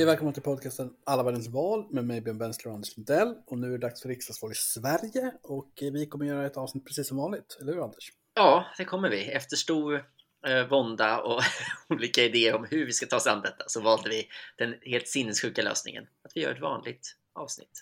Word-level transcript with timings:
Hej 0.00 0.04
och 0.04 0.08
välkomna 0.08 0.32
till 0.32 0.42
podcasten 0.42 0.92
Alla 1.04 1.22
världens 1.22 1.48
val 1.48 1.86
med 1.90 2.04
mig 2.04 2.20
Björn 2.20 2.38
Bensler 2.38 2.70
och 2.70 2.74
Anders 2.74 2.96
Lundell. 2.96 3.34
Och 3.46 3.58
nu 3.58 3.66
är 3.66 3.70
det 3.70 3.78
dags 3.78 4.02
för 4.02 4.08
riksdagsval 4.08 4.52
i 4.52 4.54
Sverige 4.54 5.32
och 5.42 5.72
vi 5.80 6.06
kommer 6.06 6.26
göra 6.26 6.46
ett 6.46 6.56
avsnitt 6.56 6.86
precis 6.86 7.08
som 7.08 7.16
vanligt, 7.16 7.58
eller 7.60 7.72
hur 7.72 7.84
Anders? 7.84 8.12
Ja, 8.34 8.66
det 8.78 8.84
kommer 8.84 9.10
vi. 9.10 9.24
Efter 9.24 9.56
stor 9.56 10.04
eh, 10.46 10.68
vånda 10.68 11.20
och 11.20 11.42
olika 11.88 12.24
idéer 12.24 12.54
om 12.54 12.66
hur 12.70 12.86
vi 12.86 12.92
ska 12.92 13.06
ta 13.06 13.16
oss 13.16 13.26
an 13.26 13.40
detta 13.40 13.64
så 13.66 13.80
valde 13.80 14.08
vi 14.08 14.28
den 14.56 14.74
helt 14.82 15.08
sinnessjuka 15.08 15.62
lösningen 15.62 16.04
att 16.24 16.32
vi 16.34 16.40
gör 16.40 16.52
ett 16.52 16.60
vanligt 16.60 17.16
avsnitt. 17.32 17.80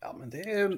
Ja, 0.00 0.16
men 0.18 0.30
det 0.30 0.40
är, 0.40 0.68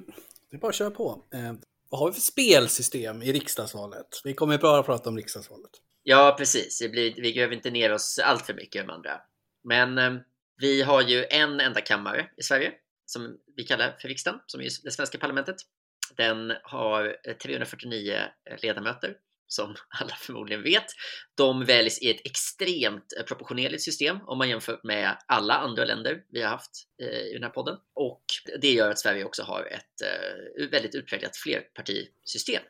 det 0.49 0.55
är 0.55 0.59
bara 0.59 0.69
att 0.69 0.75
köra 0.75 0.91
på. 0.91 1.23
Eh, 1.33 1.53
vad 1.89 1.99
har 1.99 2.07
vi 2.07 2.13
för 2.13 2.21
spelsystem 2.21 3.21
i 3.21 3.33
riksdagsvalet? 3.33 4.21
Vi 4.23 4.33
kommer 4.33 4.57
bara 4.57 4.83
prata 4.83 5.09
om 5.09 5.17
riksdagsvalet. 5.17 5.71
Ja, 6.03 6.35
precis. 6.37 6.79
Det 6.79 6.89
blir, 6.89 7.13
vi 7.21 7.31
gräver 7.31 7.55
inte 7.55 7.71
ner 7.71 7.93
oss 7.93 8.19
allt 8.23 8.45
för 8.45 8.53
mycket 8.53 8.85
med 8.85 8.95
andra. 8.95 9.21
Men 9.63 9.97
eh, 9.97 10.21
vi 10.61 10.81
har 10.81 11.01
ju 11.01 11.25
en 11.29 11.59
enda 11.59 11.81
kammare 11.81 12.29
i 12.37 12.43
Sverige 12.43 12.71
som 13.05 13.37
vi 13.55 13.63
kallar 13.63 13.97
för 14.01 14.07
riksdagen, 14.07 14.39
som 14.45 14.61
är 14.61 14.69
det 14.83 14.91
svenska 14.91 15.17
parlamentet. 15.17 15.55
Den 16.17 16.53
har 16.63 17.17
eh, 17.27 17.33
349 17.33 18.13
eh, 18.49 18.57
ledamöter 18.61 19.15
som 19.47 19.75
alla 19.99 20.15
förmodligen 20.15 20.63
vet. 20.63 20.85
De 21.37 21.65
väljs 21.65 22.01
i 22.01 22.11
ett 22.11 22.21
extremt 22.25 23.13
eh, 23.17 23.23
proportionerligt 23.23 23.83
system 23.83 24.17
om 24.25 24.37
man 24.37 24.49
jämför 24.49 24.79
med 24.83 25.17
alla 25.27 25.53
andra 25.53 25.85
länder 25.85 26.23
vi 26.29 26.41
har 26.41 26.49
haft 26.49 26.87
i 27.29 27.33
den 27.33 27.43
här 27.43 27.49
podden. 27.49 27.77
Och 27.93 28.23
det 28.61 28.71
gör 28.71 28.89
att 28.89 28.99
Sverige 28.99 29.23
också 29.23 29.43
har 29.43 29.65
ett 29.65 30.71
väldigt 30.71 30.95
utpräglat 30.95 31.37
flerpartisystem. 31.37 32.63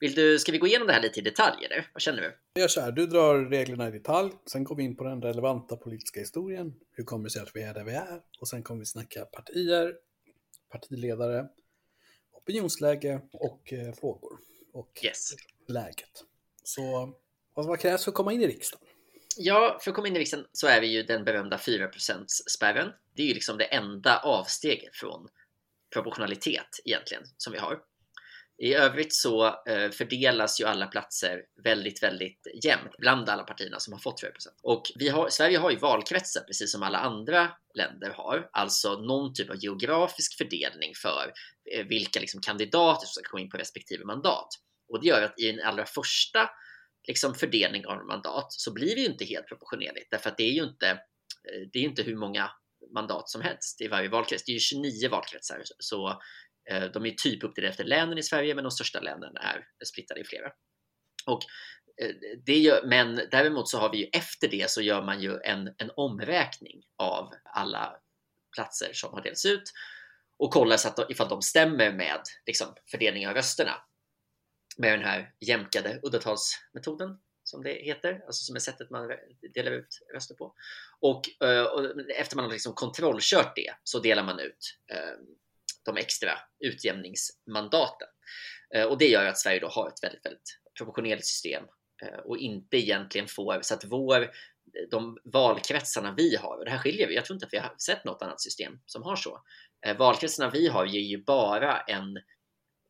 Vill 0.00 0.14
du, 0.14 0.38
ska 0.38 0.52
vi 0.52 0.58
gå 0.58 0.66
igenom 0.66 0.86
det 0.86 0.92
här 0.92 1.02
lite 1.02 1.20
i 1.20 1.22
detalj 1.22 1.64
eller? 1.64 1.90
Vad 1.92 2.02
känner 2.02 2.22
du? 2.22 2.36
Jag 2.54 2.60
gör 2.60 2.68
så 2.68 2.80
här, 2.80 2.92
du 2.92 3.06
drar 3.06 3.44
reglerna 3.44 3.88
i 3.88 3.90
detalj, 3.90 4.32
sen 4.50 4.64
går 4.64 4.76
vi 4.76 4.82
in 4.82 4.96
på 4.96 5.04
den 5.04 5.22
relevanta 5.22 5.76
politiska 5.76 6.20
historien. 6.20 6.74
Hur 6.92 7.04
kommer 7.04 7.24
det 7.24 7.30
sig 7.30 7.42
att 7.42 7.50
vi 7.56 7.62
är 7.62 7.74
där 7.74 7.84
vi 7.84 7.92
är? 7.92 8.20
Och 8.40 8.48
sen 8.48 8.62
kommer 8.62 8.78
vi 8.78 8.86
snacka 8.86 9.24
partier, 9.24 9.94
partiledare, 10.72 11.46
opinionsläge 12.32 13.20
och 13.32 13.72
eh, 13.72 13.92
frågor. 13.92 14.38
Och 14.72 15.00
Yes. 15.04 15.30
läget. 15.68 16.24
Så 16.62 17.14
vad, 17.54 17.66
vad 17.66 17.80
krävs 17.80 18.04
för 18.04 18.10
att 18.10 18.14
komma 18.14 18.32
in 18.32 18.40
i 18.40 18.46
riksdagen? 18.46 18.86
Ja, 19.36 19.78
för 19.82 19.90
att 19.90 19.94
komma 19.94 20.08
in 20.08 20.16
i 20.16 20.18
riksdagen 20.18 20.46
så 20.52 20.66
är 20.66 20.80
vi 20.80 20.86
ju 20.86 21.02
den 21.02 21.24
berömda 21.24 21.56
4%-spärren. 21.56 22.92
Det 23.14 23.22
är 23.22 23.26
ju 23.26 23.34
liksom 23.34 23.58
det 23.58 23.64
enda 23.64 24.18
avsteget 24.18 24.96
från 24.96 25.28
proportionalitet 25.92 26.80
egentligen 26.84 27.22
som 27.36 27.52
vi 27.52 27.58
har. 27.58 27.80
I 28.58 28.74
övrigt 28.74 29.14
så 29.14 29.46
eh, 29.46 29.90
fördelas 29.90 30.60
ju 30.60 30.64
alla 30.64 30.86
platser 30.86 31.42
väldigt, 31.64 32.02
väldigt 32.02 32.46
jämnt 32.64 32.96
bland 32.98 33.28
alla 33.28 33.42
partierna 33.42 33.80
som 33.80 33.92
har 33.92 34.00
fått 34.00 34.22
4%. 34.22 34.28
Och 34.62 34.82
vi 34.94 35.08
har, 35.08 35.28
Sverige 35.28 35.58
har 35.58 35.70
ju 35.70 35.76
valkretsar 35.76 36.40
precis 36.40 36.72
som 36.72 36.82
alla 36.82 36.98
andra 36.98 37.50
länder 37.74 38.10
har, 38.10 38.48
alltså 38.52 38.98
någon 38.98 39.34
typ 39.34 39.50
av 39.50 39.56
geografisk 39.56 40.38
fördelning 40.38 40.92
för 41.02 41.32
eh, 41.72 41.86
vilka 41.86 42.20
liksom, 42.20 42.40
kandidater 42.40 43.06
som 43.06 43.22
ska 43.22 43.30
komma 43.30 43.40
in 43.40 43.50
på 43.50 43.56
respektive 43.56 44.04
mandat. 44.04 44.48
Och 44.88 45.00
det 45.00 45.06
gör 45.06 45.22
att 45.22 45.40
i 45.40 45.52
den 45.52 45.66
allra 45.66 45.84
första 45.84 46.50
liksom, 47.08 47.34
fördelning 47.34 47.86
av 47.86 48.06
mandat 48.06 48.52
så 48.52 48.72
blir 48.72 48.94
det 48.94 49.00
ju 49.00 49.06
inte 49.06 49.24
helt 49.24 49.46
proportionerligt 49.46 50.10
därför 50.10 50.30
att 50.30 50.36
det 50.36 50.44
är 50.44 50.52
ju 50.52 50.64
inte, 50.64 50.88
eh, 50.90 51.68
det 51.72 51.78
är 51.78 51.82
inte 51.82 52.02
hur 52.02 52.16
många 52.16 52.50
mandat 52.94 53.28
som 53.28 53.40
helst 53.40 53.80
i 53.80 53.88
varje 53.88 54.08
valkrets. 54.08 54.44
Det 54.44 54.52
är 54.52 54.54
ju 54.54 54.60
29 54.60 55.08
valkretsar 55.08 55.62
så 55.78 56.22
Eh, 56.70 56.84
de 56.84 57.06
är 57.06 57.10
typ 57.10 57.44
uppdelade 57.44 57.70
efter 57.70 57.84
länen 57.84 58.18
i 58.18 58.22
Sverige 58.22 58.54
men 58.54 58.64
de 58.64 58.70
största 58.70 59.00
länen 59.00 59.36
är 59.36 59.66
splittrade 59.84 60.20
i 60.20 60.24
flera. 60.24 60.52
Och 61.26 61.42
eh, 62.02 62.14
det 62.46 62.58
gör, 62.58 62.86
men 62.86 63.20
däremot 63.30 63.68
så 63.68 63.78
har 63.78 63.92
vi 63.92 63.98
ju 63.98 64.08
efter 64.12 64.48
det 64.48 64.70
så 64.70 64.82
gör 64.82 65.02
man 65.02 65.20
ju 65.20 65.40
en, 65.40 65.74
en 65.78 65.90
omräkning 65.96 66.82
av 66.96 67.32
alla 67.44 67.96
platser 68.54 68.90
som 68.92 69.12
har 69.12 69.22
delats 69.22 69.46
ut 69.46 69.72
och 70.38 70.52
kollar 70.52 70.76
så 70.76 70.88
att 70.88 70.96
de, 70.96 71.06
ifall 71.08 71.28
de 71.28 71.42
stämmer 71.42 71.92
med 71.92 72.20
liksom, 72.46 72.74
fördelningen 72.90 73.30
av 73.30 73.36
rösterna 73.36 73.74
med 74.76 74.92
den 74.92 75.06
här 75.06 75.32
jämkade 75.40 76.00
uddatalsmetoden 76.02 77.18
som 77.44 77.62
det 77.62 77.72
heter, 77.72 78.22
alltså 78.26 78.44
som 78.44 78.56
är 78.56 78.60
sättet 78.60 78.90
man 78.90 79.12
delar 79.54 79.72
ut 79.72 80.00
röster 80.14 80.34
på. 80.34 80.54
Och, 81.00 81.42
eh, 81.42 81.62
och 81.62 82.00
efter 82.10 82.36
man 82.36 82.44
har 82.44 82.52
liksom 82.52 82.74
kontrollkört 82.74 83.56
det 83.56 83.74
så 83.82 83.98
delar 83.98 84.22
man 84.22 84.40
ut 84.40 84.78
eh, 84.92 85.18
de 85.86 85.96
extra 85.96 86.30
utjämningsmandaten. 86.60 88.08
Eh, 88.74 88.84
och 88.84 88.98
det 88.98 89.06
gör 89.08 89.26
att 89.26 89.38
Sverige 89.38 89.60
då 89.60 89.68
har 89.68 89.88
ett 89.88 90.02
väldigt, 90.02 90.26
väldigt 90.26 90.58
proportionerligt 90.78 91.26
system 91.26 91.64
eh, 92.02 92.18
och 92.18 92.38
inte 92.38 92.76
egentligen 92.76 93.28
får 93.28 93.60
så 93.62 93.74
att 93.74 93.84
vår 93.84 94.30
de 94.90 95.18
valkretsarna 95.24 96.14
vi 96.16 96.36
har, 96.36 96.58
och 96.58 96.64
det 96.64 96.70
här 96.70 96.78
skiljer 96.78 97.08
vi, 97.08 97.14
jag 97.14 97.24
tror 97.24 97.36
inte 97.36 97.46
att 97.46 97.52
vi 97.52 97.58
har 97.58 97.74
sett 97.78 98.04
något 98.04 98.22
annat 98.22 98.40
system 98.40 98.78
som 98.86 99.02
har 99.02 99.16
så. 99.16 99.42
Eh, 99.86 99.96
valkretsarna 99.96 100.50
vi 100.50 100.68
har 100.68 100.86
ger 100.86 101.00
ju 101.00 101.24
bara 101.24 101.80
en 101.80 102.18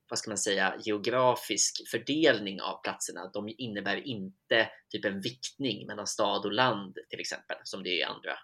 vad 0.08 0.18
ska 0.18 0.30
man 0.30 0.38
säga, 0.38 0.74
geografisk 0.84 1.88
fördelning 1.90 2.60
av 2.60 2.82
platserna. 2.82 3.30
De 3.32 3.54
innebär 3.58 4.06
inte 4.06 4.68
typ 4.88 5.04
en 5.04 5.20
viktning 5.20 5.86
mellan 5.86 6.06
stad 6.06 6.44
och 6.44 6.52
land 6.52 6.98
till 7.10 7.20
exempel, 7.20 7.56
som 7.62 7.82
det 7.82 7.88
är 7.88 7.98
i 7.98 8.02
andra, 8.02 8.38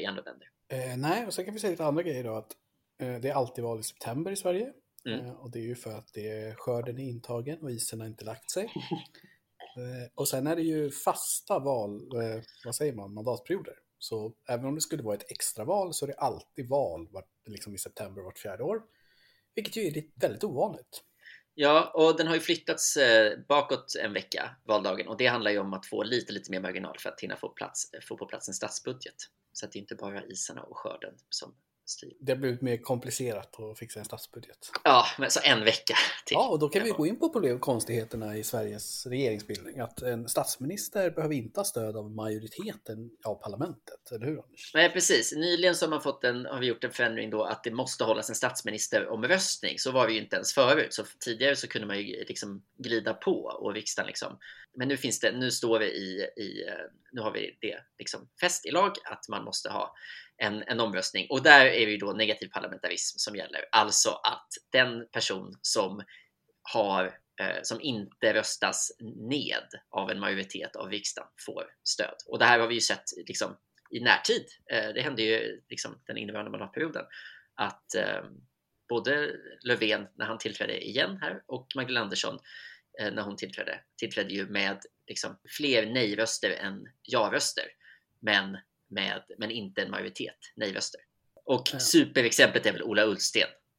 i 0.00 0.06
andra 0.06 0.22
länder. 0.22 0.48
Eh, 0.68 0.96
nej, 0.96 1.26
och 1.26 1.34
sen 1.34 1.44
kan 1.44 1.54
vi 1.54 1.60
säga 1.60 1.70
lite 1.70 1.84
andra 1.84 2.02
grejer 2.02 2.24
då. 2.24 2.34
Att, 2.34 2.52
det 2.98 3.28
är 3.28 3.32
alltid 3.32 3.64
val 3.64 3.80
i 3.80 3.82
september 3.82 4.32
i 4.32 4.36
Sverige. 4.36 4.72
Mm. 5.06 5.26
Eh, 5.26 5.32
och 5.32 5.50
det 5.50 5.58
är 5.58 5.62
ju 5.62 5.74
för 5.74 5.92
att 5.92 6.10
det 6.14 6.28
är, 6.28 6.54
skörden 6.54 6.98
är 6.98 7.04
intagen 7.04 7.62
och 7.62 7.70
isen 7.70 8.00
har 8.00 8.06
inte 8.06 8.24
lagt 8.24 8.50
sig. 8.50 8.72
Eh, 9.76 10.10
och 10.14 10.28
sen 10.28 10.46
är 10.46 10.56
det 10.56 10.62
ju 10.62 10.90
fasta 10.90 11.58
val, 11.58 11.94
eh, 11.94 12.42
vad 12.64 12.74
säger 12.74 12.92
man, 12.92 13.14
mandatperioder. 13.14 13.74
Så 13.98 14.32
även 14.48 14.66
om 14.66 14.74
det 14.74 14.80
skulle 14.80 15.02
vara 15.02 15.14
ett 15.14 15.30
extraval 15.30 15.94
så 15.94 16.04
är 16.04 16.06
det 16.06 16.14
alltid 16.14 16.68
val 16.68 17.08
vart, 17.10 17.28
liksom 17.46 17.74
i 17.74 17.78
september 17.78 18.22
vart 18.22 18.38
fjärde 18.38 18.62
år. 18.62 18.82
Vilket 19.54 19.76
ju 19.76 19.86
är 19.86 20.04
väldigt 20.20 20.44
ovanligt. 20.44 21.02
Ja, 21.54 21.90
och 21.94 22.16
den 22.16 22.26
har 22.26 22.34
ju 22.34 22.40
flyttats 22.40 22.96
eh, 22.96 23.38
bakåt 23.48 23.94
en 24.04 24.12
vecka, 24.12 24.56
valdagen, 24.64 25.08
och 25.08 25.16
det 25.16 25.26
handlar 25.26 25.50
ju 25.50 25.58
om 25.58 25.72
att 25.72 25.86
få 25.86 26.02
lite, 26.02 26.32
lite 26.32 26.50
mer 26.50 26.60
marginal 26.60 26.96
för 26.98 27.08
att 27.08 27.20
hinna 27.20 27.36
få, 27.36 27.48
plats, 27.48 27.90
få 28.08 28.16
på 28.16 28.26
plats 28.26 28.48
en 28.48 28.54
statsbudget. 28.54 29.16
Så 29.52 29.66
att 29.66 29.72
det 29.72 29.78
är 29.78 29.80
inte 29.80 29.94
bara 29.94 30.24
isarna 30.24 30.62
och 30.62 30.78
skörden 30.78 31.14
som 31.30 31.54
styr. 31.90 32.12
Det 32.20 32.32
har 32.32 32.36
blivit 32.36 32.62
mer 32.62 32.76
komplicerat 32.76 33.60
att 33.60 33.78
fixa 33.78 33.98
en 33.98 34.04
statsbudget. 34.04 34.70
Ja, 34.84 35.06
men 35.18 35.30
så 35.30 35.40
en 35.44 35.64
vecka 35.64 35.94
till. 36.24 36.34
Ja, 36.34 36.48
och 36.48 36.58
då 36.58 36.68
kan 36.68 36.84
vi 36.84 36.90
gå 36.90 37.06
in 37.06 37.18
på 37.18 37.58
konstigheterna 37.60 38.36
i 38.36 38.44
Sveriges 38.44 39.06
regeringsbildning. 39.06 39.80
Att 39.80 40.02
en 40.02 40.28
statsminister 40.28 41.10
behöver 41.10 41.34
inte 41.34 41.60
ha 41.60 41.64
stöd 41.64 41.96
av 41.96 42.10
majoriteten 42.10 43.10
av 43.24 43.34
parlamentet, 43.34 44.12
eller 44.12 44.26
hur 44.26 44.42
Anders? 44.42 44.70
Nej, 44.74 44.92
precis. 44.92 45.32
Nyligen 45.36 45.76
så 45.76 45.86
har, 45.86 45.90
man 45.90 46.02
fått 46.02 46.24
en, 46.24 46.46
har 46.46 46.60
vi 46.60 46.66
gjort 46.66 46.84
en 46.84 46.92
förändring 46.92 47.30
då 47.30 47.44
att 47.44 47.64
det 47.64 47.70
måste 47.70 48.04
hållas 48.04 48.28
en 48.28 48.34
statsministeromröstning. 48.34 49.78
Så 49.78 49.92
var 49.92 50.06
det 50.06 50.12
ju 50.12 50.20
inte 50.20 50.36
ens 50.36 50.54
förut. 50.54 50.94
Så 50.94 51.04
tidigare 51.24 51.56
så 51.56 51.68
kunde 51.68 51.86
man 51.86 51.98
ju 51.98 52.24
liksom 52.24 52.62
glida 52.78 53.14
på 53.14 53.42
och 53.60 53.74
riksdagen 53.74 54.06
liksom. 54.06 54.38
Men 54.76 54.88
nu 54.88 54.96
finns 54.96 55.20
det, 55.20 55.32
nu 55.32 55.50
står 55.50 55.78
det 55.78 55.96
i, 55.96 56.28
i 56.36 56.68
eh, 56.68 56.74
nu 57.12 57.20
har 57.20 57.32
vi 57.32 57.58
det 57.60 57.76
liksom 57.98 58.28
fäst 58.40 58.66
i 58.66 58.70
lag 58.70 58.92
att 59.04 59.28
man 59.28 59.44
måste 59.44 59.70
ha 59.70 59.94
en, 60.38 60.62
en 60.62 60.80
omröstning 60.80 61.26
och 61.30 61.42
där 61.42 61.66
är 61.66 61.86
det 61.86 61.92
ju 61.92 61.98
då 61.98 62.12
negativ 62.12 62.48
parlamentarism 62.48 63.18
som 63.18 63.36
gäller. 63.36 63.64
Alltså 63.72 64.10
att 64.10 64.48
den 64.70 65.08
person 65.12 65.58
som 65.62 66.02
har 66.72 67.04
eh, 67.40 67.62
som 67.62 67.80
inte 67.80 68.34
röstas 68.34 68.92
ned 69.30 69.68
av 69.90 70.10
en 70.10 70.20
majoritet 70.20 70.76
av 70.76 70.90
riksdagen 70.90 71.28
får 71.46 71.64
stöd. 71.84 72.16
Och 72.26 72.38
det 72.38 72.44
här 72.44 72.58
har 72.58 72.66
vi 72.66 72.74
ju 72.74 72.80
sett 72.80 73.04
liksom, 73.26 73.56
i 73.90 74.00
närtid. 74.00 74.44
Eh, 74.72 74.88
det 74.94 75.02
hände 75.02 75.22
ju 75.22 75.62
liksom, 75.68 76.02
den 76.06 76.16
innevarande 76.16 76.50
mandatperioden 76.50 77.04
att 77.54 77.94
eh, 77.94 78.24
både 78.88 79.36
Löfven 79.62 80.06
när 80.14 80.26
han 80.26 80.38
tillträdde 80.38 80.86
igen 80.86 81.18
här 81.20 81.42
och 81.46 81.66
Magdalena 81.76 82.04
Andersson 82.04 82.38
eh, 83.00 83.12
när 83.12 83.22
hon 83.22 83.36
tillträdde, 83.36 83.80
tillträdde 83.96 84.34
ju 84.34 84.46
med 84.46 84.80
liksom, 85.06 85.38
fler 85.56 85.86
nej-röster 85.86 86.50
än 86.50 86.88
ja-röster. 87.02 87.64
Men, 88.20 88.58
med, 88.88 89.22
men 89.38 89.50
inte 89.50 89.82
en 89.82 89.90
majoritet 89.90 90.36
nej-röster. 90.56 91.00
Och 91.44 91.68
Ja. 91.72 91.78
superexemplet 91.78 92.66
är 92.66 92.72
väl 92.72 92.82
Ola 92.82 93.04
Ullsten. 93.06 93.48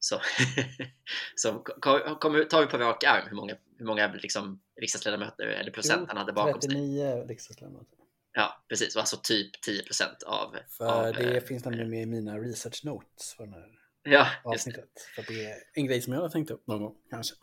Som 1.34 1.62
kom- 1.64 2.16
kommer, 2.20 2.44
tar 2.44 2.60
vi 2.60 2.66
på 2.66 2.78
rak 2.78 3.04
arm 3.04 3.28
hur 3.28 3.36
många, 3.36 3.56
hur 3.78 3.86
många 3.86 4.12
liksom, 4.12 4.60
riksdagsledamöter 4.80 5.46
eller 5.46 5.70
procent 5.70 6.00
Jo, 6.00 6.06
han 6.08 6.16
hade 6.16 6.32
bakom 6.32 6.60
sig. 6.60 6.70
39 6.70 7.24
riksdagsledamöter. 7.28 7.98
Ja, 8.32 8.64
precis. 8.68 8.96
Alltså 8.96 9.16
typ 9.22 9.60
10 9.60 9.82
procent 9.82 10.22
av... 10.22 10.56
För 10.68 11.06
av, 11.06 11.14
det 11.14 11.36
eh, 11.36 11.42
finns 11.42 11.64
nämligen 11.64 11.90
med 11.90 12.02
i 12.02 12.06
mina 12.06 12.38
research 12.38 12.84
notes 12.84 13.34
för 13.36 13.46
det 13.46 13.52
här 13.52 13.77
Ja, 14.10 14.28
avsnittet. 14.44 14.90
För 15.14 15.24
det 15.32 15.44
är 15.44 15.56
en 15.72 15.86
grej 15.86 16.02
som 16.02 16.12
jag 16.12 16.20
har 16.20 16.28
tänkt 16.28 16.50
upp 16.50 16.66
någon 16.66 16.82
gång 16.82 16.96
kanske. 17.10 17.34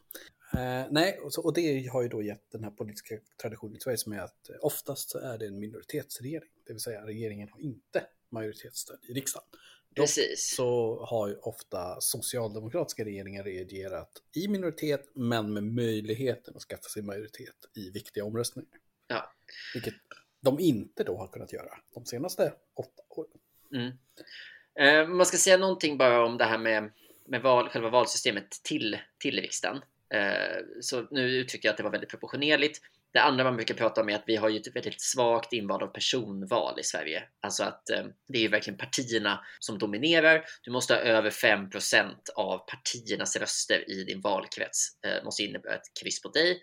Eh, 0.54 0.86
nej, 0.92 1.20
och, 1.20 1.34
så, 1.34 1.42
och 1.42 1.54
det 1.54 1.88
har 1.88 2.02
ju 2.02 2.08
då 2.08 2.22
gett 2.22 2.52
den 2.52 2.64
här 2.64 2.72
politiska 2.72 3.16
traditionen 3.42 3.76
i 3.76 3.80
Sverige 3.80 3.98
som 3.98 4.14
är 4.14 4.20
att 4.20 4.50
eh, 4.50 4.56
oftast 4.62 5.10
så 5.10 5.20
är 5.20 5.38
det 5.38 5.48
en 5.48 5.60
minoritetsregering. 5.60 6.50
Det 6.68 6.74
vill 6.74 6.82
säga 6.82 7.06
regeringen 7.06 7.50
har 7.50 7.60
inte 7.60 8.04
majoritetsstöd 8.30 9.00
i 9.04 9.14
riksdagen. 9.14 9.48
Precis. 9.96 10.56
så 10.56 11.00
har 11.06 11.28
ju 11.28 11.36
ofta 11.36 12.02
socialdemokratiska 12.02 13.06
regeringar 13.06 13.44
reagerat 13.44 14.22
i 14.36 14.48
minoritet 14.48 15.10
men 15.14 15.54
med 15.54 15.64
möjligheten 15.64 16.56
att 16.56 16.62
skaffa 16.62 16.90
sig 16.90 17.04
majoritet 17.04 17.56
i 17.76 17.90
viktiga 17.90 18.26
omröstningar. 18.26 18.80
Ja. 19.08 19.34
Vilket 19.74 19.94
de 20.42 20.60
inte 20.60 21.04
då 21.04 21.18
har 21.18 21.28
kunnat 21.28 21.54
göra 21.54 21.70
de 21.94 22.06
senaste 22.06 22.54
åtta 22.74 23.04
åren. 23.10 23.40
Mm. 23.74 23.98
Eh, 24.80 25.08
man 25.08 25.26
ska 25.26 25.38
säga 25.38 25.58
någonting 25.58 25.98
bara 25.98 26.26
om 26.26 26.38
det 26.38 26.46
här 26.46 26.58
med, 26.58 26.92
med 27.28 27.42
val, 27.42 27.70
själva 27.70 27.90
valsystemet 27.90 28.50
till, 28.64 28.98
till 29.20 29.42
riksdagen. 29.42 29.82
Eh, 30.14 30.58
så 30.82 31.08
nu 31.12 31.22
uttrycker 31.22 31.68
jag 31.68 31.74
att 31.74 31.78
det 31.78 31.84
var 31.84 31.92
väldigt 31.92 32.10
proportionerligt. 32.10 32.82
Det 33.14 33.22
andra 33.22 33.44
man 33.44 33.56
brukar 33.56 33.76
prata 33.76 34.02
om 34.02 34.10
är 34.10 34.16
att 34.16 34.24
vi 34.28 34.36
har 34.36 34.50
ju 34.50 34.60
ett 34.60 34.76
väldigt 34.76 35.02
svagt 35.02 35.54
inval 35.54 35.84
av 35.84 35.88
personval 35.88 36.80
i 36.80 36.84
Sverige. 36.84 37.24
Alltså 37.42 37.64
att 37.64 37.90
eh, 37.90 38.06
det 38.28 38.38
är 38.38 38.42
ju 38.42 38.48
verkligen 38.48 38.78
partierna 38.78 39.46
som 39.60 39.80
dominerar. 39.80 40.46
Du 40.64 40.72
måste 40.72 40.94
ha 40.94 41.02
över 41.02 41.30
5% 41.30 42.14
av 42.36 42.58
partiernas 42.58 43.36
röster 43.36 43.92
i 43.92 44.04
din 44.04 44.22
valkrets. 44.22 44.88
Eh, 45.06 45.24
måste 45.24 45.44
innebära 45.44 45.76
ett 45.76 45.92
kryss 46.02 46.22
på 46.22 46.30
dig 46.30 46.62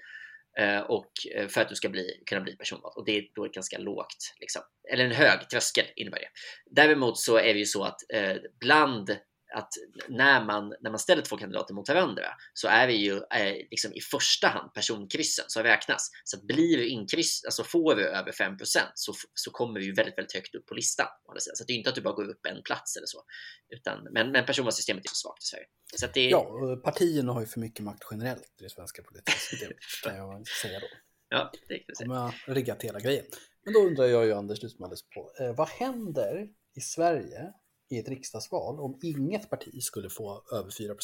Eh, 0.59 0.81
och 0.81 1.13
eh, 1.35 1.49
för 1.49 1.61
att 1.61 1.69
du 1.69 1.75
ska 1.75 1.89
bli, 1.89 2.23
kunna 2.27 2.41
bli 2.41 2.57
personvald. 2.57 2.95
Och 2.97 3.05
det 3.05 3.19
är 3.19 3.25
då 3.35 3.45
ett 3.45 3.55
ganska 3.55 3.79
lågt, 3.79 4.35
liksom, 4.41 4.63
eller 4.93 5.05
en 5.05 5.13
hög 5.13 5.49
tröskel 5.51 5.85
innebär 5.97 6.19
det. 6.19 6.29
Däremot 6.71 7.19
så 7.19 7.37
är 7.37 7.53
det 7.55 7.59
ju 7.59 7.67
så 7.67 7.85
att 7.85 7.99
eh, 8.15 8.37
bland 8.61 9.17
att 9.55 9.69
när 10.09 10.45
man, 10.45 10.75
när 10.81 10.91
man 10.91 10.99
ställer 10.99 11.23
två 11.23 11.37
kandidater 11.37 11.75
mot 11.75 11.89
varandra 11.89 12.23
så 12.55 12.69
är 12.69 12.87
det 12.87 12.93
ju 12.93 13.17
eh, 13.17 13.55
liksom 13.71 13.93
i 13.93 14.01
första 14.01 14.49
hand 14.49 14.75
personkryssen 14.75 15.45
som 15.49 15.63
räknas. 15.63 16.11
Så 16.25 16.47
blir 16.47 16.77
du 16.77 16.89
inkryss, 16.89 17.45
alltså 17.45 17.65
får 17.65 17.95
du 17.95 18.09
över 18.09 18.33
5 18.33 18.57
så, 18.95 19.15
så 19.35 19.51
kommer 19.51 19.81
du 19.81 19.87
ju 19.87 19.95
väldigt, 19.95 20.19
väldigt 20.19 20.35
högt 20.35 20.55
upp 20.55 20.67
på 20.67 20.75
listan. 20.75 21.07
Så 21.39 21.65
det 21.65 21.73
är 21.73 21.77
inte 21.77 21.89
att 21.89 21.95
du 21.95 22.01
bara 22.01 22.15
går 22.15 22.29
upp 22.29 22.47
en 22.47 22.63
plats 22.63 22.97
eller 22.97 23.07
så. 23.07 23.23
Utan, 23.69 24.09
men, 24.13 24.33
men 24.33 24.47
personvalssystemet 24.47 25.05
är 25.05 25.09
så 25.09 25.15
svagt 25.15 25.43
i 25.43 25.47
Sverige. 25.47 25.67
Så 25.97 26.07
det... 26.15 26.29
Ja, 26.29 26.81
partierna 26.85 27.33
har 27.33 27.41
ju 27.41 27.47
för 27.47 27.61
mycket 27.61 27.85
makt 27.85 28.03
generellt 28.11 28.61
i 28.61 28.63
det 28.63 28.71
svenska 28.71 29.03
politiska 29.03 29.39
systemet, 29.39 29.77
kan 30.05 30.17
jag 30.17 30.49
säga 30.49 30.81
då. 30.81 30.87
Ja, 31.29 31.53
det 31.69 31.79
kan 31.79 31.85
du 31.89 31.95
säga. 31.95 32.09
De 32.09 32.17
har 32.17 32.55
riggat 32.55 32.83
hela 32.83 33.01
grejen. 33.01 33.25
Men 33.65 33.75
då 33.75 33.81
undrar 33.81 34.05
jag 34.05 34.27
ju 34.27 34.33
Anders, 34.33 34.61
du 34.61 34.69
som 34.69 34.91
på, 35.15 35.33
eh, 35.41 35.55
vad 35.55 35.69
händer 35.69 36.49
i 36.75 36.81
Sverige 36.81 37.53
i 37.93 37.99
ett 37.99 38.09
riksdagsval 38.09 38.81
om 38.81 38.99
inget 39.03 39.51
parti 39.51 39.83
skulle 39.83 40.11
få 40.11 40.43
över 40.53 40.71
4 40.71 40.95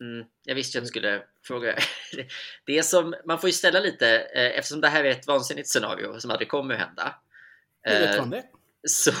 mm, 0.00 0.26
Jag 0.44 0.54
visste 0.54 0.78
ju 0.78 0.80
att 0.80 0.84
du 0.84 0.88
skulle 0.88 1.22
fråga. 1.42 1.78
Det 2.66 2.78
är 2.78 2.82
som, 2.82 3.14
man 3.24 3.38
får 3.38 3.48
ju 3.48 3.52
ställa 3.52 3.80
lite, 3.80 4.18
eh, 4.18 4.58
eftersom 4.58 4.80
det 4.80 4.88
här 4.88 5.04
är 5.04 5.10
ett 5.10 5.26
vansinnigt 5.26 5.68
scenario 5.68 6.20
som 6.20 6.30
aldrig 6.30 6.48
kommer 6.48 6.74
att 6.74 6.80
hända. 6.80 7.14
Vet 7.84 8.18
man 8.18 8.30
det? 8.30 8.44
Så, 8.88 9.12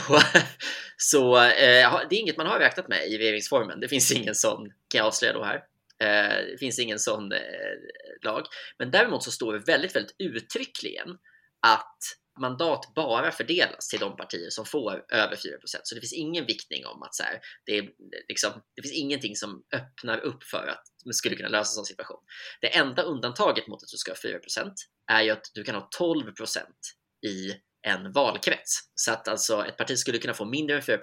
så 0.96 1.36
eh, 1.36 2.00
det 2.10 2.16
är 2.16 2.20
inget 2.20 2.36
man 2.36 2.46
har 2.46 2.58
räknat 2.58 2.88
med 2.88 3.08
i 3.08 3.18
regeringsformen. 3.18 3.80
Det 3.80 3.88
finns 3.88 4.12
ingen 4.12 4.34
sån, 4.34 4.72
kan 4.88 4.98
jag 4.98 5.06
avslöja 5.06 5.32
då 5.32 5.44
här. 5.44 5.64
Eh, 5.98 6.46
det 6.52 6.58
finns 6.58 6.78
ingen 6.78 6.98
sån 6.98 7.32
lag. 8.22 8.46
Men 8.78 8.90
däremot 8.90 9.24
så 9.24 9.30
står 9.30 9.52
det 9.52 9.58
väldigt, 9.58 9.96
väldigt 9.96 10.14
uttryckligen 10.18 11.18
att 11.60 11.98
mandat 12.38 12.94
bara 12.94 13.32
fördelas 13.32 13.88
till 13.88 14.00
de 14.00 14.16
partier 14.16 14.50
som 14.50 14.64
får 14.64 15.04
över 15.08 15.36
4% 15.36 15.40
Så 15.62 15.94
det 15.94 16.00
finns 16.00 16.12
ingen 16.12 16.46
viktning 16.46 16.86
om 16.86 17.02
att 17.02 17.14
så 17.14 17.22
här, 17.22 17.40
det, 17.66 17.78
är, 17.78 17.88
liksom, 18.28 18.50
det 18.76 18.82
finns 18.82 18.94
ingenting 18.94 19.36
som 19.36 19.62
öppnar 19.74 20.18
upp 20.18 20.44
för 20.44 20.66
att 20.66 20.82
man 21.04 21.14
skulle 21.14 21.36
kunna 21.36 21.48
lösa 21.48 21.70
en 21.70 21.74
sån 21.74 21.84
situation. 21.84 22.20
Det 22.60 22.76
enda 22.76 23.02
undantaget 23.02 23.66
mot 23.68 23.82
att 23.82 23.88
du 23.88 23.96
ska 23.96 24.10
ha 24.10 24.16
4% 24.16 24.72
är 25.10 25.22
ju 25.22 25.30
att 25.30 25.50
du 25.54 25.64
kan 25.64 25.74
ha 25.74 25.88
12% 25.98 26.34
i 27.26 27.52
en 27.86 28.12
valkrets. 28.12 28.80
Så 28.94 29.12
att 29.12 29.28
alltså 29.28 29.66
ett 29.66 29.76
parti 29.76 29.98
skulle 29.98 30.18
kunna 30.18 30.34
få 30.34 30.44
mindre 30.44 30.76
än 30.76 30.82
4 30.82 30.98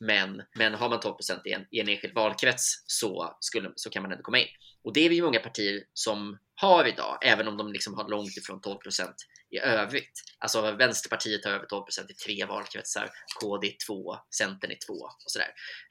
men, 0.00 0.42
men 0.58 0.74
har 0.74 0.88
man 0.88 1.00
12 1.00 1.14
i 1.44 1.52
en, 1.52 1.66
i 1.70 1.80
en 1.80 1.88
enskild 1.88 2.14
valkrets 2.14 2.84
så, 2.86 3.36
skulle, 3.40 3.72
så 3.74 3.90
kan 3.90 4.02
man 4.02 4.12
ändå 4.12 4.22
komma 4.22 4.38
in. 4.38 4.48
Och 4.84 4.92
det 4.92 5.00
är 5.04 5.08
vi 5.08 5.14
ju 5.14 5.22
många 5.22 5.40
partier 5.40 5.82
som 5.94 6.38
har 6.54 6.88
idag, 6.88 7.18
även 7.22 7.48
om 7.48 7.56
de 7.56 7.72
liksom 7.72 7.94
har 7.94 8.08
långt 8.08 8.36
ifrån 8.36 8.60
12% 8.60 9.12
i 9.50 9.58
övrigt. 9.58 10.12
Alltså 10.38 10.72
Vänsterpartiet 10.72 11.44
har 11.44 11.52
över 11.52 11.66
12% 11.66 12.10
i 12.10 12.14
tre 12.14 12.44
valkretsar, 12.44 13.10
KD 13.40 13.68
2, 13.86 14.16
Centern 14.38 14.70
är 14.70 14.78
2 14.86 14.92
och 14.92 15.14
sådär. 15.26 15.48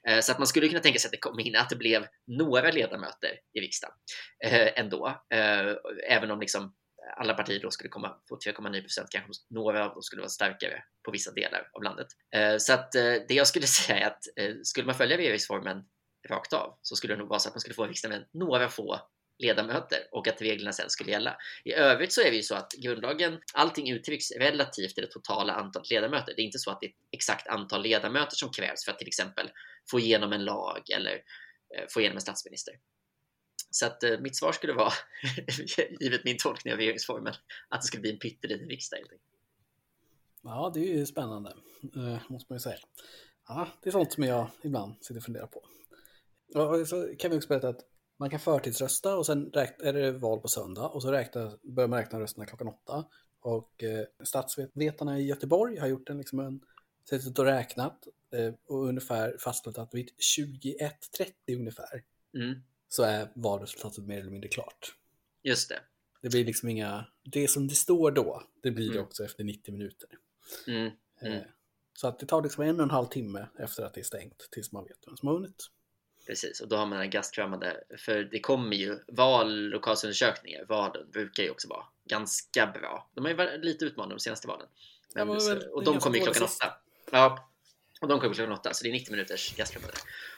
Eh, 0.08 0.20
så 0.20 0.32
att 0.32 0.38
man 0.38 0.46
skulle 0.46 0.68
kunna 0.68 0.80
tänka 0.80 0.98
sig 0.98 1.08
att 1.08 1.12
det 1.12 1.18
kom 1.18 1.40
in, 1.40 1.56
att 1.56 1.70
det 1.70 1.76
blev 1.76 2.06
några 2.26 2.70
ledamöter 2.70 3.30
i 3.54 3.60
riksdagen 3.60 3.94
eh, 4.44 4.68
ändå. 4.80 5.22
Eh, 5.34 5.74
även 6.08 6.30
om 6.30 6.40
liksom 6.40 6.74
alla 7.16 7.34
partier 7.34 7.60
då 7.60 7.70
skulle 7.70 7.90
komma 7.90 8.08
på 8.08 8.36
3,9 8.36 8.80
procent, 8.80 9.10
kanske 9.10 9.32
några 9.50 9.84
av 9.84 9.92
dem 9.92 10.02
skulle 10.02 10.22
vara 10.22 10.30
starkare 10.30 10.82
på 11.04 11.10
vissa 11.10 11.32
delar 11.32 11.68
av 11.72 11.82
landet. 11.82 12.06
Eh, 12.34 12.56
så 12.58 12.72
att 12.72 12.94
eh, 12.94 13.14
det 13.28 13.34
jag 13.34 13.46
skulle 13.46 13.66
säga 13.78 13.98
är 13.98 14.06
att 14.06 14.22
eh, 14.36 14.54
skulle 14.62 14.86
man 14.86 14.94
följa 14.94 15.16
regeringsformen 15.16 15.84
rakt 16.28 16.52
av 16.52 16.78
så 16.82 16.96
skulle 16.96 17.14
det 17.14 17.18
nog 17.18 17.28
vara 17.28 17.38
så 17.38 17.48
att 17.48 17.54
man 17.54 17.60
skulle 17.60 17.74
få 17.74 17.82
en 17.82 17.88
riksdag 17.88 18.08
med 18.08 18.28
några 18.32 18.68
få 18.68 19.00
ledamöter 19.38 19.98
och 20.12 20.28
att 20.28 20.42
reglerna 20.42 20.72
sen 20.72 20.90
skulle 20.90 21.10
gälla. 21.10 21.36
I 21.64 21.72
övrigt 21.72 22.12
så 22.12 22.20
är 22.20 22.30
det 22.30 22.36
ju 22.36 22.42
så 22.42 22.54
att 22.54 22.72
grundlagen, 22.72 23.40
allting 23.54 23.90
uttrycks 23.90 24.30
relativt 24.30 24.94
till 24.94 25.04
det 25.04 25.10
totala 25.10 25.52
antalet 25.52 25.90
ledamöter. 25.90 26.34
Det 26.36 26.42
är 26.42 26.44
inte 26.44 26.58
så 26.58 26.70
att 26.70 26.80
det 26.80 26.86
är 26.86 26.90
ett 26.90 26.96
exakt 27.12 27.48
antal 27.48 27.82
ledamöter 27.82 28.36
som 28.36 28.50
krävs 28.50 28.84
för 28.84 28.92
att 28.92 28.98
till 28.98 29.08
exempel 29.08 29.50
få 29.90 30.00
igenom 30.00 30.32
en 30.32 30.44
lag 30.44 30.90
eller 30.90 31.20
få 31.94 32.00
igenom 32.00 32.16
en 32.16 32.20
statsminister. 32.20 32.74
Så 33.74 33.86
att 33.86 34.02
eh, 34.02 34.20
mitt 34.20 34.36
svar 34.36 34.52
skulle 34.52 34.72
vara, 34.72 34.92
givet 36.00 36.24
min 36.24 36.36
tolkning 36.38 36.72
av 36.72 36.78
regeringsformen, 36.78 37.34
att 37.68 37.80
det 37.80 37.86
skulle 37.86 38.00
bli 38.00 38.12
en 38.12 38.18
pytteliten 38.18 38.68
riksdag. 38.68 39.00
Ja, 40.42 40.70
det 40.74 40.80
är 40.80 40.98
ju 40.98 41.06
spännande, 41.06 41.50
eh, 41.96 42.18
måste 42.28 42.52
man 42.52 42.56
ju 42.56 42.60
säga. 42.60 42.78
Ja, 43.48 43.68
det 43.82 43.90
är 43.90 43.92
sånt 43.92 44.12
som 44.12 44.24
jag 44.24 44.50
ibland 44.62 44.94
sitter 45.00 45.16
och 45.20 45.24
funderar 45.24 45.46
på. 45.46 45.62
Och 46.60 46.88
så 46.88 47.14
kan 47.18 47.30
vi 47.30 47.36
också 47.36 47.48
berätta 47.48 47.68
att 47.68 47.80
man 48.16 48.30
kan 48.30 48.40
förtidsrösta 48.40 49.16
och 49.16 49.26
sen 49.26 49.50
är 49.78 49.92
det 49.92 50.12
val 50.12 50.40
på 50.40 50.48
söndag 50.48 50.88
och 50.88 51.02
så 51.02 51.12
räkna, 51.12 51.52
börjar 51.62 51.88
man 51.88 51.98
räkna 51.98 52.20
rösterna 52.20 52.46
klockan 52.46 52.68
åtta. 52.68 53.04
Och 53.40 53.82
eh, 53.82 54.04
statsvetarna 54.24 55.18
i 55.18 55.26
Göteborg 55.26 55.78
har 55.78 55.86
gjort 55.86 56.10
en, 56.10 56.18
liksom 56.18 56.40
en 56.40 56.60
suttit 57.10 57.38
och 57.38 57.44
räknat 57.44 58.06
eh, 58.32 58.54
och 58.66 58.88
ungefär 58.88 59.36
fastställt 59.38 59.78
att 59.78 59.94
vid 59.94 60.10
21.30 60.36 61.56
ungefär 61.58 62.02
mm. 62.34 62.62
Så 62.92 63.02
är 63.02 63.28
valresultatet 63.34 64.04
mer 64.04 64.20
eller 64.20 64.30
mindre 64.30 64.48
klart. 64.48 64.94
Just 65.42 65.68
det. 65.68 65.80
Det 66.22 66.28
blir 66.28 66.44
liksom 66.44 66.68
inga, 66.68 67.04
det 67.22 67.48
som 67.48 67.68
det 67.68 67.74
står 67.74 68.10
då, 68.10 68.42
det 68.62 68.70
blir 68.70 68.84
mm. 68.84 68.96
det 68.96 69.02
också 69.02 69.24
efter 69.24 69.44
90 69.44 69.72
minuter. 69.72 70.08
Mm. 70.66 70.90
Mm. 71.20 71.32
Eh, 71.32 71.42
så 71.92 72.08
att 72.08 72.18
det 72.18 72.26
tar 72.26 72.42
liksom 72.42 72.64
en 72.64 72.76
och 72.76 72.82
en 72.82 72.90
halv 72.90 73.06
timme 73.06 73.46
efter 73.58 73.82
att 73.82 73.94
det 73.94 74.00
är 74.00 74.04
stängt 74.04 74.48
tills 74.50 74.72
man 74.72 74.84
vet 74.84 74.98
vem 75.06 75.16
som 75.16 75.28
har 75.28 75.34
vunnit. 75.34 75.70
Precis, 76.26 76.60
och 76.60 76.68
då 76.68 76.76
har 76.76 76.86
man 76.86 77.00
en 77.00 77.10
gastkramande, 77.10 77.84
för 77.98 78.24
det 78.24 78.40
kommer 78.40 78.76
ju 78.76 78.98
vallokalsundersökningar, 79.06 80.64
valen 80.68 81.10
brukar 81.10 81.42
ju 81.42 81.50
också 81.50 81.68
vara 81.68 81.84
ganska 82.04 82.66
bra. 82.66 83.10
De 83.14 83.24
har 83.24 83.30
ju 83.30 83.36
varit 83.36 83.64
lite 83.64 83.84
utmanande 83.84 84.14
de 84.14 84.20
senaste 84.20 84.48
valen. 84.48 84.68
Men, 85.14 85.28
ja, 85.28 85.34
men, 85.34 85.70
och 85.70 85.84
de 85.84 85.98
kommer 85.98 86.18
ju 86.18 86.24
klockan 86.24 86.42
åtta. 86.42 86.74
Ja, 87.10 87.51
och 88.02 88.08
de 88.08 88.20
kommer 88.20 88.34
klockan 88.34 88.52
åtta, 88.52 88.74
så 88.74 88.84
det 88.84 88.90
är 88.90 88.92
90 88.92 89.10
minuters 89.10 89.56
gastkramande. 89.56 89.94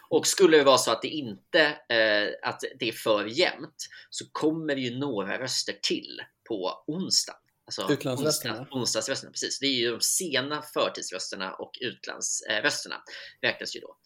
Och 0.08 0.26
skulle 0.26 0.56
det 0.56 0.64
vara 0.64 0.78
så 0.78 0.90
att 0.90 1.02
det 1.02 1.08
inte 1.08 1.60
eh, 1.88 2.48
att 2.48 2.60
det 2.78 2.88
är 2.88 2.92
för 2.92 3.24
jämnt 3.24 3.88
så 4.10 4.24
kommer 4.32 4.74
det 4.74 4.80
ju 4.80 4.98
några 4.98 5.38
röster 5.38 5.78
till 5.82 6.20
på 6.48 6.84
onsdag. 6.86 7.36
Alltså 7.64 7.92
Utlandsrösterna? 7.92 8.66
onsdagsrösterna, 8.70 9.32
precis. 9.32 9.58
Det 9.58 9.66
är 9.66 9.70
ju 9.70 9.90
de 9.90 10.00
sena 10.00 10.62
förtidsrösterna 10.62 11.54
och 11.54 11.78
utlandsrösterna 11.80 13.02
räknas 13.40 13.76
ju 13.76 13.80
då. 13.80 13.96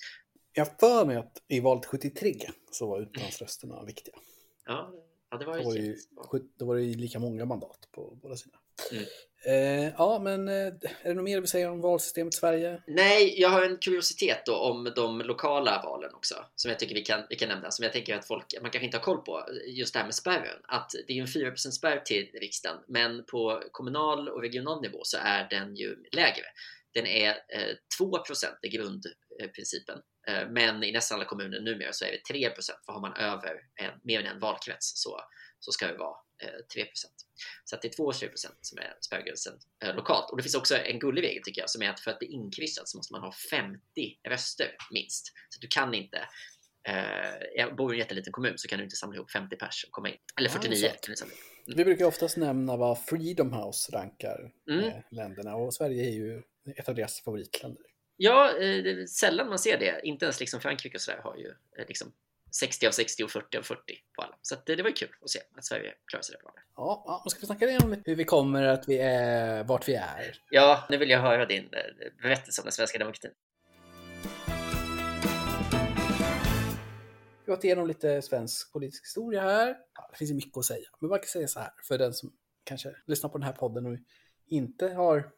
Jag 0.53 0.79
för 0.81 1.05
mig 1.05 1.17
att 1.17 1.43
i 1.49 1.61
valet 1.61 1.87
73 1.87 2.35
så 2.71 2.87
var 2.87 3.00
utlandsrösterna 3.00 3.85
viktiga. 3.85 4.15
Ja, 4.67 4.93
ja 5.31 5.38
det 5.38 5.45
var 5.45 5.57
ju, 5.57 5.62
då 5.62 5.69
var 5.69 5.77
ju, 5.77 5.97
då 6.59 6.67
var 6.67 6.77
det 6.77 6.83
ju 6.83 6.95
lika 6.95 7.19
många 7.19 7.45
mandat 7.45 7.88
på 7.93 8.19
båda 8.23 8.37
sidor. 8.37 8.59
Mm. 8.93 9.05
Eh, 9.47 9.93
ja, 9.99 10.19
men 10.19 10.49
eh, 10.49 10.55
är 10.55 11.05
det 11.05 11.15
något 11.15 11.25
mer 11.25 11.35
du 11.35 11.41
vill 11.41 11.51
säga 11.51 11.71
om 11.71 11.81
valsystemet 11.81 12.35
i 12.35 12.37
Sverige? 12.37 12.83
Nej, 12.87 13.41
jag 13.41 13.49
har 13.49 13.63
en 13.63 13.77
kuriositet 13.77 14.47
då 14.47 14.57
om 14.57 14.93
de 14.97 15.21
lokala 15.21 15.83
valen 15.85 16.15
också 16.15 16.35
som 16.55 16.69
jag 16.69 16.79
tycker 16.79 16.95
vi 16.95 17.03
kan, 17.03 17.23
vi 17.31 17.37
kan 17.37 17.49
nämna, 17.49 17.71
som 17.71 17.83
jag 17.83 17.93
tänker 17.93 18.19
att 18.19 18.27
folk, 18.27 18.55
man 18.63 18.71
kanske 18.71 18.85
inte 18.85 18.97
har 18.97 19.05
koll 19.05 19.23
på, 19.23 19.45
just 19.67 19.93
det 19.93 19.99
här 19.99 20.07
med 20.07 20.15
spärren. 20.15 20.61
Att 20.63 20.91
det 21.07 21.13
är 21.19 21.21
en 21.21 21.27
4% 21.27 21.57
spärr 21.57 22.01
till 22.01 22.31
riksdagen, 22.41 22.79
men 22.89 23.25
på 23.25 23.63
kommunal 23.73 24.29
och 24.29 24.43
regional 24.43 24.83
nivå 24.83 24.99
så 25.03 25.19
är 25.21 25.49
den 25.51 25.77
ju 25.77 25.97
lägre. 26.13 26.45
Den 26.95 27.07
är 27.07 27.29
eh, 27.29 27.75
2% 28.01 28.47
i 28.63 28.69
grundprincipen 28.69 29.99
Eh, 30.29 30.49
men 30.49 30.85
i 30.85 30.93
nästan 30.93 31.17
alla 31.17 31.25
kommuner 31.25 31.61
numera 31.61 31.93
så 31.93 32.05
är 32.05 32.11
det 32.13 32.35
3% 32.35 32.53
för 32.87 32.93
har 32.93 33.01
man 33.01 33.17
över 33.17 33.61
en, 33.75 33.91
mer 34.03 34.21
än 34.21 34.27
en 34.27 34.41
valkrets 34.41 34.93
så, 35.03 35.21
så 35.61 35.73
ska 35.73 35.87
det 35.87 35.99
vara 35.99 36.17
3 36.73 36.83
eh, 36.83 36.88
Så 37.65 37.77
att 37.77 37.83
det 37.83 37.88
är 37.88 37.93
2 37.93 38.12
3 38.12 38.29
som 38.61 38.79
är 38.79 38.97
spärrgränsen 39.00 39.59
eh, 39.85 39.95
lokalt. 39.95 40.31
Och 40.31 40.37
det 40.37 40.43
finns 40.43 40.55
också 40.55 40.77
en 40.77 40.99
gullig 40.99 41.23
regel 41.23 41.43
tycker 41.43 41.61
jag 41.61 41.71
som 41.71 41.83
är 41.83 41.91
att 41.91 42.00
för 42.00 42.11
att 42.11 42.19
bli 42.19 42.29
inkryssad 42.29 42.88
så 42.88 42.97
måste 42.97 43.12
man 43.12 43.23
ha 43.23 43.33
50 43.50 43.81
röster 44.29 44.77
minst. 44.91 45.33
Så 45.49 45.61
du 45.61 45.69
kan 45.69 45.95
inte 45.95 46.29
jag 47.55 47.77
bor 47.77 47.93
i 47.93 47.97
en 47.97 47.99
jätteliten 47.99 48.33
kommun 48.33 48.59
så 48.59 48.69
kan 48.69 48.79
du 48.79 48.85
inte 48.85 48.97
samla 48.97 49.17
ihop 49.17 49.31
50 49.31 49.57
pers 49.57 49.85
och 49.85 49.93
komma 49.93 50.09
in. 50.09 50.17
Eller 50.38 50.49
49 50.49 50.79
ja, 50.83 50.91
kan 50.91 51.12
du 51.12 51.17
samla 51.17 51.35
mm. 51.35 51.77
Vi 51.77 51.85
brukar 51.85 52.05
oftast 52.05 52.37
nämna 52.37 52.77
vad 52.77 53.05
Freedom 53.05 53.53
House 53.53 53.93
rankar 53.93 54.53
mm. 54.71 54.93
länderna 55.11 55.57
och 55.57 55.75
Sverige 55.75 56.05
är 56.05 56.12
ju 56.12 56.43
ett 56.77 56.88
av 56.88 56.95
deras 56.95 57.21
favoritländer. 57.21 57.83
Ja, 58.17 58.59
eh, 58.59 59.05
sällan 59.05 59.49
man 59.49 59.59
ser 59.59 59.79
det. 59.79 60.00
Inte 60.05 60.25
ens 60.25 60.41
liksom 60.41 60.61
Frankrike 60.61 60.97
och 60.97 61.00
sådär 61.00 61.21
har 61.23 61.37
ju 61.37 61.49
eh, 61.49 61.87
liksom 61.88 62.12
60 62.50 62.87
av 62.87 62.90
60 62.90 63.25
och 63.25 63.31
40 63.31 63.59
av 63.59 63.62
40 63.62 63.81
på 64.17 64.23
alla. 64.23 64.35
Så 64.43 64.57
det, 64.67 64.76
det 64.76 64.83
var 64.83 64.90
kul 64.90 65.09
att 65.25 65.31
se 65.31 65.40
att 65.57 65.64
Sverige 65.64 65.95
klarade 66.07 66.26
sig 66.26 66.37
bra. 66.43 66.52
Ja, 66.76 67.05
ja. 67.07 67.31
ska 67.31 67.40
vi 67.40 67.47
snacka 67.47 67.67
lite 67.67 67.85
om 67.85 68.02
hur 68.05 68.17
vi 68.17 68.25
kommer, 68.25 68.62
att 68.62 68.88
vi 68.88 68.99
är, 68.99 69.64
vart 69.64 69.88
vi 69.88 69.95
är? 69.95 70.43
Ja, 70.50 70.87
nu 70.90 70.97
vill 70.97 71.11
jag 71.11 71.21
höra 71.21 71.47
din 71.47 71.64
eh, 71.64 72.23
berättelse 72.23 72.61
om 72.61 72.64
den 72.64 72.73
svenska 72.73 72.99
demokratin. 72.99 73.31
Vi 77.45 77.50
har 77.52 77.57
gått 77.57 77.64
igenom 77.64 77.87
lite 77.87 78.23
svensk 78.23 78.73
politisk 78.73 79.05
historia 79.05 79.40
här. 79.40 79.67
Det 80.11 80.19
finns 80.19 80.31
ju 80.31 80.35
mycket 80.35 80.57
att 80.57 80.64
säga, 80.64 80.88
men 81.00 81.11
man 81.11 81.19
kan 81.19 81.26
säga 81.26 81.49
så 81.49 81.61
här 81.61 81.71
för 81.88 81.99
den 81.99 82.12
som 82.12 82.33
kanske 82.64 82.97
lyssnar 83.07 83.31
på 83.31 83.38
den 83.38 83.47
här 83.47 83.52
podden 83.52 83.87
och 83.87 83.99
inte 84.47 84.88
har 84.88 85.31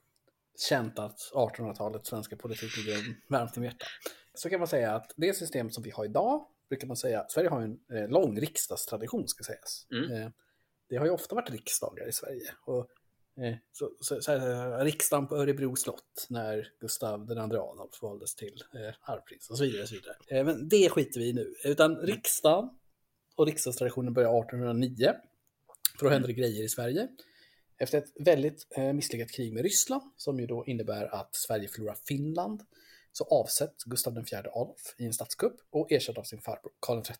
känt 0.69 0.99
att 0.99 1.19
1800-talets 1.35 2.09
svenska 2.09 2.37
politik 2.37 2.76
ligger 2.76 2.97
varmt 3.29 3.57
om 3.57 3.64
hjärtat. 3.64 3.88
Så 4.35 4.50
kan 4.50 4.59
man 4.59 4.69
säga 4.69 4.95
att 4.95 5.12
det 5.17 5.37
system 5.37 5.71
som 5.71 5.83
vi 5.83 5.90
har 5.90 6.05
idag 6.05 6.47
brukar 6.71 6.87
man 6.87 6.97
säga, 6.97 7.27
Sverige 7.29 7.49
har 7.49 7.61
en 7.61 7.79
eh, 7.93 8.09
lång 8.09 8.41
riksdagstradition 8.41 9.29
ska 9.29 9.45
sägas. 9.45 9.87
Mm. 9.93 10.12
Eh, 10.12 10.31
det 10.89 10.97
har 10.97 11.05
ju 11.05 11.11
ofta 11.11 11.35
varit 11.35 11.50
riksdagar 11.50 12.09
i 12.09 12.12
Sverige. 12.12 12.55
Och, 12.65 12.91
eh, 13.45 13.55
så, 13.73 13.91
så, 14.00 14.21
så 14.21 14.33
här, 14.33 14.85
riksdagen 14.85 15.27
på 15.27 15.37
Örebro 15.37 15.77
slott 15.77 16.27
när 16.29 16.69
Gustav 16.81 17.31
II 17.31 17.39
Adolf 17.39 18.03
valdes 18.03 18.35
till 18.35 18.62
eh, 18.75 18.95
arvprins 19.00 19.50
och 19.50 19.59
så 19.59 19.65
vidare. 19.65 19.83
Och 19.83 19.89
så 19.89 19.95
vidare. 19.95 20.45
Men 20.45 20.69
det 20.69 20.91
skiter 20.91 21.21
vi 21.21 21.29
i 21.29 21.33
nu. 21.33 21.55
Utan 21.65 21.97
riksdagen 21.97 22.71
och 23.37 23.47
riksdagstraditionen 23.47 24.12
börjar 24.12 24.41
1809. 24.41 25.15
För 25.99 26.07
då 26.07 26.11
händer 26.11 26.29
det 26.29 26.35
grejer 26.35 26.65
i 26.65 26.69
Sverige. 26.69 27.09
Efter 27.79 27.99
ett 27.99 28.12
väldigt 28.19 28.67
misslyckat 28.95 29.31
krig 29.31 29.53
med 29.53 29.62
Ryssland, 29.62 30.03
som 30.17 30.41
ju 30.41 30.47
då 30.47 30.65
innebär 30.67 31.15
att 31.15 31.35
Sverige 31.37 31.69
förlorar 31.69 31.97
Finland, 32.07 32.62
så 33.12 33.25
avsätts 33.25 33.85
Gustav 33.85 34.19
IV 34.19 34.38
Adolf 34.38 34.95
i 34.99 35.07
en 35.07 35.12
statskupp 35.12 35.57
och 35.71 35.93
ersätts 35.93 36.19
av 36.19 36.23
sin 36.23 36.40
farbror 36.40 36.73
Karl 36.81 37.02
XIII. 37.02 37.17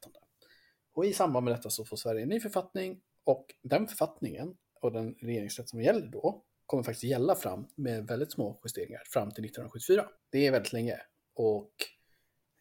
Och 0.95 1.07
i 1.07 1.13
samband 1.13 1.45
med 1.45 1.55
detta 1.55 1.71
så 1.71 1.85
får 1.85 1.97
Sverige 1.97 2.23
en 2.23 2.29
ny 2.29 2.41
författning 2.41 3.01
och 3.25 3.47
den 3.63 3.89
författningen 3.89 4.57
och 4.81 4.93
den 4.93 5.15
regeringsrätt 5.15 5.69
som 5.69 5.83
gäller 5.83 6.07
då 6.07 6.45
kommer 6.67 6.83
faktiskt 6.83 7.05
gälla 7.05 7.35
fram 7.35 7.67
med 7.75 8.07
väldigt 8.07 8.33
små 8.33 8.61
justeringar 8.65 9.03
fram 9.07 9.31
till 9.31 9.45
1974. 9.45 10.07
Det 10.31 10.47
är 10.47 10.51
väldigt 10.51 10.73
länge 10.73 11.01
och 11.35 11.73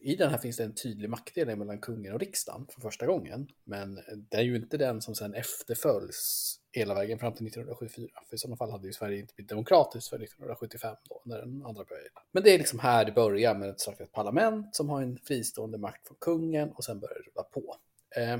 i 0.01 0.15
den 0.15 0.29
här 0.29 0.37
finns 0.37 0.57
det 0.57 0.63
en 0.63 0.75
tydlig 0.75 1.09
maktdelning 1.09 1.59
mellan 1.59 1.79
kungen 1.79 2.13
och 2.13 2.19
riksdagen 2.19 2.67
för 2.73 2.81
första 2.81 3.05
gången. 3.05 3.47
Men 3.63 3.99
det 4.29 4.37
är 4.37 4.41
ju 4.41 4.55
inte 4.55 4.77
den 4.77 5.01
som 5.01 5.15
sen 5.15 5.33
efterföljs 5.33 6.55
hela 6.71 6.93
vägen 6.93 7.19
fram 7.19 7.33
till 7.33 7.47
1974. 7.47 8.09
För 8.29 8.35
i 8.35 8.37
sådana 8.37 8.57
fall 8.57 8.71
hade 8.71 8.87
ju 8.87 8.93
Sverige 8.93 9.19
inte 9.19 9.33
blivit 9.33 9.49
demokratiskt 9.49 10.09
för 10.09 10.15
1975 10.23 10.95
då, 11.09 11.21
när 11.25 11.37
den 11.37 11.65
andra 11.65 11.83
började. 11.83 12.09
Men 12.31 12.43
det 12.43 12.49
är 12.49 12.57
liksom 12.57 12.79
här 12.79 13.05
det 13.05 13.11
börjar 13.11 13.55
med 13.55 13.69
ett 13.69 13.79
slags 13.79 14.11
parlament 14.11 14.75
som 14.75 14.89
har 14.89 15.01
en 15.01 15.17
fristående 15.17 15.77
makt 15.77 16.07
från 16.07 16.17
kungen 16.21 16.71
och 16.71 16.83
sen 16.83 16.99
börjar 16.99 17.15
det 17.15 17.29
rulla 17.29 17.43
på. 17.43 17.75
Eh, 18.15 18.39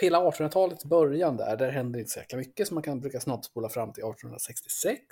hela 0.00 0.18
1800-talets 0.18 0.84
början 0.84 1.36
där, 1.36 1.56
där 1.56 1.70
händer 1.70 2.00
inte 2.00 2.10
så 2.10 2.18
jäkla 2.18 2.38
mycket 2.38 2.68
så 2.68 2.74
man 2.74 2.82
kan 2.82 3.00
brukar 3.00 3.20
snabbspola 3.20 3.68
fram 3.68 3.92
till 3.92 4.04
1866 4.04 5.06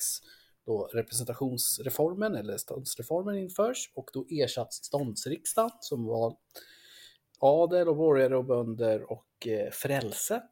då 0.66 0.87
representationsreformen 0.92 2.35
eller 2.35 2.57
ståndsreformen 2.57 3.37
införs 3.38 3.90
och 3.95 4.11
då 4.12 4.26
ersätts 4.31 4.76
ståndsriksdagen 4.76 5.71
som 5.81 6.04
var 6.07 6.37
adel 7.38 7.88
och 7.88 7.97
borgare 7.97 8.37
och 8.37 8.45
bönder 8.45 9.12
och 9.12 9.47
eh, 9.47 9.71
frälset 9.71 10.50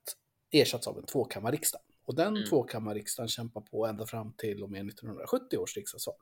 ersatts 0.51 0.87
av 0.87 0.99
en 0.99 1.07
tvåkammarriksdag. 1.07 1.81
Och 2.07 2.15
den 2.15 2.37
Mm. 2.37 2.49
tvåkammarriksdagen 2.49 3.29
kämpar 3.29 3.61
på 3.61 3.87
ända 3.87 4.07
fram 4.07 4.33
till 4.33 4.63
och 4.63 4.71
med 4.71 4.87
1970 4.89 5.59
års 5.59 5.77
riksdagsval. 5.77 6.15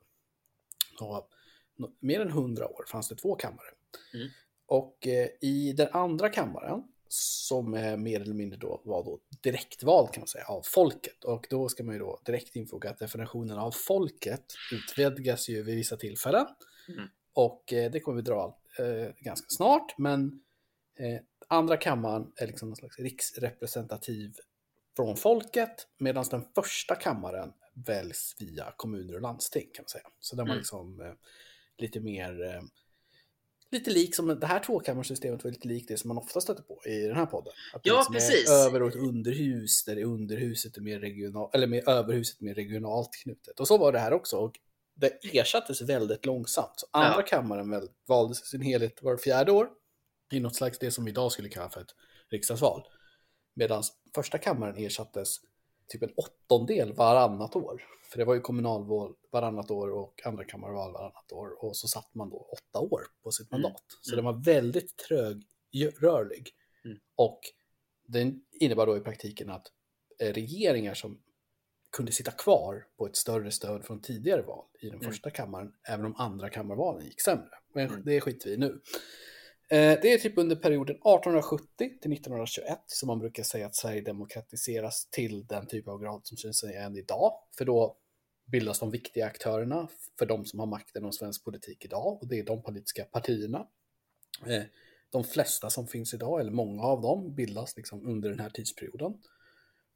Mer 1.99 2.19
än 2.21 2.29
100 2.29 2.67
år 2.67 2.85
fanns 2.87 3.09
det 3.09 3.15
två 3.15 3.35
kammare. 3.35 3.67
Mm. 4.13 4.27
Och 4.65 5.07
eh, 5.07 5.29
i 5.41 5.73
den 5.77 5.87
andra 5.91 6.29
kammaren, 6.29 6.83
som 7.11 7.71
mer 7.71 8.21
eller 8.21 8.33
mindre 8.33 8.59
då 8.59 8.81
var 8.85 9.03
då 9.03 9.19
direktvald 9.41 10.11
kan 10.13 10.21
man 10.21 10.27
säga, 10.27 10.45
av 10.45 10.61
folket. 10.65 11.23
Och 11.23 11.47
då 11.49 11.69
ska 11.69 11.83
man 11.83 11.95
ju 11.95 11.99
då 11.99 12.21
direkt 12.25 12.55
infoga 12.55 12.89
att 12.89 12.99
definitionen 12.99 13.57
av 13.57 13.71
folket 13.71 14.45
utvidgas 14.71 15.49
ju 15.49 15.63
vid 15.63 15.75
vissa 15.75 15.97
tillfällen. 15.97 16.45
Mm. 16.87 17.09
Och 17.33 17.73
eh, 17.73 17.91
det 17.91 17.99
kommer 17.99 18.15
vi 18.15 18.21
dra 18.21 18.57
eh, 18.79 19.13
ganska 19.17 19.45
snart, 19.49 19.97
men 19.97 20.41
eh, 20.99 21.21
andra 21.47 21.77
kammaren 21.77 22.31
är 22.35 22.47
liksom 22.47 22.69
någon 22.69 22.75
slags 22.75 22.99
riksrepresentativ 22.99 24.33
från 24.95 25.17
folket, 25.17 25.87
medan 25.97 26.25
den 26.31 26.45
första 26.55 26.95
kammaren 26.95 27.53
väljs 27.73 28.35
via 28.39 28.73
kommuner 28.77 29.15
och 29.15 29.21
landsting 29.21 29.69
kan 29.73 29.83
man 29.83 29.89
säga. 29.89 30.07
Så 30.19 30.35
där 30.35 30.43
man 30.43 30.49
Mm. 30.49 30.57
liksom 30.57 31.01
eh, 31.01 31.13
lite 31.77 31.99
mer 31.99 32.43
eh, 32.43 32.61
Lite 33.71 33.89
lik 33.91 34.15
som 34.15 34.27
det 34.39 34.45
här 34.47 34.59
tvåkammarsystemet 34.59 35.43
var 35.43 35.51
lite 35.51 35.67
likt 35.67 35.87
det 35.87 35.97
som 35.97 36.07
man 36.07 36.17
ofta 36.17 36.41
stöter 36.41 36.63
på 36.63 36.81
i 36.85 37.07
den 37.07 37.15
här 37.15 37.25
podden. 37.25 37.53
Att 37.73 37.83
det 37.83 37.89
Ja, 37.89 37.95
liksom 37.97 38.13
precis. 38.13 38.49
Är 38.49 38.53
över 38.53 38.81
och 38.81 38.89
ett 38.89 38.95
underhus 38.95 39.83
där 39.85 39.95
det 39.95 40.03
underhuset 40.03 40.77
är 40.77 40.81
mer 40.81 40.99
regionalt, 40.99 41.55
eller 41.55 41.67
med 41.67 41.87
överhuset 41.87 42.41
mer 42.41 42.53
regionalt 42.55 43.09
knutet. 43.23 43.59
Och 43.59 43.67
så 43.67 43.77
var 43.77 43.91
det 43.91 43.99
här 43.99 44.13
också. 44.13 44.37
Och 44.37 44.59
det 44.95 45.37
ersattes 45.37 45.81
väldigt 45.81 46.25
långsamt. 46.25 46.73
Så 46.75 46.87
andra 46.91 47.19
Ja. 47.19 47.25
kammaren 47.27 47.87
valdes 48.07 48.41
i 48.43 48.45
sin 48.45 48.61
helhet 48.61 49.03
var 49.03 49.17
fjärde 49.17 49.51
år. 49.51 49.69
I 50.31 50.39
något 50.39 50.55
slags 50.55 50.79
det 50.79 50.91
som 50.91 51.07
idag 51.07 51.31
skulle 51.31 51.49
kalla 51.49 51.69
för 51.69 51.81
ett 51.81 51.95
riksdagsval. 52.31 52.83
Medan 53.55 53.83
första 54.15 54.37
kammaren 54.37 54.77
ersattes 54.77 55.35
typ 55.89 56.03
en 56.03 56.13
åttondel 56.15 56.93
varannat 56.93 57.55
år. 57.55 57.83
För 58.11 58.17
det 58.17 58.25
var 58.25 58.33
ju 58.35 58.41
kommunalval 58.41 59.13
varannat 59.31 59.71
år 59.71 59.89
och 59.89 60.21
andra 60.25 60.43
kammarval 60.45 60.93
varannat 60.93 61.31
år. 61.31 61.63
Och 61.65 61.77
så 61.77 61.87
satt 61.87 62.15
man 62.15 62.29
då 62.29 62.37
åtta 62.37 62.79
år 62.79 63.01
på 63.23 63.31
sitt 63.31 63.51
Mm. 63.51 63.61
mandat. 63.61 63.83
Så 64.01 64.13
Mm. 64.13 64.25
den 64.25 64.33
var 64.35 64.43
väldigt 64.43 64.97
trögrörlig. 64.97 66.49
Mm. 66.85 66.97
Och 67.15 67.39
den 68.07 68.41
innebar 68.51 68.85
då 68.85 68.97
i 68.97 68.99
praktiken 68.99 69.49
att 69.49 69.67
eh, 70.19 70.33
regeringar 70.33 70.93
som 70.93 71.21
kunde 71.97 72.11
sitta 72.11 72.31
kvar 72.31 72.85
på 72.97 73.05
ett 73.05 73.15
större 73.15 73.51
stöd 73.51 73.85
från 73.85 74.01
tidigare 74.01 74.41
val 74.41 74.65
i 74.81 74.85
den 74.89 74.99
Mm. 74.99 75.11
första 75.11 75.29
kammaren, 75.29 75.73
även 75.87 76.05
om 76.05 76.15
andra 76.17 76.49
kammarvalen 76.49 77.05
gick 77.05 77.21
sämre. 77.21 77.49
Men 77.73 77.87
Mm. 77.89 78.01
det 78.05 78.21
skiter 78.21 78.49
vi 78.49 78.55
i 78.55 78.57
nu. 78.57 78.81
Eh, 79.71 79.99
det 80.01 80.13
är 80.13 80.17
typ 80.17 80.37
under 80.37 80.55
perioden 80.55 80.95
1870 80.95 81.67
till 81.77 82.13
1921 82.13 82.79
som 82.85 83.07
man 83.07 83.19
brukar 83.19 83.43
säga 83.43 83.65
att 83.65 83.75
Sverige 83.75 84.01
demokratiseras 84.01 85.07
till 85.09 85.45
den 85.47 85.67
typ 85.67 85.87
av 85.87 86.01
grad 86.01 86.21
som 86.23 86.37
syns 86.37 86.63
än 86.63 86.97
idag. 86.97 87.33
För 87.57 87.65
då 87.65 87.97
bildas 88.45 88.79
de 88.79 88.91
viktiga 88.91 89.25
aktörerna 89.25 89.87
för 90.19 90.25
de 90.25 90.45
som 90.45 90.59
har 90.59 90.67
makten 90.67 91.05
om 91.05 91.11
svensk 91.11 91.43
politik 91.43 91.85
idag 91.85 92.19
och 92.21 92.27
det 92.27 92.39
är 92.39 92.43
de 92.43 92.63
politiska 92.63 93.03
partierna. 93.03 93.67
Eh, 94.45 94.63
de 95.09 95.23
flesta 95.23 95.69
som 95.69 95.87
finns 95.87 96.13
idag, 96.13 96.39
eller 96.39 96.51
många 96.51 96.83
av 96.83 97.01
dem, 97.01 97.35
bildas 97.35 97.77
liksom 97.77 98.07
under 98.07 98.29
den 98.29 98.39
här 98.39 98.49
tidsperioden. 98.49 99.13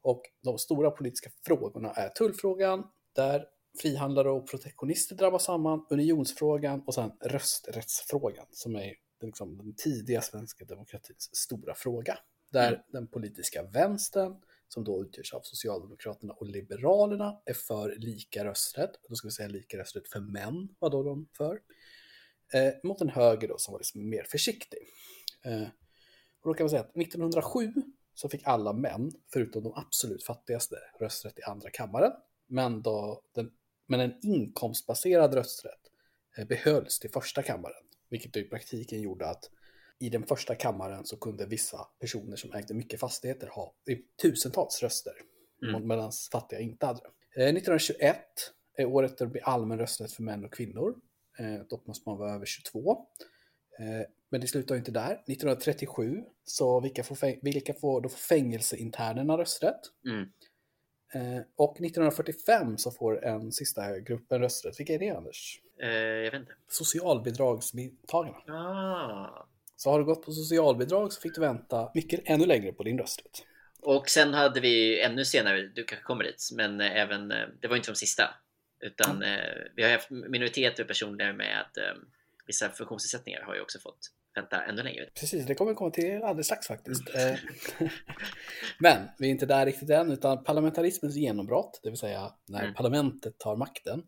Och 0.02 0.22
de 0.42 0.58
stora 0.58 0.90
politiska 0.90 1.30
frågorna 1.46 1.90
är 1.90 2.08
tullfrågan, 2.08 2.86
där 3.12 3.44
frihandlare 3.80 4.30
och 4.30 4.50
protektionister 4.50 5.16
drabbas 5.16 5.44
samman, 5.44 5.86
unionsfrågan 5.90 6.82
och 6.86 6.94
sen 6.94 7.12
rösträttsfrågan 7.20 8.46
som 8.50 8.76
är 8.76 8.94
liksom, 9.26 9.58
den 9.58 9.74
tidiga 9.74 10.22
svenska 10.22 10.64
demokratins 10.64 11.36
stora 11.36 11.74
fråga. 11.74 12.18
Där 12.50 12.68
Mm. 12.68 12.80
den 12.88 13.06
politiska 13.06 13.62
vänstern, 13.62 14.36
som 14.68 14.84
då 14.84 15.02
utgörs 15.04 15.34
av 15.34 15.40
Socialdemokraterna 15.42 16.32
och 16.32 16.46
Liberalerna, 16.46 17.40
är 17.44 17.54
för 17.54 17.96
lika 17.96 18.44
rösträtt. 18.44 18.90
Då 19.08 19.14
ska 19.14 19.28
vi 19.28 19.32
säga 19.32 19.48
lika 19.48 19.78
rösträtt 19.78 20.08
för 20.08 20.20
män, 20.20 20.68
vad 20.78 20.92
då 20.92 21.02
de 21.02 21.28
för. 21.36 21.60
Eh, 22.52 22.72
mot 22.82 23.00
en 23.00 23.08
höger 23.08 23.48
då 23.48 23.58
som 23.58 23.72
var 23.72 23.78
liksom 23.78 24.08
mer 24.08 24.24
försiktig. 24.24 24.78
Eh, 25.44 25.62
och 26.40 26.50
då 26.50 26.54
kan 26.54 26.64
man 26.64 26.70
säga 26.70 26.82
att 26.82 26.96
1907 26.96 27.72
så 28.14 28.28
fick 28.28 28.42
alla 28.46 28.72
män, 28.72 29.12
förutom 29.32 29.62
de 29.62 29.72
absolut 29.76 30.24
fattigaste, 30.24 30.76
rösträtt 31.00 31.38
i 31.38 31.42
andra 31.42 31.70
kammaren. 31.70 32.12
Men, 32.46 32.82
då 32.82 33.22
den, 33.34 33.50
men 33.86 34.00
en 34.00 34.14
inkomstbaserad 34.22 35.34
rösträtt 35.34 35.80
eh, 36.38 36.46
behölls 36.46 36.98
till 36.98 37.10
första 37.10 37.42
kammaren. 37.42 37.84
Vilket 38.14 38.32
då 38.32 38.40
i 38.40 38.44
praktiken 38.44 39.02
gjorde 39.02 39.26
att 39.26 39.50
i 39.98 40.08
den 40.08 40.26
första 40.26 40.54
kammaren 40.54 41.04
så 41.04 41.16
kunde 41.16 41.46
vissa 41.46 41.78
personer 42.00 42.36
som 42.36 42.52
ägde 42.52 42.74
mycket 42.74 43.00
fastigheter 43.00 43.46
ha 43.46 43.74
tusentals 44.22 44.82
röster. 44.82 45.12
Mm. 45.62 45.88
Medan 45.88 46.12
fattiga 46.32 46.60
inte 46.60 46.86
hade 46.86 47.00
det. 47.00 47.42
Eh, 47.42 47.48
1921 47.48 48.16
är 48.76 48.86
året 48.86 49.18
då 49.18 49.24
det 49.24 49.30
blir 49.30 49.48
allmän 49.48 49.78
rösträtt 49.78 50.12
för 50.12 50.22
män 50.22 50.44
och 50.44 50.52
kvinnor. 50.52 50.94
Eh, 51.38 51.66
dock 51.70 51.86
måste 51.86 52.08
man 52.08 52.18
vara 52.18 52.34
över 52.34 52.46
22. 52.46 52.90
Eh, 53.78 54.06
men 54.30 54.40
det 54.40 54.46
slutar 54.46 54.76
inte 54.76 54.90
där. 54.90 55.12
1937 55.12 56.24
så 56.44 56.80
vilka 56.80 57.04
får, 57.04 57.44
vilka 57.44 57.74
får, 57.74 58.00
då 58.00 58.08
får 58.08 58.18
fängelseinternerna 58.18 59.38
rösträtt. 59.38 59.80
Mm. 60.08 60.28
Eh, 61.14 61.42
och 61.56 61.72
1945 61.72 62.78
så 62.78 62.90
får 62.90 63.24
en 63.24 63.52
sista 63.52 63.98
grupp 63.98 64.32
en 64.32 64.40
rösträtt. 64.40 64.80
Vilka 64.80 64.94
är 64.94 64.98
det 64.98 65.10
Anders? 65.10 65.60
Eh, 65.82 65.88
jag 65.88 66.30
vet 66.30 66.40
inte. 66.40 66.52
Socialbidragstagarna. 66.68 68.54
Ah. 68.54 69.46
Så 69.76 69.90
har 69.90 69.98
du 69.98 70.04
gått 70.04 70.24
på 70.24 70.32
socialbidrag 70.32 71.12
så 71.12 71.20
fick 71.20 71.34
du 71.34 71.40
vänta 71.40 71.90
mycket 71.94 72.20
ännu 72.24 72.46
längre 72.46 72.72
på 72.72 72.82
din 72.82 72.98
rösträtt. 72.98 73.42
Och 73.80 74.08
sen 74.08 74.34
hade 74.34 74.60
vi 74.60 75.00
ännu 75.00 75.24
senare, 75.24 75.62
du 75.62 75.84
kanske 75.84 76.04
kommer 76.04 76.24
dit, 76.24 76.50
men 76.52 76.80
eh, 76.80 76.96
även, 76.96 77.28
det 77.60 77.68
var 77.68 77.76
inte 77.76 77.90
de 77.90 77.96
sista. 77.96 78.34
Utan 78.80 79.22
eh, 79.22 79.38
vi 79.76 79.82
har 79.82 79.90
haft 79.90 80.10
minoriteter 80.10 80.82
och 80.82 80.88
personer 80.88 81.32
med 81.32 81.66
vissa 82.46 82.70
funktionsnedsättningar 82.70 83.42
har 83.42 83.54
ju 83.54 83.60
också 83.60 83.78
fått 83.78 84.10
vänta 84.34 84.64
ännu 84.64 84.82
längre. 84.82 85.08
Precis, 85.20 85.46
det 85.46 85.54
kommer 85.54 85.74
komma 85.74 85.90
till 85.90 86.22
alldeles 86.22 86.46
strax 86.46 86.66
faktiskt. 86.66 87.14
Eh, 87.14 87.38
Men 88.78 89.08
vi 89.18 89.26
är 89.26 89.30
inte 89.30 89.46
där 89.46 89.66
riktigt 89.66 89.90
än, 89.90 90.10
utan 90.10 90.44
parlamentarismens 90.44 91.16
genombrott, 91.16 91.80
det 91.82 91.90
vill 91.90 91.98
säga 91.98 92.32
när 92.48 92.62
Mm. 92.62 92.74
parlamentet 92.74 93.38
tar 93.38 93.56
makten, 93.56 94.02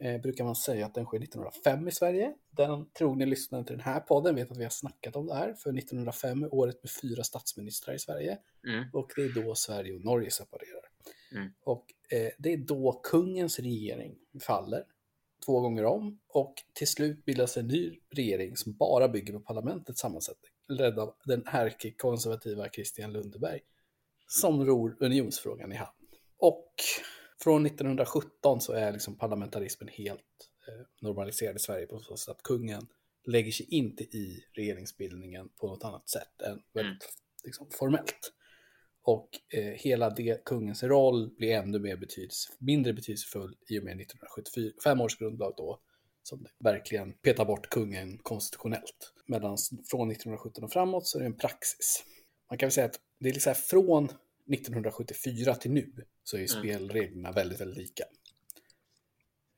eh, 0.00 0.20
brukar 0.20 0.44
man 0.44 0.56
säga 0.56 0.86
att 0.86 0.94
den 0.94 1.04
sker 1.04 1.18
1905 1.18 1.88
i 1.88 1.92
Sverige. 1.92 2.32
Den 2.50 2.90
trogne 2.90 3.26
lyssnaren 3.26 3.64
till 3.64 3.76
den 3.76 3.84
här 3.84 4.00
podden 4.00 4.34
vet 4.34 4.50
att 4.50 4.58
vi 4.58 4.62
har 4.62 4.70
snackat 4.70 5.16
om 5.16 5.26
det 5.26 5.34
här, 5.34 5.54
för 5.54 5.72
1905 5.72 6.42
är 6.42 6.54
året 6.54 6.82
med 6.82 6.90
fyra 6.90 7.24
statsministrar 7.24 7.94
i 7.94 7.98
Sverige. 7.98 8.38
Mm. 8.66 8.84
Och 8.92 9.12
det 9.16 9.22
är 9.22 9.42
då 9.44 9.54
Sverige 9.54 9.94
och 9.94 10.04
Norge 10.04 10.30
separerar. 10.30 10.88
Mm. 11.32 11.48
Och 11.64 11.84
eh, 12.10 12.30
det 12.38 12.52
är 12.52 12.56
då 12.56 13.00
kungens 13.02 13.58
regering 13.58 14.14
faller 14.40 14.84
två 15.46 15.60
gånger 15.60 15.84
om 15.84 16.18
och 16.28 16.54
till 16.72 16.88
slut 16.88 17.24
bildas 17.24 17.56
en 17.56 17.66
ny 17.66 17.98
regering 18.10 18.56
som 18.56 18.72
bara 18.72 19.08
bygger 19.08 19.32
på 19.32 19.40
parlamentets 19.40 20.00
sammansättning, 20.00 20.50
ledd 20.68 20.98
av 20.98 21.14
den 21.24 21.42
ärkekonservativa 21.46 22.68
Christian 22.68 23.12
Lundeberg, 23.12 23.60
som 24.26 24.66
ror 24.66 24.96
unionsfrågan 25.00 25.72
i 25.72 25.76
hamn. 25.76 25.90
Och 26.38 26.74
från 27.42 27.66
1917 27.66 28.60
så 28.60 28.72
är 28.72 28.92
liksom 28.92 29.16
parlamentarismen 29.16 29.88
helt 29.88 30.50
eh, 30.68 30.86
normaliserad 31.00 31.56
i 31.56 31.58
Sverige 31.58 31.86
på 31.86 32.00
så 32.00 32.16
sätt 32.16 32.36
att 32.36 32.42
kungen 32.42 32.86
lägger 33.26 33.52
sig 33.52 33.66
inte 33.70 34.04
i 34.04 34.44
regeringsbildningen 34.52 35.48
på 35.60 35.66
något 35.66 35.84
annat 35.84 36.08
sätt 36.08 36.42
än 36.42 36.62
väldigt 36.72 37.08
liksom, 37.44 37.66
formellt. 37.70 38.32
Och 39.08 39.28
eh, 39.52 39.64
hela 39.64 40.10
det, 40.10 40.44
kungens 40.44 40.82
roll 40.82 41.30
blir 41.36 41.54
ännu 41.54 41.78
mer 41.78 41.96
betydelse, 41.96 42.52
mindre 42.58 42.92
betydelsefull 42.92 43.56
i 43.68 43.78
och 43.78 43.84
med 43.84 44.00
1975 44.00 45.00
års 45.00 45.18
grundlag 45.18 45.54
då, 45.56 45.80
som 46.22 46.46
verkligen 46.58 47.12
petar 47.12 47.44
bort 47.44 47.68
kungen 47.68 48.18
konstitutionellt. 48.18 49.14
Medan 49.26 49.56
från 49.90 50.10
1917 50.10 50.64
och 50.64 50.72
framåt 50.72 51.06
så 51.06 51.18
är 51.18 51.20
det 51.20 51.26
en 51.26 51.36
praxis. 51.36 52.04
Man 52.50 52.58
kan 52.58 52.66
väl 52.66 52.72
säga 52.72 52.86
att 52.86 53.00
det 53.20 53.28
är 53.28 53.32
liksom 53.32 53.54
från 53.54 54.04
1974 54.04 55.54
till 55.54 55.70
nu 55.70 55.92
så 56.22 56.36
är 56.36 56.40
Mm. 56.40 56.48
spelreglerna 56.48 57.32
väldigt, 57.32 57.60
väldigt 57.60 57.78
lika. 57.78 58.04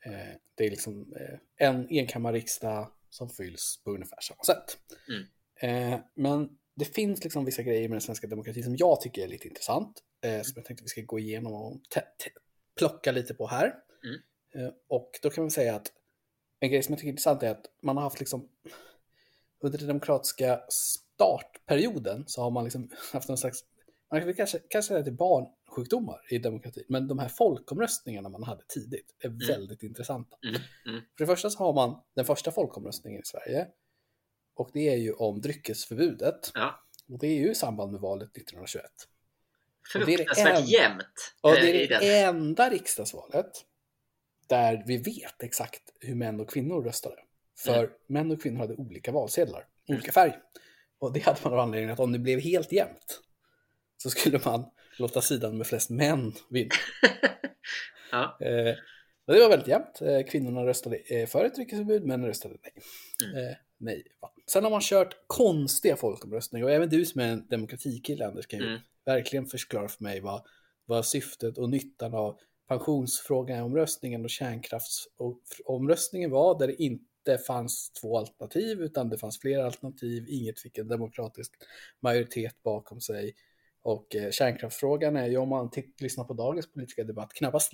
Eh, 0.05 0.35
det 0.55 0.67
är 0.67 0.71
liksom 0.71 1.15
eh, 1.21 1.69
en 1.69 1.89
enkammarriksdag 1.91 2.93
som 3.09 3.31
fylls 3.31 3.81
på 3.85 3.91
ungefär 3.91 4.19
samma 4.21 4.45
sätt. 4.45 4.79
Mm. 5.09 5.93
Eh, 5.95 6.01
men 6.15 6.59
det 6.81 6.95
finns 6.95 7.25
liksom 7.25 7.45
vissa 7.45 7.63
grejer 7.63 7.89
med 7.89 7.97
den 7.97 8.01
svenska 8.01 8.27
demokratin 8.27 8.65
som 8.65 8.77
jag 8.77 9.01
tycker 9.01 9.23
är 9.23 9.29
lite 9.29 9.49
intressant. 9.49 10.03
Eh, 10.25 10.43
som 10.43 10.53
jag 10.57 10.65
tänkte 10.65 10.85
vi 10.85 10.89
ska 10.89 11.01
gå 11.01 11.19
igenom 11.19 11.53
och 11.53 11.81
plocka 12.79 13.13
lite 13.13 13.35
på 13.35 13.47
här. 13.47 13.75
Mm. 14.05 14.21
Eh, 14.55 14.73
och 14.89 15.11
då 15.23 15.31
kan 15.31 15.45
man 15.45 15.51
säga 15.51 15.75
att 15.75 15.93
en 16.61 16.71
grej 16.71 16.83
som 16.83 16.93
jag 16.93 16.99
tycker 16.99 17.09
är 17.09 17.11
intressant 17.11 17.43
är 17.43 17.51
att 17.51 17.67
man 17.83 17.97
har 17.97 18.05
haft 18.05 18.21
liksom 18.21 18.49
under 19.61 19.79
den 19.79 19.89
demokratiska 19.89 20.61
startperioden 20.69 22.25
så 22.27 22.43
har 22.43 22.51
man 22.51 22.65
liksom 22.65 22.91
haft 23.13 23.29
någon 23.29 23.39
slags, 23.39 23.65
man 24.11 24.21
kan 24.21 24.35
kanske, 24.35 24.59
kanske 24.59 24.89
säga 24.89 24.99
att 24.99 25.05
det 25.05 25.11
är 25.11 25.13
barnsjukdomar 25.13 26.21
i 26.31 26.39
demokratin, 26.39 26.85
men 26.89 27.09
de 27.09 27.19
här 27.19 27.29
folkomröstningarna 27.29 28.29
man 28.29 28.43
hade 28.43 28.63
tidigt 28.69 29.15
är 29.19 29.49
väldigt 29.49 29.83
intressanta. 29.83 30.37
Mm. 30.43 30.61
Mm. 30.87 31.01
För 31.17 31.25
det 31.25 31.27
första 31.27 31.51
så 31.51 31.59
har 31.59 31.73
man 31.73 32.03
den 32.15 32.25
första 32.25 32.51
folkomröstningen 32.51 33.21
i 33.21 33.25
Sverige 33.25 33.67
och 34.61 34.71
det 34.73 34.89
är 34.89 34.97
ju 34.97 35.13
om 35.13 35.41
dryckesförbudet. 35.41 36.51
Ja. 36.55 36.85
Och 37.09 37.19
det 37.19 37.27
är 37.27 37.35
ju 37.39 37.51
i 37.51 37.55
samband 37.55 37.93
med 37.93 38.01
valet 38.01 38.29
1921. 38.37 38.85
Och 39.95 40.07
det 40.07 40.15
är 40.15 40.19
det 40.19 40.25
Fruktansvärt 40.25 40.59
en- 40.59 40.67
jämnt. 40.67 41.35
Och 41.41 41.51
eh, 41.57 41.63
det 41.63 41.85
är 41.85 42.01
det 42.01 42.19
enda 42.21 42.71
riksdagsvalet 42.71 43.51
där 44.49 44.83
vi 44.87 44.97
vet 44.97 45.43
exakt 45.43 45.83
hur 46.01 46.15
män 46.15 46.41
och 46.41 46.51
kvinnor 46.51 46.83
röstade. 46.83 47.17
För 47.59 47.79
Mm. 47.79 47.91
män 48.07 48.31
och 48.31 48.43
kvinnor 48.43 48.59
hade 48.59 48.75
olika 48.75 49.13
valsedlar, 49.13 49.67
olika 49.89 50.13
färg. 50.13 50.33
Och 50.99 51.13
det 51.13 51.21
hade 51.21 51.39
man 51.45 51.53
av 51.53 51.59
anledningen 51.59 51.93
att 51.93 52.01
om 52.01 52.13
det 52.13 52.19
blev 52.19 52.41
helt 52.41 52.73
jämnt 52.73 53.21
så 53.97 54.11
skulle 54.11 54.41
man 54.45 54.65
låta 54.99 55.21
sidan 55.21 55.59
med 55.59 55.67
flest 55.67 55.91
män 55.91 56.33
vinna. 56.51 56.75
ja. 58.13 58.39
Eh, 58.41 58.75
det 59.27 59.41
var 59.41 59.49
väldigt 59.49 59.69
jämnt. 59.69 60.01
Eh, 60.03 60.23
kvinnorna 60.31 60.67
röstade 60.67 60.97
eh, 60.97 61.27
för 61.27 61.45
ett 61.45 61.55
dryckesförbud, 61.55 62.05
männen 62.05 62.27
röstade 62.27 62.57
nej. 62.63 62.73
Mm. 63.33 63.49
Eh, 63.51 63.57
nej 63.81 64.03
vann. 64.21 64.31
Sen 64.47 64.65
har 64.65 64.71
man 64.71 64.81
kört 64.81 65.17
konstiga 65.27 65.97
folkomröstningar 65.97 66.67
och 66.67 66.73
även 66.73 66.89
du 66.89 67.05
som 67.05 67.21
är 67.21 67.29
en 67.29 67.47
demokratikille 67.49 68.27
Anders 68.27 68.47
kan 68.47 68.61
ju 68.61 68.67
Mm. 68.67 68.81
verkligen 69.05 69.47
förklara 69.47 69.89
för 69.89 70.05
mig 70.05 70.21
vad, 70.21 70.43
vad 70.87 71.07
syftet 71.07 71.59
och 71.59 71.71
nyttan 71.71 72.15
av 72.15 72.39
pensionsfrågan-omröstningen 72.69 74.25
och 74.25 74.31
kärnkraftsomröstningen 74.31 76.31
var 76.31 76.59
där 76.59 76.67
det 76.67 76.83
inte 76.83 77.39
fanns 77.47 77.91
två 77.91 78.19
alternativ 78.19 78.83
utan 78.83 79.09
det 79.09 79.19
fanns 79.19 79.41
flera 79.41 79.67
alternativ, 79.67 80.25
inget 80.29 80.61
fick 80.61 80.79
en 80.79 80.89
demokratisk 80.89 81.55
majoritet 82.01 82.63
bakom 82.63 83.01
sig. 83.01 83.35
Och 83.83 84.17
eh, 84.17 84.31
kärnkraftsfrågan 84.31 85.17
är 85.17 85.27
ju 85.27 85.37
om 85.37 85.49
man 85.49 85.71
lyssnar 86.01 86.25
på 86.25 86.35
dagens 86.35 86.73
politiska 86.73 87.05
debatt 87.05 87.35
knappast, 87.35 87.73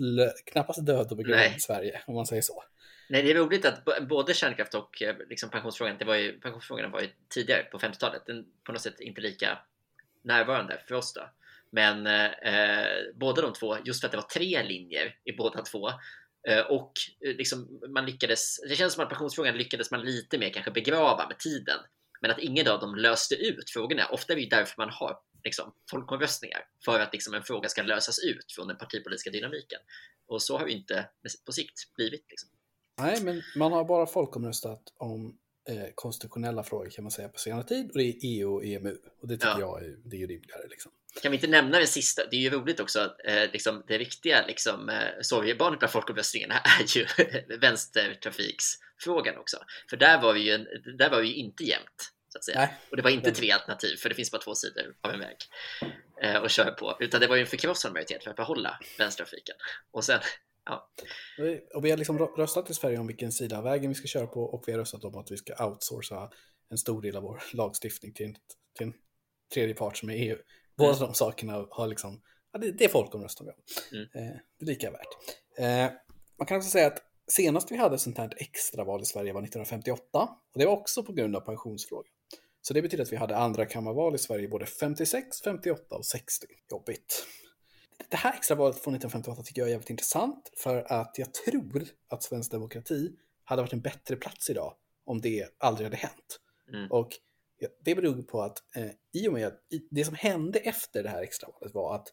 knappast 0.53 0.87
död 0.87 1.07
och 1.11 1.16
begravd 1.16 1.57
i 1.57 1.61
Sverige 1.61 2.01
om 2.07 2.14
man 2.14 2.27
säger 2.27 2.42
så. 2.42 2.64
Nej, 3.09 3.23
det 3.23 3.31
är 3.31 3.35
roligt 3.35 3.64
att 3.64 4.09
både 4.09 4.35
kärnkraft 4.35 4.75
och 4.75 5.03
eh, 5.03 5.16
liksom 5.29 5.51
pensionsfrågan, 5.51 5.97
det 5.99 6.05
var 6.05 6.14
ju, 6.14 6.40
pensionsfrågan 6.40 6.90
var 6.90 7.01
ju 7.01 7.09
tidigare 7.29 7.62
på 7.62 7.79
50-talet, 7.79 8.23
den 8.27 8.45
på 8.64 8.73
något 8.73 8.83
sätt 8.83 9.01
inte 9.01 9.21
lika 9.21 9.59
närvarande 10.25 10.81
för 10.88 10.95
oss 10.95 11.14
då. 11.14 11.31
Men 11.71 12.07
eh, 12.07 12.87
båda 13.14 13.42
de 13.42 13.53
två, 13.53 13.77
just 13.85 14.01
för 14.01 14.09
att 14.09 14.12
det 14.12 14.19
var 14.19 14.29
tre 14.29 14.62
linjer 14.62 15.14
i 15.25 15.33
båda 15.33 15.62
två, 15.62 15.88
eh, 16.49 16.61
och 16.61 16.92
eh, 17.27 17.37
liksom 17.37 17.81
man 17.88 18.07
lyckades, 18.07 18.61
det 18.69 18.77
känns 18.77 18.95
som 18.95 19.03
att 19.03 19.09
pensionsfrågan 19.09 19.57
lyckades 19.57 19.90
man 19.90 20.01
lite 20.01 20.38
mer 20.38 20.51
kanske 20.51 20.71
begrava 20.71 21.29
med 21.29 21.38
tiden. 21.38 21.79
Men 22.21 22.31
att 22.31 22.38
ingen 22.38 22.69
av 22.69 22.81
dem 22.81 22.95
löste 22.95 23.35
ut 23.35 23.71
frågorna. 23.71 24.07
Ofta 24.07 24.33
är 24.33 24.37
det 24.37 24.42
ju 24.42 24.49
därför 24.49 24.75
man 24.79 24.90
har 24.90 25.19
liksom, 25.47 25.73
folkomröstningar. 25.91 26.61
För 26.85 27.01
att 27.01 27.13
liksom, 27.13 27.35
en 27.35 27.43
fråga 27.43 27.69
ska 27.69 27.83
lösas 27.83 28.19
ut 28.19 28.53
från 28.53 28.69
den 28.69 28.77
partipolitiska 28.77 29.31
dynamiken. 29.31 29.81
Och 30.27 30.43
så 30.43 30.59
har 30.59 30.67
ju 30.67 30.73
inte 30.73 31.09
på 31.47 31.53
sikt 31.53 31.95
blivit. 31.97 32.25
Liksom. 32.31 32.49
Nej, 32.99 33.23
men 33.23 33.43
man 33.57 33.73
har 33.73 33.85
bara 33.85 34.07
folkomröstat 34.07 34.83
om 34.97 35.39
eh, 35.69 35.87
konstitutionella 35.95 36.63
frågor 36.63 36.91
kan 36.91 37.05
man 37.05 37.11
säga 37.11 37.29
på 37.29 37.39
senare 37.39 37.65
tid 37.65 37.91
och 37.91 37.99
det 37.99 38.05
är 38.05 38.15
EU 38.23 38.55
och 38.55 38.65
EMU. 38.65 38.97
Och 39.21 39.29
det 39.29 39.35
tycker 39.35 39.49
Ja. 39.49 39.61
jag 39.61 39.85
är, 39.85 39.97
det 40.05 40.17
är 40.17 40.21
ju 40.21 40.27
rimligare. 40.27 40.69
Liksom. 40.71 40.93
Kan 41.23 41.31
vi 41.31 41.37
inte 41.37 41.47
nämna 41.47 41.79
det 41.79 41.87
sista? 41.87 42.23
Det 42.31 42.37
är 42.37 42.41
ju 42.41 42.51
roligt 42.51 42.81
också 42.81 43.01
att 43.01 43.17
eh, 43.25 43.53
liksom, 43.53 43.85
det 43.87 43.99
riktiga 43.99 44.47
liksom, 44.47 44.89
eh, 44.89 45.09
sorgebarnet 45.23 45.79
bland 45.79 45.93
folkomröstningarna 45.93 46.55
är 46.55 46.97
ju 46.97 47.07
vänstertrafiksfrågan 47.59 49.37
också. 49.37 49.57
För 49.91 49.97
där 49.97 50.23
var 50.23 50.33
vi 50.33 50.41
ju, 50.41 50.59
där 50.97 51.11
var 51.11 51.21
vi 51.21 51.29
ju 51.29 51.35
inte 51.35 51.65
jämnt. 51.65 52.13
Så 52.37 52.38
att 52.38 52.44
säga. 52.44 52.59
Nej. 52.59 52.75
Och 52.90 52.96
det 52.96 53.03
var 53.03 53.11
inte 53.11 53.33
tre 53.33 53.51
alternativ, 53.51 53.96
för 53.96 54.09
det 54.09 54.14
finns 54.14 54.31
bara 54.31 54.42
två 54.42 54.55
sidor 54.55 54.96
av 55.01 55.11
en 55.11 55.20
väg 55.20 55.37
eh, 56.22 56.37
att 56.42 56.51
köra 56.51 56.70
på. 56.70 56.96
Utan 57.01 57.20
det 57.20 57.27
var 57.27 57.37
ju 57.37 57.40
en 57.42 57.46
förkrossande 57.49 57.92
majoritet 57.92 58.25
för 58.25 58.31
att 58.31 58.37
behålla 58.37 58.79
vänstertrafiken. 58.99 59.55
Och 59.90 60.05
sen, 60.05 60.20
ja, 60.64 60.90
Och 61.75 61.85
vi 61.85 61.90
har 61.90 61.96
liksom 61.99 62.18
rö- 62.18 62.37
röstat 62.37 62.70
i 62.70 62.75
Sverige 62.75 62.99
om 62.99 63.07
vilken 63.07 63.33
sida 63.33 63.59
av 63.59 63.64
vägen 63.64 63.88
vi 63.88 63.94
ska 63.94 64.07
köra 64.07 64.27
på 64.27 64.42
och 64.42 64.64
vi 64.66 64.72
har 64.72 64.79
röstat 64.79 65.05
om 65.05 65.18
att 65.18 65.31
vi 65.31 65.37
ska 65.37 65.66
outsourca 65.66 66.31
en 66.70 66.79
stor 66.79 67.03
del 67.03 67.16
av 67.16 67.22
vår 67.22 67.42
lagstiftning 67.53 68.12
till 68.14 68.27
en, 68.27 68.35
till 68.79 68.87
en 68.87 68.94
tredje 69.55 69.75
part 69.75 69.96
som 69.96 70.11
är 70.11 70.14
EU. 70.14 70.37
Båda 70.77 70.96
Mm. 70.96 71.01
de 71.07 71.14
sakerna 71.14 71.66
har 71.70 71.87
liksom, 71.87 72.22
ja, 72.53 72.59
det, 72.59 72.70
det 72.70 72.85
är 72.85 72.88
folkomröstning 72.88 73.49
om. 73.49 73.55
Mm. 73.92 74.05
Eh, 74.14 74.37
det 74.59 74.64
är 74.64 74.66
lika 74.66 74.90
värt. 74.90 75.09
Eh, 75.59 75.92
man 76.38 76.46
kan 76.46 76.57
också 76.57 76.70
säga 76.70 76.87
att 76.87 77.03
senast 77.31 77.70
vi 77.72 77.77
hade 77.77 77.94
ett 77.94 78.01
sånt 78.01 78.18
här 78.18 78.31
extraval 78.37 79.03
i 79.03 79.05
Sverige 79.05 79.33
var 79.33 79.40
1958 79.42 80.03
och 80.53 80.59
det 80.59 80.66
var 80.66 80.72
också 80.72 81.03
på 81.03 81.12
grund 81.12 81.37
av 81.37 81.40
pensionsfrågan. 81.40 82.12
Så 82.66 82.74
det 82.74 82.83
betyder 82.83 83.05
att 83.05 83.12
vi 83.12 83.16
hade 83.16 83.37
andra 83.37 83.66
kammarval 83.66 84.14
i 84.14 84.18
Sverige 84.18 84.48
både 84.48 84.66
56, 84.66 85.42
58 85.42 85.96
och 85.96 86.07
60. 86.07 86.46
Jobbigt. 86.70 87.26
Det 88.09 88.16
här 88.16 88.35
extravalet 88.35 88.74
från 88.74 88.94
1958 88.94 89.42
tycker 89.42 89.61
jag 89.61 89.68
är 89.68 89.72
jävligt 89.72 89.90
intressant 89.90 90.52
för 90.57 90.92
att 90.92 91.18
jag 91.18 91.35
tror 91.35 91.88
att 92.09 92.22
svensk 92.22 92.50
demokrati 92.50 93.12
hade 93.44 93.62
varit 93.62 93.72
en 93.72 93.81
bättre 93.81 94.16
plats 94.16 94.50
idag 94.50 94.74
om 95.05 95.20
det 95.20 95.48
aldrig 95.59 95.87
hade 95.87 95.96
hänt. 95.96 96.40
Mm. 96.72 96.90
Och 96.90 97.09
det 97.85 97.94
beror 97.94 98.22
på 98.22 98.42
att 98.42 98.59
eh, 98.76 98.90
i 99.12 99.29
och 99.29 99.33
med 99.33 99.46
att 99.46 99.61
det 99.90 100.05
som 100.05 100.14
hände 100.14 100.59
efter 100.59 101.02
det 101.02 101.09
här 101.09 101.22
extravalet 101.22 101.74
var 101.74 101.94
att 101.94 102.09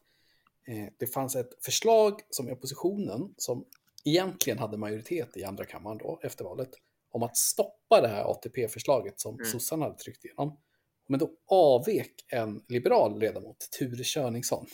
eh, 0.68 0.92
det 0.98 1.06
fanns 1.06 1.36
ett 1.36 1.64
förslag 1.64 2.20
som 2.30 2.50
oppositionen 2.50 3.34
som 3.36 3.64
egentligen 4.04 4.58
hade 4.58 4.76
majoritet 4.76 5.36
i 5.36 5.44
andra 5.44 5.64
kammaren 5.64 5.98
då 5.98 6.20
efter 6.22 6.44
valet 6.44 6.70
om 7.14 7.22
att 7.22 7.36
stoppa 7.36 8.00
det 8.00 8.08
här 8.08 8.24
ATP-förslaget 8.24 9.20
som 9.20 9.34
Mm. 9.34 9.46
sossarna 9.46 9.84
hade 9.84 9.98
tryckt 9.98 10.24
igenom. 10.24 10.60
Men 11.08 11.20
då 11.20 11.30
avvek 11.46 12.12
en 12.28 12.64
liberal 12.68 13.18
ledamot, 13.18 13.68
Ture 13.78 14.04
Königson, 14.04 14.66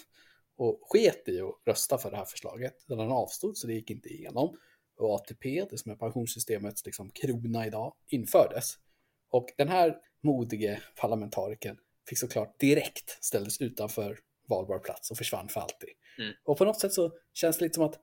och 0.57 0.81
sket 0.83 1.29
i 1.29 1.41
att 1.41 1.55
rösta 1.67 1.99
för 1.99 2.11
det 2.11 2.17
här 2.17 2.25
förslaget. 2.25 2.75
Den 2.87 3.01
avstod 3.01 3.57
så 3.57 3.67
det 3.67 3.73
gick 3.75 3.91
inte 3.91 4.09
igenom. 4.09 4.57
Och 4.97 5.15
ATP, 5.15 5.67
det 5.71 5.79
som 5.79 5.93
är 5.93 5.97
pensionssystemets 5.97 6.87
liksom 6.87 7.11
krona 7.11 7.67
idag, 7.67 7.95
infördes. 8.07 8.75
Och 9.31 9.47
den 9.57 9.69
här 9.69 9.97
modige 10.23 10.83
parlamentarikern 10.97 11.77
fick 12.09 12.19
såklart 12.19 12.61
direkt 12.61 13.25
ställdes 13.25 13.61
utanför 13.61 14.19
valbar 14.49 14.79
plats 14.79 15.11
och 15.11 15.17
försvann 15.17 15.49
för 15.49 15.61
alltid. 15.61 15.91
Mm. 16.19 16.35
Och 16.45 16.59
på 16.59 16.65
något 16.65 16.81
sätt 16.81 16.93
så 16.93 17.13
känns 17.33 17.59
det 17.59 17.65
lite 17.65 17.75
som 17.75 17.85
att 17.85 18.01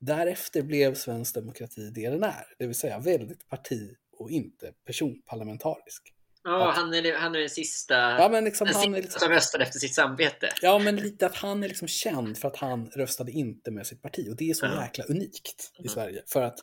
därefter 0.00 0.62
blev 0.62 0.94
svensk 0.94 1.34
demokrati 1.34 1.90
det 1.94 2.10
den 2.10 2.22
är. 2.24 2.44
Det 2.58 2.66
vill 2.66 2.74
säga 2.76 2.98
väldigt 2.98 3.48
parti 3.48 3.96
och 4.18 4.30
inte 4.30 4.72
personparlamentarisk. 4.86 6.12
Ja, 6.44 6.68
Att- 6.70 6.76
han 6.76 6.94
är, 6.94 7.14
han 7.16 7.34
är 7.34 7.38
den 7.40 7.50
sista, 7.50 7.94
Ja 7.94 8.28
men 8.32 8.44
liksom 8.44 8.66
han 8.74 8.94
är 8.94 9.02
liksom, 9.02 9.20
som 9.20 9.28
röstade 9.28 9.64
efter 9.64 9.78
sitt 9.78 9.94
samvete. 9.94 10.48
Ja 10.62 10.78
men 10.78 10.96
lite 10.96 11.26
att 11.26 11.34
han 11.34 11.62
är 11.64 11.68
liksom 11.68 11.88
känd 11.88 12.38
för 12.38 12.48
att 12.48 12.56
han 12.56 12.86
röstade 12.86 13.32
inte 13.32 13.70
med 13.70 13.86
sitt 13.86 14.02
parti 14.02 14.28
och 14.30 14.36
det 14.36 14.50
är 14.50 14.54
så 14.54 14.66
Ja. 14.66 14.82
jäkla 14.82 15.04
unikt 15.04 15.72
i 15.78 15.80
Mm. 15.80 15.88
Sverige. 15.88 16.22
För 16.26 16.42
att 16.42 16.58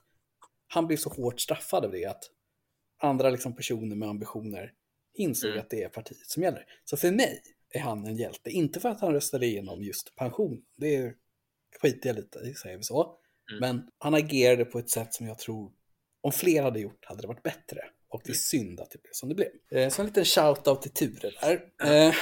han 0.68 0.88
blir 0.88 0.98
så 0.98 1.10
hårt 1.10 1.40
straffad 1.40 1.86
av 1.86 1.92
det 1.92 2.06
att 2.06 2.24
andra 3.02 3.30
liksom 3.30 3.56
personer 3.56 3.96
med 3.96 4.10
ambitioner 4.10 4.72
insåg 5.14 5.50
Mm. 5.52 5.62
att 5.62 5.70
det 5.70 5.84
är 5.84 5.90
partiet 5.90 6.28
som 6.28 6.44
gäller. 6.44 6.66
Så 6.86 6.98
för 6.98 7.12
mig 7.12 7.42
är 7.70 7.80
han 7.80 8.06
en 8.06 8.16
hjälte, 8.16 8.50
inte 8.50 8.80
för 8.80 8.90
att 8.90 9.02
han 9.02 9.14
röstade 9.14 9.46
igenom 9.46 9.84
just 9.84 10.16
pension, 10.16 10.62
det 10.78 11.14
skiter 11.82 12.10
jag 12.10 12.16
lite 12.16 12.40
i, 12.40 12.54
säger 12.54 12.78
vi 12.78 12.84
så. 12.84 13.18
Mm. 13.52 13.60
Men 13.62 13.88
han 13.98 14.14
agerade 14.14 14.66
på 14.66 14.80
ett 14.80 14.90
sätt 14.90 15.14
som 15.14 15.28
jag 15.28 15.38
tror, 15.40 15.72
om 16.22 16.32
fler 16.32 16.64
hade 16.64 16.80
gjort, 16.80 17.06
hade 17.06 17.22
det 17.22 17.28
varit 17.28 17.44
bättre. 17.44 17.80
Och 18.08 18.22
det 18.24 18.30
är 18.30 18.32
Mm. 18.32 18.38
synd 18.38 18.80
att 18.80 18.92
det 18.92 19.02
blev 19.02 19.12
som 19.14 19.30
det 19.30 19.36
blev. 19.36 19.50
Eh, 19.72 19.90
så 19.90 20.02
en 20.02 20.06
liten 20.08 20.24
shout-out 20.24 20.82
till 20.82 20.92
Ture 20.92 21.32
där. 21.42 21.64
Eh, 22.08 22.14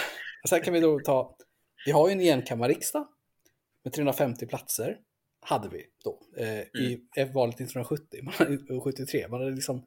sen 0.50 0.62
kan 0.62 0.74
vi 0.74 0.80
då 0.80 1.00
ta, 1.00 1.38
vi 1.86 1.92
har 1.92 2.08
ju 2.10 2.12
en 2.14 2.22
enkammarriksdag 2.22 3.08
med 3.84 3.94
350 3.94 4.46
platser, 4.46 4.98
hade 5.40 5.70
vi 5.70 5.86
då, 6.04 6.20
eh, 6.38 6.60
i 6.62 7.02
valet 7.34 7.56
1970, 7.60 8.20
man 8.24 8.34
hade- 8.34 8.74
och 8.74 8.84
73. 8.84 9.28
Man 9.28 9.40
hade 9.42 9.56
liksom 9.56 9.86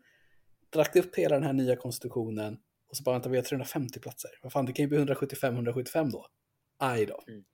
dragit 0.73 0.97
upp 0.97 1.17
hela 1.17 1.35
den 1.35 1.45
här 1.45 1.53
nya 1.53 1.77
konstitutionen 1.77 2.59
och 2.91 2.97
så 2.97 3.03
bara 3.03 3.13
vänta, 3.13 3.29
vi 3.29 3.37
har 3.37 3.45
350 3.45 4.01
platser. 4.01 4.31
Vad 4.43 4.53
fan, 4.53 4.67
det 4.67 4.73
kan 4.73 4.83
ju 4.83 4.89
bli 4.89 4.99
175-175 4.99 6.11
då. 6.11 6.27
Aj 6.79 7.07
då. 7.07 7.25
Mm. 7.29 7.45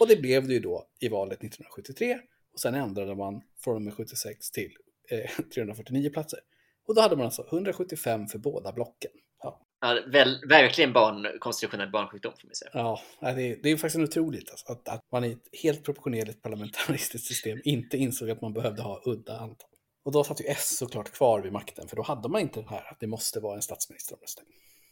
Och 0.00 0.08
det 0.08 0.16
blev 0.16 0.46
det 0.48 0.54
ju 0.54 0.60
då 0.60 0.88
i 1.00 1.08
valet 1.08 1.38
1973 1.42 2.18
och 2.58 2.62
sen 2.62 2.74
ändrade 2.74 3.14
man 3.14 3.42
från 3.64 3.76
och 3.76 3.82
med 3.82 3.94
76 3.94 4.50
till 4.50 4.72
eh, 5.10 5.30
349 5.54 6.10
platser. 6.10 6.40
Och 6.86 6.94
då 6.94 7.00
hade 7.00 7.16
man 7.16 7.24
alltså 7.24 7.46
175 7.46 8.26
för 8.26 8.38
båda 8.38 8.72
blocken. 8.72 9.10
Ja, 9.42 9.66
Ja, 9.80 9.98
väl, 10.06 10.48
verkligen 10.48 10.92
barn, 10.92 11.38
konstitutionell 11.40 11.90
barnsjukdom 11.90 12.32
får 12.40 12.48
man 12.48 12.54
säga. 12.54 12.70
ja 12.74 13.00
det, 13.20 13.28
är, 13.28 13.62
det 13.62 13.70
är 13.70 13.76
faktiskt 13.76 14.08
otroligt 14.08 14.50
alltså, 14.50 14.72
att, 14.72 14.88
att 14.88 15.04
man 15.12 15.24
i 15.24 15.32
ett 15.32 15.60
helt 15.62 15.84
proportionerligt 15.84 16.42
parlamentaristiskt 16.42 17.28
system 17.28 17.60
inte 17.64 17.96
insåg 17.96 18.30
att 18.30 18.40
man 18.40 18.52
behövde 18.52 18.82
ha 18.82 19.02
udda 19.04 19.38
antal. 19.38 19.70
Och 20.04 20.12
då 20.12 20.24
satt 20.24 20.40
ju 20.40 20.44
S 20.44 20.76
såklart 20.78 21.10
kvar 21.10 21.40
vid 21.40 21.52
makten, 21.52 21.88
för 21.88 21.96
då 21.96 22.02
hade 22.02 22.28
man 22.28 22.40
inte 22.40 22.60
det 22.60 22.68
här 22.70 22.92
att 22.92 23.00
det 23.00 23.06
måste 23.06 23.40
vara 23.40 23.56
en 23.56 23.62
statsministeromröstning. 23.62 24.46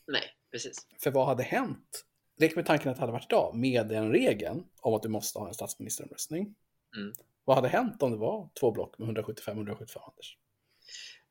Nej, 0.07 0.25
precis. 0.53 0.87
För 1.03 1.11
vad 1.11 1.27
hade 1.27 1.43
hänt? 1.43 2.05
Lek 2.39 2.57
med 2.57 2.67
tanken 2.67 2.91
att 2.91 2.97
det 2.97 3.01
hade 3.01 3.13
varit 3.13 3.33
idag 3.33 3.57
med 3.57 3.89
den 3.89 4.13
regeln 4.13 4.65
om 4.81 4.95
att 4.95 5.03
du 5.03 5.09
måste 5.09 5.39
ha 5.39 5.49
en 5.49 5.55
statsministeromröstning. 5.55 6.55
Mm. 6.97 7.13
Vad 7.47 7.57
hade 7.57 7.69
hänt 7.69 8.03
om 8.03 8.11
det 8.11 8.17
var 8.17 8.49
två 8.61 8.71
block 8.71 8.99
med 8.99 9.19
175-175 9.19 9.99
Anders? 10.09 10.37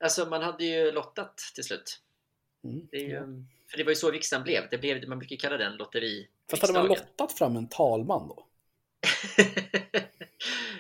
Alltså 0.04 0.26
man 0.26 0.42
hade 0.42 0.66
ju 0.66 0.92
lottat 0.92 1.38
till 1.56 1.64
slut. 1.64 2.02
Mm. 2.64 2.88
Det 2.92 2.98
ju, 2.98 3.12
Ja. 3.12 3.26
För 3.68 3.78
det 3.78 3.84
var 3.84 3.92
ju 3.92 3.96
så 3.96 4.12
riksdagen 4.12 4.44
blev. 4.44 4.70
Det 4.72 4.78
blev 4.78 5.10
man 5.10 5.20
brukar 5.20 5.36
kalla 5.36 5.58
den 5.58 5.76
lotteri. 5.76 6.28
Fast 6.50 6.62
hade 6.62 6.74
man 6.74 6.88
lottat 6.88 7.32
fram 7.32 7.56
en 7.56 7.68
talman 7.68 8.28
då? 8.28 8.48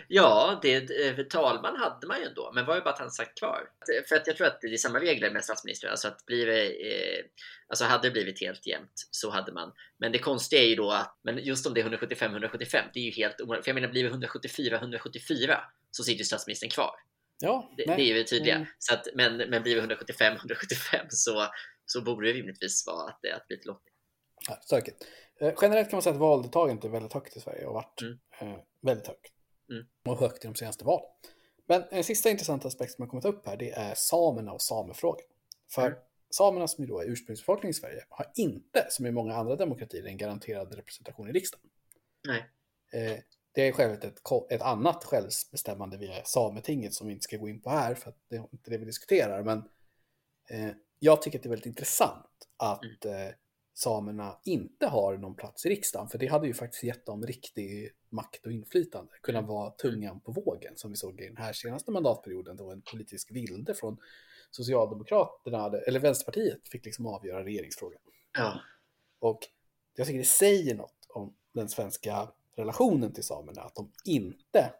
ja, 0.08 0.60
det, 0.62 1.08
eh, 1.08 1.26
talman 1.26 1.76
hade 1.76 2.08
man 2.08 2.20
ju 2.20 2.26
ändå, 2.26 2.52
men 2.56 2.66
var 2.66 2.76
ju 2.76 2.82
bara 2.82 2.94
att 2.94 3.00
han 3.00 3.12
satt 3.12 3.36
kvar. 3.36 3.70
För 4.10 4.16
att 4.16 4.28
jag 4.28 4.38
tror 4.38 4.48
att 4.48 4.62
det 4.62 4.68
är 4.68 4.78
samma 4.78 5.00
regler 5.00 5.32
med 5.32 5.44
statsminister. 5.44 5.88
Alltså 5.88 6.08
att 6.08 6.26
blir 6.26 6.46
det, 6.46 6.66
eh, 6.66 7.26
alltså 7.68 7.86
hade 7.86 8.08
det 8.08 8.12
blivit 8.12 8.42
helt 8.42 8.68
jämnt 8.68 9.08
så 9.12 9.30
hade 9.30 9.52
man. 9.52 9.74
Men 9.98 10.12
det 10.12 10.20
konstiga 10.20 10.62
är 10.62 10.68
ju 10.68 10.76
då 10.76 10.92
att, 10.92 11.20
men 11.22 11.38
just 11.38 11.68
om 11.68 11.74
det 11.74 11.82
är 11.82 11.86
175-175, 11.86 12.84
det 12.94 13.00
är 13.00 13.04
ju 13.04 13.12
helt 13.12 13.42
omöjligt. 13.42 13.66
För 13.66 13.70
jag 13.70 13.76
menar, 13.76 13.88
blir 13.90 14.04
det 14.04 14.28
174-174 14.28 15.58
så 15.92 16.04
sitter 16.04 16.20
ju 16.20 16.26
statsministern 16.26 16.70
kvar. 16.70 16.92
Ja, 17.40 17.74
Det, 17.78 17.86
det 17.86 18.12
är 18.12 18.16
ju 18.16 18.24
tydliga. 18.24 18.56
Mm. 18.56 18.68
Så 18.80 18.94
att, 18.94 19.08
men, 19.14 19.38
men 19.38 19.64
blir 19.64 19.76
det 19.82 19.96
175-175 19.96 21.06
så, 21.10 21.48
så 21.86 22.02
borde 22.02 22.28
det 22.28 22.34
rimligtvis 22.34 22.88
vara 22.88 23.10
att 23.10 23.20
det, 23.22 23.32
att 23.32 23.48
blir 23.48 23.58
till 23.58 23.68
lottning. 23.68 23.94
Ja, 24.48 24.56
stökigt. 24.62 25.06
Eh, 25.42 25.54
generellt 25.62 25.90
kan 25.90 25.98
man 25.98 26.02
säga 26.02 26.14
att 26.14 26.20
valdeltagandet 26.20 26.86
är 26.86 26.90
väldigt 26.90 27.14
högt 27.14 27.38
i 27.38 27.40
Sverige 27.40 27.66
och 27.66 27.74
varit 27.74 28.02
Mm. 28.02 28.54
eh, 28.54 28.60
väldigt 28.82 29.08
högt. 29.08 29.34
Mm. 29.70 29.86
Och 30.06 30.20
högt 30.20 30.46
i 30.46 30.48
de 30.48 30.56
senaste 30.56 30.86
valen. 30.86 31.10
Men 31.66 31.84
en 31.92 32.04
sista 32.04 32.30
intressant 32.30 32.66
aspekt 32.66 32.94
som 32.94 33.02
har 33.02 33.10
kommit 33.10 33.26
upp 33.26 33.48
här 33.48 33.58
det 33.58 33.72
är 33.72 33.94
samerna 33.96 34.52
och 34.52 34.62
samefrågan. 34.62 35.26
För 35.70 35.88
Mm. 35.88 36.00
samerna 36.30 36.68
som 36.68 36.84
ju 36.84 36.88
då 36.88 37.00
är 37.00 37.06
ursprungsbefolkning 37.06 37.70
i 37.70 37.74
Sverige 37.74 38.06
har 38.10 38.32
inte, 38.36 38.88
som 38.90 39.06
i 39.06 39.12
många 39.12 39.36
andra 39.36 39.56
demokratier, 39.56 40.06
en 40.06 40.18
garanterad 40.18 40.74
representation 40.76 41.30
i 41.30 41.32
riksdagen. 41.32 41.70
Nej. 42.28 42.46
Eh, 42.94 43.20
det 43.52 43.68
är 43.68 43.72
självt 43.72 44.04
ett, 44.04 44.22
ett 44.50 44.62
annat 44.62 45.04
självbestämmande 45.04 45.98
via 45.98 46.24
Sametinget 46.26 46.94
som 46.94 47.08
vi 47.08 47.14
inte 47.14 47.24
ska 47.24 47.38
gå 47.38 47.50
in 47.50 47.62
på 47.62 47.70
här 47.70 47.96
för 47.96 48.10
att 48.10 48.18
det 48.30 48.36
är 48.36 48.48
inte 48.52 48.70
det 48.70 48.78
vi 48.78 48.86
diskuterar. 48.86 49.44
Men 49.44 49.58
eh, 50.50 50.72
jag 51.00 51.22
tycker 51.22 51.40
att 51.40 51.44
det 51.44 51.48
är 51.48 51.50
väldigt 51.50 51.66
intressant 51.66 52.48
att 52.58 53.06
eh, 53.06 53.28
samerna 53.74 54.40
inte 54.44 54.88
har 54.88 55.18
någon 55.18 55.36
plats 55.36 55.66
i 55.66 55.70
riksdagen. 55.70 56.08
För 56.08 56.18
det 56.18 56.28
hade 56.28 56.48
ju 56.48 56.54
faktiskt 56.54 56.84
gett 56.84 57.06
dem 57.06 57.26
riktig 57.26 57.92
makt 58.16 58.46
och 58.46 58.52
inflytande. 58.52 59.12
Kunna 59.22 59.42
vara 59.42 59.70
tungan 59.70 60.20
på 60.20 60.32
vågen 60.32 60.74
som 60.76 60.92
vi 60.92 60.98
såg 60.98 61.22
i 61.22 61.28
den 61.28 61.38
här 61.38 61.54
senaste 61.54 61.92
mandatperioden 61.92 62.58
då 62.58 62.72
en 62.72 62.82
politisk 62.82 63.32
vilde 63.32 63.74
från 63.74 63.98
Socialdemokraterna, 64.52 65.78
eller 65.88 66.00
Vänsterpartiet, 66.00 66.70
fick 66.70 66.86
liksom 66.86 67.08
avgöra 67.08 67.46
regeringsfrågan. 67.46 68.02
Ja. 68.34 68.60
Och 69.20 69.40
jag 69.96 70.08
tycker 70.08 70.20
det 70.20 70.26
säger 70.26 70.76
något 70.76 71.08
om 71.10 71.36
den 71.54 71.70
svenska 71.70 72.32
relationen 72.56 73.14
till 73.14 73.24
samerna, 73.24 73.62
att 73.62 73.76
de 73.76 73.92
inte 74.06 74.74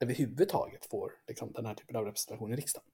överhuvudtaget 0.00 0.86
får 0.86 1.12
liksom, 1.28 1.52
den 1.52 1.66
här 1.66 1.74
typen 1.74 1.96
av 1.96 2.04
representation 2.04 2.52
i 2.52 2.56
riksdagen. 2.56 2.88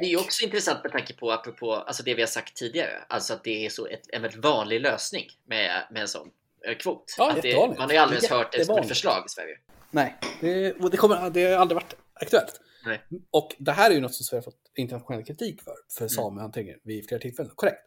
Det 0.00 0.12
är 0.12 0.20
också 0.20 0.44
intressant 0.44 0.82
med 0.82 0.92
tanke 0.92 1.14
på, 1.14 1.32
apropå 1.32 1.72
alltså 1.72 2.02
det 2.02 2.14
vi 2.14 2.22
har 2.22 2.26
sagt 2.26 2.56
tidigare, 2.56 3.04
alltså 3.08 3.34
att 3.34 3.44
det 3.44 3.66
är 3.66 3.70
så 3.70 3.86
ett, 3.86 4.06
en 4.08 4.22
väldigt 4.22 4.44
vanlig 4.44 4.80
lösning 4.80 5.26
med, 5.44 5.86
med 5.90 6.02
en 6.02 6.08
sån 6.08 6.30
kvot. 6.78 7.14
Ja, 7.18 7.30
att 7.32 7.42
det, 7.42 7.56
man 7.56 7.76
har 7.78 7.90
ju 7.90 7.96
aldrig 7.96 8.16
ens 8.16 8.30
hört 8.30 8.52
det 8.52 8.64
som 8.64 8.78
ett 8.78 8.88
förslag 8.88 9.22
i 9.26 9.28
Sverige. 9.28 9.58
Nej, 9.90 10.16
det, 10.40 10.72
och 10.72 10.90
det, 10.90 10.96
kommer, 10.96 11.30
det 11.30 11.44
har 11.44 11.58
aldrig 11.58 11.74
varit 11.74 11.94
aktuellt. 12.14 12.60
Nej. 12.86 13.00
Och 13.30 13.56
det 13.58 13.72
här 13.72 13.90
är 13.90 13.94
ju 13.94 14.00
något 14.00 14.14
som 14.14 14.24
Sverige 14.24 14.38
har 14.40 14.44
fått 14.44 14.70
internationell 14.74 15.24
kritik 15.24 15.62
för, 15.62 15.70
Mm. 15.70 15.82
för 15.98 16.08
samehanteringen 16.08 16.78
vid 16.82 17.08
flera 17.08 17.20
tillfällen. 17.20 17.52
Korrekt. 17.54 17.86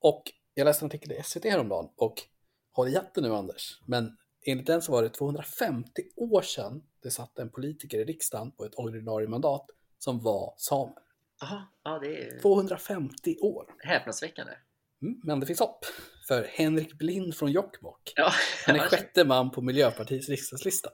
Och 0.00 0.22
jag 0.54 0.64
läste 0.64 0.84
en 0.84 0.86
artikel 0.86 1.12
i 1.12 1.22
SVT 1.22 1.44
häromdagen 1.44 1.88
och 1.96 2.14
håll 2.72 2.88
i 2.88 2.94
hatten 2.94 3.22
nu 3.22 3.34
Anders, 3.34 3.80
men 3.86 4.16
enligt 4.46 4.66
den 4.66 4.82
så 4.82 4.92
var 4.92 5.02
det 5.02 5.08
250 5.08 6.02
år 6.16 6.42
sedan 6.42 6.82
det 7.02 7.10
satt 7.10 7.38
en 7.38 7.50
politiker 7.50 7.98
i 7.98 8.04
riksdagen 8.04 8.50
på 8.50 8.64
ett 8.64 8.74
ordinarie 8.74 9.28
mandat 9.28 9.66
som 9.98 10.22
var 10.22 10.54
same. 10.56 10.92
Jaha, 11.40 11.62
ja 11.84 11.98
det 11.98 12.22
är 12.24 12.40
250 12.40 13.36
år. 13.40 13.66
häpnadsväckande. 13.78 14.52
Mm, 15.02 15.20
men 15.24 15.40
det 15.40 15.46
finns 15.46 15.60
hopp. 15.60 15.84
För 16.28 16.44
Henrik 16.52 16.92
Blind 16.98 17.36
från 17.36 17.52
Jokkmokk, 17.52 18.12
Ja, 18.16 18.32
han 18.66 18.76
är 18.76 18.80
sjätte 18.80 19.24
man 19.24 19.50
på 19.50 19.60
Miljöpartiets 19.62 20.28
riksdagslista. 20.28 20.90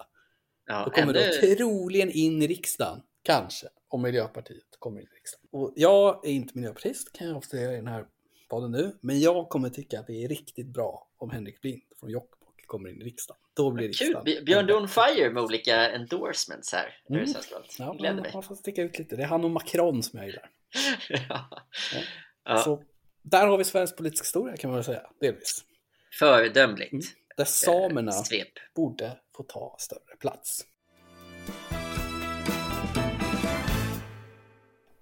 ja, 0.66 0.84
Då 0.84 0.90
kommer 0.90 1.14
ännu- 1.14 1.48
då 1.50 1.56
troligen 1.56 2.10
in 2.10 2.42
i 2.42 2.46
riksdagen, 2.46 3.02
kanske, 3.22 3.66
om 3.88 4.02
Miljöpartiet 4.02 4.64
kommer 4.78 5.00
in 5.00 5.06
i 5.06 5.16
riksdagen. 5.16 5.48
Och 5.52 5.72
jag 5.76 6.26
är 6.26 6.30
inte 6.30 6.52
miljöpartist, 6.58 7.12
kan 7.12 7.26
jag 7.28 7.36
avslöja 7.36 7.72
i 7.72 7.76
den 7.76 7.86
här 7.88 8.06
podden 8.48 8.70
nu, 8.70 8.96
men 9.00 9.20
jag 9.20 9.48
kommer 9.48 9.68
tycka 9.70 10.00
att 10.00 10.06
det 10.06 10.24
är 10.24 10.28
riktigt 10.28 10.66
bra 10.66 11.08
om 11.18 11.30
Henrik 11.30 11.60
Blind 11.60 11.82
från 12.00 12.10
Jokkmokk 12.10 12.66
kommer 12.66 12.88
in 12.90 13.00
i 13.02 13.04
riksdagen. 13.04 13.40
Då 13.54 13.70
blir 13.70 13.92
Kul! 13.92 14.06
riksdagen... 14.06 14.24
Bi- 14.24 14.42
Björn, 14.44 14.66
du 14.66 14.74
on 14.76 14.88
fire 14.88 15.30
med 15.30 15.42
olika 15.42 15.90
endorsements 15.90 16.72
här. 16.72 16.96
Det 17.08 17.14
Mm. 17.14 17.26
stolt. 17.28 17.76
Ja, 17.78 17.92
Gläder 17.92 18.14
man, 18.14 18.22
mig. 18.22 18.30
man 18.34 18.42
får 18.42 18.54
sticka 18.54 18.82
ut 18.82 18.98
lite. 18.98 19.16
Det 19.16 19.22
är 19.22 19.26
han 19.26 19.44
och 19.44 19.50
Macron 19.50 20.02
som 20.02 20.18
jag 20.18 20.26
gillar. 20.28 20.50
ja. 21.28 21.48
Ja, 22.44 22.56
Så 22.58 22.82
där 23.22 23.46
har 23.46 23.58
vi 23.58 23.64
svensk 23.64 23.96
politisk 23.96 24.24
historia 24.24 24.56
kan 24.56 24.70
man 24.70 24.76
väl 24.76 24.84
säga, 24.84 25.02
delvis. 25.20 25.64
Föredömligt. 26.18 26.92
Mm. 26.92 27.04
Där 27.36 27.44
samerna 27.44 28.12
Eh, 28.12 28.42
borde 28.74 29.16
få 29.36 29.42
ta 29.42 29.76
större 29.78 30.16
plats. 30.20 30.64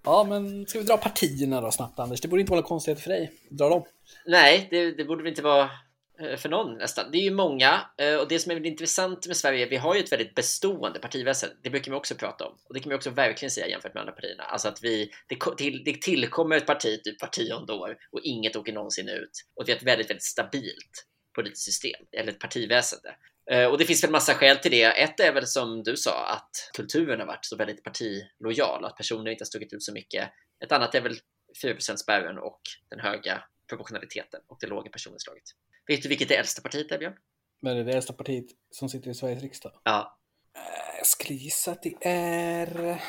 Ja, 0.05 0.25
men 0.29 0.67
ska 0.67 0.79
vi 0.79 0.85
dra 0.85 0.97
partierna 0.97 1.61
då 1.61 1.71
snabbt 1.71 1.99
Anders? 1.99 2.21
Det 2.21 2.29
borde 2.29 2.41
inte 2.41 2.53
vara 2.53 2.63
konstigheter 2.63 3.03
för 3.03 3.11
dig. 3.11 3.33
Dra 3.49 3.69
dem. 3.69 3.85
Nej, 4.27 4.69
det, 4.71 4.93
det 4.93 5.05
borde 5.05 5.29
inte 5.29 5.43
vara 5.43 5.71
Eh, 6.19 6.37
för 6.37 6.49
någon 6.49 6.79
nästan. 6.79 7.11
Det 7.11 7.19
är 7.19 7.23
ju 7.23 7.31
många 7.31 7.87
eh, 7.99 8.15
och 8.15 8.29
det 8.29 8.39
som 8.39 8.51
är 8.51 8.55
väldigt 8.55 8.71
intressant 8.71 9.27
med 9.27 9.37
Sverige, 9.37 9.67
vi 9.67 9.77
har 9.77 9.95
ju 9.95 10.01
ett 10.01 10.13
väldigt 10.13 10.35
bestående 10.35 10.99
partiväsen. 10.99 11.51
Det 11.63 11.71
brukar 11.71 11.91
man 11.91 11.99
också 11.99 12.15
prata 12.15 12.47
om 12.47 12.59
och 12.65 12.75
det 12.75 12.81
kan 12.81 12.91
man 12.91 12.97
också 12.97 13.11
verkligen 13.11 13.51
säga 13.51 13.69
jämfört 13.69 13.95
med 13.95 14.01
andra 14.01 14.13
partierna. 14.13 14.43
Alltså 14.43 14.69
att 14.69 14.83
vi, 14.83 15.11
det, 15.27 15.57
till, 15.57 15.85
det 15.85 16.03
tillkommer 16.03 16.57
ett 16.57 16.67
parti 16.67 17.03
typ 17.05 17.21
var 17.21 17.29
tionde 17.29 17.73
år 17.73 17.97
och 18.13 18.21
inget 18.23 18.57
åker 18.57 18.73
någonsin 18.73 19.09
ut. 19.09 19.31
Och 19.55 19.69
vi 19.69 19.73
har 19.73 19.77
ett 19.77 19.87
väldigt, 19.87 20.11
väldigt 20.11 20.25
stabilt 20.25 21.07
politiskt 21.35 21.65
system 21.65 22.07
eller 22.13 22.33
ett 22.33 22.39
partiväsende. 22.39 23.17
Eh, 23.51 23.65
och 23.65 23.79
det 23.79 23.85
finns 23.85 24.05
väl 24.05 24.11
massa 24.11 24.35
skäl 24.35 24.57
till 24.57 24.71
det. 24.71 24.85
Ett 24.85 25.21
är 25.21 25.33
väl 25.33 25.47
som 25.47 25.83
du 25.83 25.97
sa 25.97 26.27
att 26.27 26.71
kulturen 26.77 27.21
har 27.21 27.27
varit 27.27 27.45
så 27.45 27.57
väldigt 27.57 27.83
partilojal, 27.83 28.85
att 28.85 28.97
personer 28.97 29.31
inte 29.31 29.43
har 29.43 29.47
stuckit 29.47 29.73
ut 29.73 29.83
så 29.83 29.93
mycket. 29.93 30.31
Ett 30.65 30.73
annat 30.73 30.95
är 30.95 31.01
väl 31.01 31.19
4%-spärren 31.63 32.39
och 32.39 32.61
den 32.91 33.01
höga 33.01 33.43
proportionaliteten 33.69 34.41
och 34.47 34.59
det 34.61 34.67
låga 34.67 34.91
personinslaget. 34.91 35.45
Vet 35.89 36.03
du 36.03 36.09
vilket 36.09 36.29
det 36.29 36.37
äldsta 36.37 36.63
partiet 36.63 36.93
är, 36.93 36.99
Björn? 36.99 37.15
Men 37.63 37.75
det 37.77 37.81
är 37.83 37.85
det 37.85 37.93
äldsta 37.93 38.13
partiet 38.13 38.47
som 38.71 38.89
sitter 38.89 39.11
i 39.11 39.15
Sveriges 39.15 39.43
riksdag. 39.43 39.73
Ja, 39.85 40.13
Eh, 40.57 40.97
Jag 40.99 41.07
skulle 41.07 41.35
gissa 41.39 41.71
att 41.73 41.83
det 41.83 41.95
är... 42.09 43.03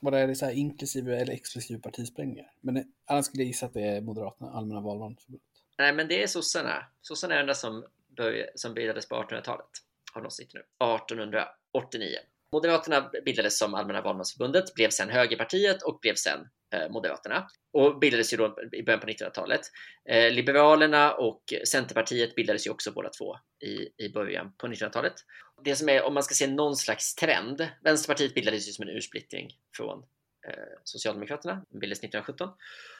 Vad 0.00 0.14
är 0.14 0.26
det 0.26 0.34
så 0.34 0.44
här 0.46 0.52
inklusive 0.52 1.16
eller 1.20 1.32
exklusive 1.32 1.80
partisprängningar? 1.80 2.52
Men 2.60 2.74
det- 2.74 2.84
annars 3.06 3.24
skulle 3.26 3.42
jag 3.42 3.46
gissa 3.48 3.66
att 3.66 3.74
det 3.74 3.82
är 3.82 4.00
Moderaterna, 4.00 4.50
Allmänna 4.50 4.80
valmanförbundet. 4.80 5.46
nej 5.78 5.92
men 5.92 6.08
det 6.08 6.22
är 6.22 6.26
sossarna. 6.26 6.86
Sossarna 7.00 7.34
är 7.34 7.38
den 7.38 7.46
där 7.46 7.54
som, 7.54 7.84
som 8.54 8.74
bildades 8.74 9.08
på 9.08 9.14
1800-talet. 9.14 9.66
Har 10.12 10.22
de 10.22 10.30
sitter 10.30 10.54
nu. 10.54 10.60
1889. 10.60 12.16
Moderaterna 12.52 13.10
bildades 13.24 13.58
som 13.58 13.74
Allmänna 13.74 14.00
valmansförbundet, 14.02 14.74
blev 14.74 14.90
sen 14.90 15.10
Högerpartiet 15.10 15.82
och 15.82 15.98
blev 16.02 16.14
sen 16.14 16.40
eh, 16.40 16.46
Eh, 16.72 16.88
Moderaterna 16.90 17.48
och 17.72 17.98
bildades 17.98 18.32
ju 18.32 18.36
då 18.36 18.56
i 18.72 18.82
början 18.82 19.00
på 19.00 19.06
1900-talet. 19.06 19.60
Eh, 20.08 20.30
Liberalerna 20.30 21.12
och 21.12 21.42
Centerpartiet 21.68 22.34
bildades 22.34 22.66
ju 22.66 22.70
också 22.70 22.92
båda 22.92 23.08
två 23.08 23.36
i, 23.60 24.04
i 24.04 24.08
början 24.14 24.52
på 24.58 24.66
1900-talet. 24.66 25.14
Det 25.64 25.76
som 25.76 25.88
är, 25.88 26.02
om 26.02 26.14
man 26.14 26.22
ska 26.22 26.34
se 26.34 26.46
någon 26.46 26.76
slags 26.76 27.14
trend, 27.14 27.68
Vänsterpartiet 27.84 28.34
bildades 28.34 28.68
ju 28.68 28.72
som 28.72 28.88
en 28.88 28.96
ursplittring 28.96 29.58
från 29.76 29.98
eh, 30.48 30.54
Socialdemokraterna, 30.84 31.64
bildades 31.70 31.98
1917. 31.98 32.48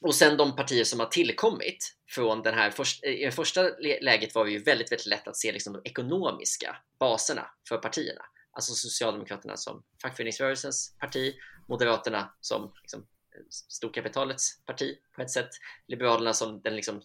Och 0.00 0.14
sen 0.14 0.36
de 0.36 0.56
partier 0.56 0.84
som 0.84 1.00
har 1.00 1.06
tillkommit 1.06 1.96
från 2.08 2.42
den 2.42 2.54
här, 2.54 2.70
först, 2.70 3.04
eh, 3.04 3.12
i 3.12 3.24
det 3.24 3.32
första 3.32 3.62
läget 4.00 4.34
var 4.34 4.44
det 4.44 4.50
ju 4.50 4.58
väldigt, 4.58 4.92
väldigt 4.92 5.06
lätt 5.06 5.28
att 5.28 5.36
se 5.36 5.52
liksom 5.52 5.72
de 5.72 5.82
ekonomiska 5.84 6.76
baserna 6.98 7.50
för 7.68 7.78
partierna. 7.78 8.22
Alltså 8.52 8.72
Socialdemokraterna 8.72 9.56
som 9.56 9.82
fackföreningsrörelsens 10.02 10.96
parti, 10.98 11.34
Moderaterna 11.68 12.34
som 12.40 12.72
liksom, 12.82 13.06
storkapitalets 13.50 14.64
parti 14.66 14.98
på 15.16 15.22
ett 15.22 15.30
sätt, 15.30 15.48
Liberalerna 15.86 16.32
som 16.32 16.60
den 16.60 16.76
liksom 16.76 17.02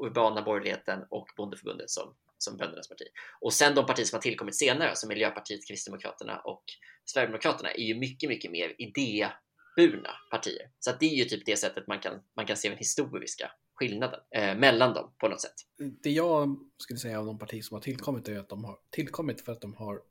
urbana 0.00 0.42
borgerligheten 0.42 1.04
och 1.10 1.28
Bondeförbundet 1.36 1.90
som, 1.90 2.14
som 2.38 2.56
böndernas 2.56 2.88
parti. 2.88 3.04
Och 3.40 3.52
sen 3.52 3.74
de 3.74 3.86
partier 3.86 4.06
som 4.06 4.16
har 4.16 4.22
tillkommit 4.22 4.56
senare, 4.56 4.96
som 4.96 5.08
Miljöpartiet, 5.08 5.68
Kristdemokraterna 5.68 6.38
och 6.38 6.64
Sverigedemokraterna, 7.04 7.70
är 7.70 7.82
ju 7.82 7.94
mycket, 7.94 8.28
mycket 8.28 8.50
mer 8.50 8.74
idéburna 8.78 10.10
partier. 10.30 10.70
Så 10.78 10.90
det 11.00 11.06
är 11.06 11.16
ju 11.16 11.24
typ 11.24 11.46
det 11.46 11.56
sättet 11.56 11.86
man 11.86 12.00
kan, 12.00 12.22
man 12.36 12.46
kan 12.46 12.56
se 12.56 12.68
den 12.68 12.78
historiska 12.78 13.52
skillnaden 13.74 14.20
eh, 14.30 14.56
mellan 14.56 14.94
dem 14.94 15.12
på 15.18 15.28
något 15.28 15.40
sätt. 15.40 15.54
Det 16.02 16.10
jag 16.10 16.58
skulle 16.78 16.98
säga 16.98 17.18
av 17.18 17.26
de 17.26 17.38
partier 17.38 17.62
som 17.62 17.74
har 17.74 17.82
tillkommit 17.82 18.28
är 18.28 18.38
att 18.38 18.48
de 18.48 18.64
har 18.64 18.78
tillkommit 18.90 19.40
för 19.40 19.52
att 19.52 19.60
de 19.60 19.74
har 19.74 20.02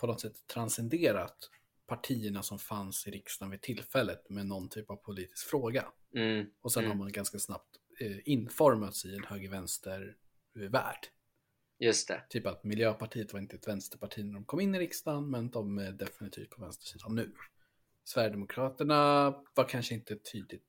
på 0.00 0.06
något 0.06 0.20
sätt 0.20 0.46
transcenderat 0.46 1.50
partierna 1.90 2.42
som 2.42 2.58
fanns 2.58 3.06
i 3.06 3.10
riksdagen 3.10 3.50
vid 3.50 3.62
tillfället 3.62 4.30
med 4.30 4.46
någon 4.46 4.68
typ 4.68 4.90
av 4.90 4.96
politisk 4.96 5.46
fråga. 5.46 5.84
Mm. 6.14 6.46
Och 6.60 6.72
sen 6.72 6.84
mm. 6.84 6.90
har 6.90 7.04
man 7.04 7.12
ganska 7.12 7.38
snabbt 7.38 7.76
eh, 8.00 8.16
informats 8.24 9.04
i 9.04 9.14
en 9.14 9.24
höger-vänster-värld. 9.24 11.06
Just 11.78 12.08
det. 12.08 12.22
Typ 12.28 12.46
att 12.46 12.64
Miljöpartiet 12.64 13.32
var 13.32 13.40
inte 13.40 13.56
ett 13.56 13.68
vänsterparti 13.68 14.24
när 14.24 14.34
de 14.34 14.44
kom 14.44 14.60
in 14.60 14.74
i 14.74 14.78
riksdagen, 14.78 15.30
men 15.30 15.50
de 15.50 15.78
är 15.78 15.92
definitivt 15.92 16.50
på 16.50 16.62
vänstersidan 16.62 17.14
nu. 17.14 17.32
Sverigedemokraterna 18.04 19.30
var 19.54 19.68
kanske 19.68 19.94
inte 19.94 20.14
ett 20.14 20.32
tydligt 20.32 20.64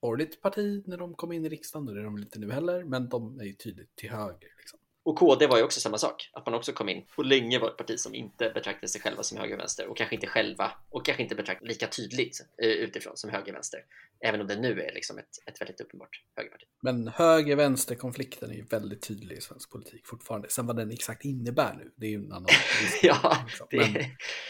borgerligt 0.00 0.42
parti 0.42 0.82
när 0.86 0.96
de 0.96 1.14
kom 1.14 1.32
in 1.32 1.44
i 1.44 1.48
riksdagen, 1.48 1.88
och 1.88 1.94
det 1.94 2.00
är 2.00 2.04
de 2.04 2.14
väl 2.14 2.24
inte 2.24 2.38
nu 2.38 2.52
heller, 2.52 2.84
men 2.84 3.08
de 3.08 3.40
är 3.40 3.44
ju 3.44 3.52
tydligt 3.52 3.96
till 3.96 4.10
höger. 4.10 4.50
Liksom. 4.58 4.78
Och 5.06 5.18
KD 5.18 5.46
var 5.46 5.56
ju 5.56 5.62
också 5.62 5.80
samma 5.80 5.98
sak, 5.98 6.30
att 6.32 6.46
man 6.46 6.54
också 6.54 6.72
kom 6.72 6.88
in 6.88 7.04
och 7.16 7.24
länge 7.24 7.58
var 7.58 7.68
ett 7.68 7.76
parti 7.76 7.98
som 7.98 8.14
inte 8.14 8.50
betraktade 8.54 8.88
sig 8.88 9.00
själva 9.00 9.22
som 9.22 9.38
höger 9.38 9.54
och 9.54 9.60
vänster 9.60 9.86
och 9.86 9.96
kanske 9.96 10.14
inte 10.14 10.26
själva 10.26 10.72
och 10.90 11.04
kanske 11.04 11.22
inte 11.22 11.34
betraktade 11.34 11.68
lika 11.68 11.86
tydligt 11.86 12.40
eh, 12.62 12.68
utifrån 12.68 13.16
som 13.16 13.30
höger 13.30 13.48
och 13.48 13.54
vänster. 13.54 13.80
Även 14.20 14.40
om 14.40 14.46
det 14.46 14.56
nu 14.56 14.80
är 14.80 14.94
liksom 14.94 15.18
ett, 15.18 15.28
ett 15.46 15.60
väldigt 15.60 15.80
uppenbart 15.80 16.22
högerparti. 16.36 16.64
Men 16.82 17.08
höger-vänster-konflikten 17.08 18.50
är 18.50 18.54
ju 18.54 18.64
väldigt 18.64 19.02
tydlig 19.02 19.36
i 19.36 19.40
svensk 19.40 19.70
politik 19.70 20.06
fortfarande. 20.06 20.48
Sen 20.50 20.66
vad 20.66 20.76
den 20.76 20.90
exakt 20.90 21.24
innebär 21.24 21.74
nu, 21.74 21.92
det 21.96 22.06
är 22.06 22.10
ju 22.10 22.16
en 22.16 22.32
annan 22.32 22.48
Ja, 23.02 23.44
liksom. 23.46 23.66
det... 23.70 23.76
Men 23.76 23.94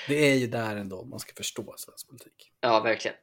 det 0.09 0.31
är 0.31 0.35
ju 0.35 0.47
där 0.47 0.77
ändå 0.77 1.05
man 1.05 1.19
ska 1.19 1.35
förstå 1.35 1.75
svensk 1.79 2.09
politik. 2.09 2.53
Ja, 2.61 2.81
verkligen. 2.81 3.17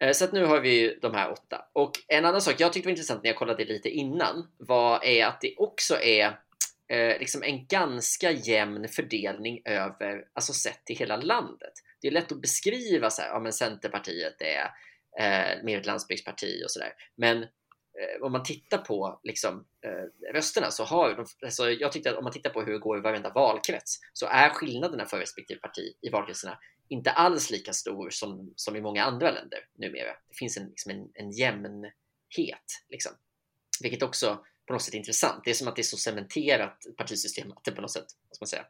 Eh, 0.00 0.12
så 0.12 0.24
att 0.24 0.32
nu 0.32 0.44
har 0.44 0.60
vi 0.60 0.80
ju 0.80 0.98
de 1.02 1.14
här 1.14 1.32
åtta. 1.32 1.64
Och 1.72 1.92
en 2.08 2.24
annan 2.24 2.40
sak 2.40 2.54
jag 2.58 2.72
tyckte 2.72 2.86
var 2.86 2.90
intressant 2.90 3.22
när 3.22 3.30
jag 3.30 3.38
kollade 3.38 3.64
lite 3.64 3.88
innan 3.88 4.46
var 4.56 5.04
är 5.04 5.26
att 5.26 5.40
det 5.40 5.54
också 5.56 6.00
är 6.00 6.38
eh, 6.88 7.18
liksom 7.18 7.42
en 7.42 7.66
ganska 7.66 8.30
jämn 8.30 8.88
fördelning 8.88 9.62
över, 9.64 10.24
alltså 10.32 10.52
sett 10.52 10.84
till 10.84 10.96
hela 10.96 11.16
landet. 11.16 11.72
Det 12.00 12.08
är 12.08 12.12
lätt 12.12 12.32
att 12.32 12.40
beskriva 12.40 13.10
så 13.10 13.22
här, 13.22 13.28
ja 13.28 13.40
men 13.40 13.52
Centerpartiet 13.52 14.42
är 14.42 14.70
eh, 15.20 15.64
mer 15.64 15.78
ett 15.78 15.86
landsbygdsparti 15.86 16.62
och 16.64 16.70
sådär. 16.70 16.92
Men 17.16 17.42
eh, 17.42 18.22
om 18.22 18.32
man 18.32 18.42
tittar 18.42 18.78
på 18.78 19.20
liksom, 19.22 19.66
eh, 19.84 20.32
rösterna 20.34 20.70
så 20.70 20.84
har 20.84 21.14
de, 21.14 21.26
alltså, 21.46 21.70
jag 21.70 21.92
tyckte 21.92 22.10
att 22.10 22.16
om 22.16 22.24
man 22.24 22.32
tittar 22.32 22.50
på 22.50 22.62
hur 22.62 22.72
det 22.72 22.78
går 22.78 22.98
i 22.98 23.00
varenda 23.00 23.32
valkrets 23.32 23.98
så 24.12 24.26
är 24.26 24.48
skillnaderna 24.48 25.06
för 25.06 25.18
respektive 25.18 25.60
parti 25.60 25.94
i 26.00 26.10
valkretsarna 26.10 26.58
inte 26.88 27.10
alls 27.10 27.50
lika 27.50 27.72
stor 27.72 28.10
som, 28.10 28.52
som 28.56 28.76
i 28.76 28.80
många 28.80 29.04
andra 29.04 29.30
länder 29.30 29.58
numera. 29.78 30.12
Det 30.28 30.36
finns 30.38 30.56
en, 30.56 30.68
liksom 30.68 30.90
en, 30.90 31.10
en 31.14 31.30
jämnhet, 31.30 32.84
liksom. 32.88 33.12
vilket 33.80 34.02
också 34.02 34.44
på 34.68 34.72
något 34.72 34.82
sätt 34.82 34.94
intressant. 34.94 35.44
Det 35.44 35.50
är 35.50 35.54
som 35.54 35.68
att 35.68 35.76
det 35.76 35.82
är 35.82 35.84
så 35.84 35.96
cementerat 35.96 36.86
partisystem 36.96 37.52
att 37.52 37.64
det 37.64 37.72
på 37.72 37.80
något 37.80 37.90
sätt, 37.90 38.06
vad 38.28 38.36
ska 38.36 38.42
man 38.42 38.48
säga, 38.48 38.66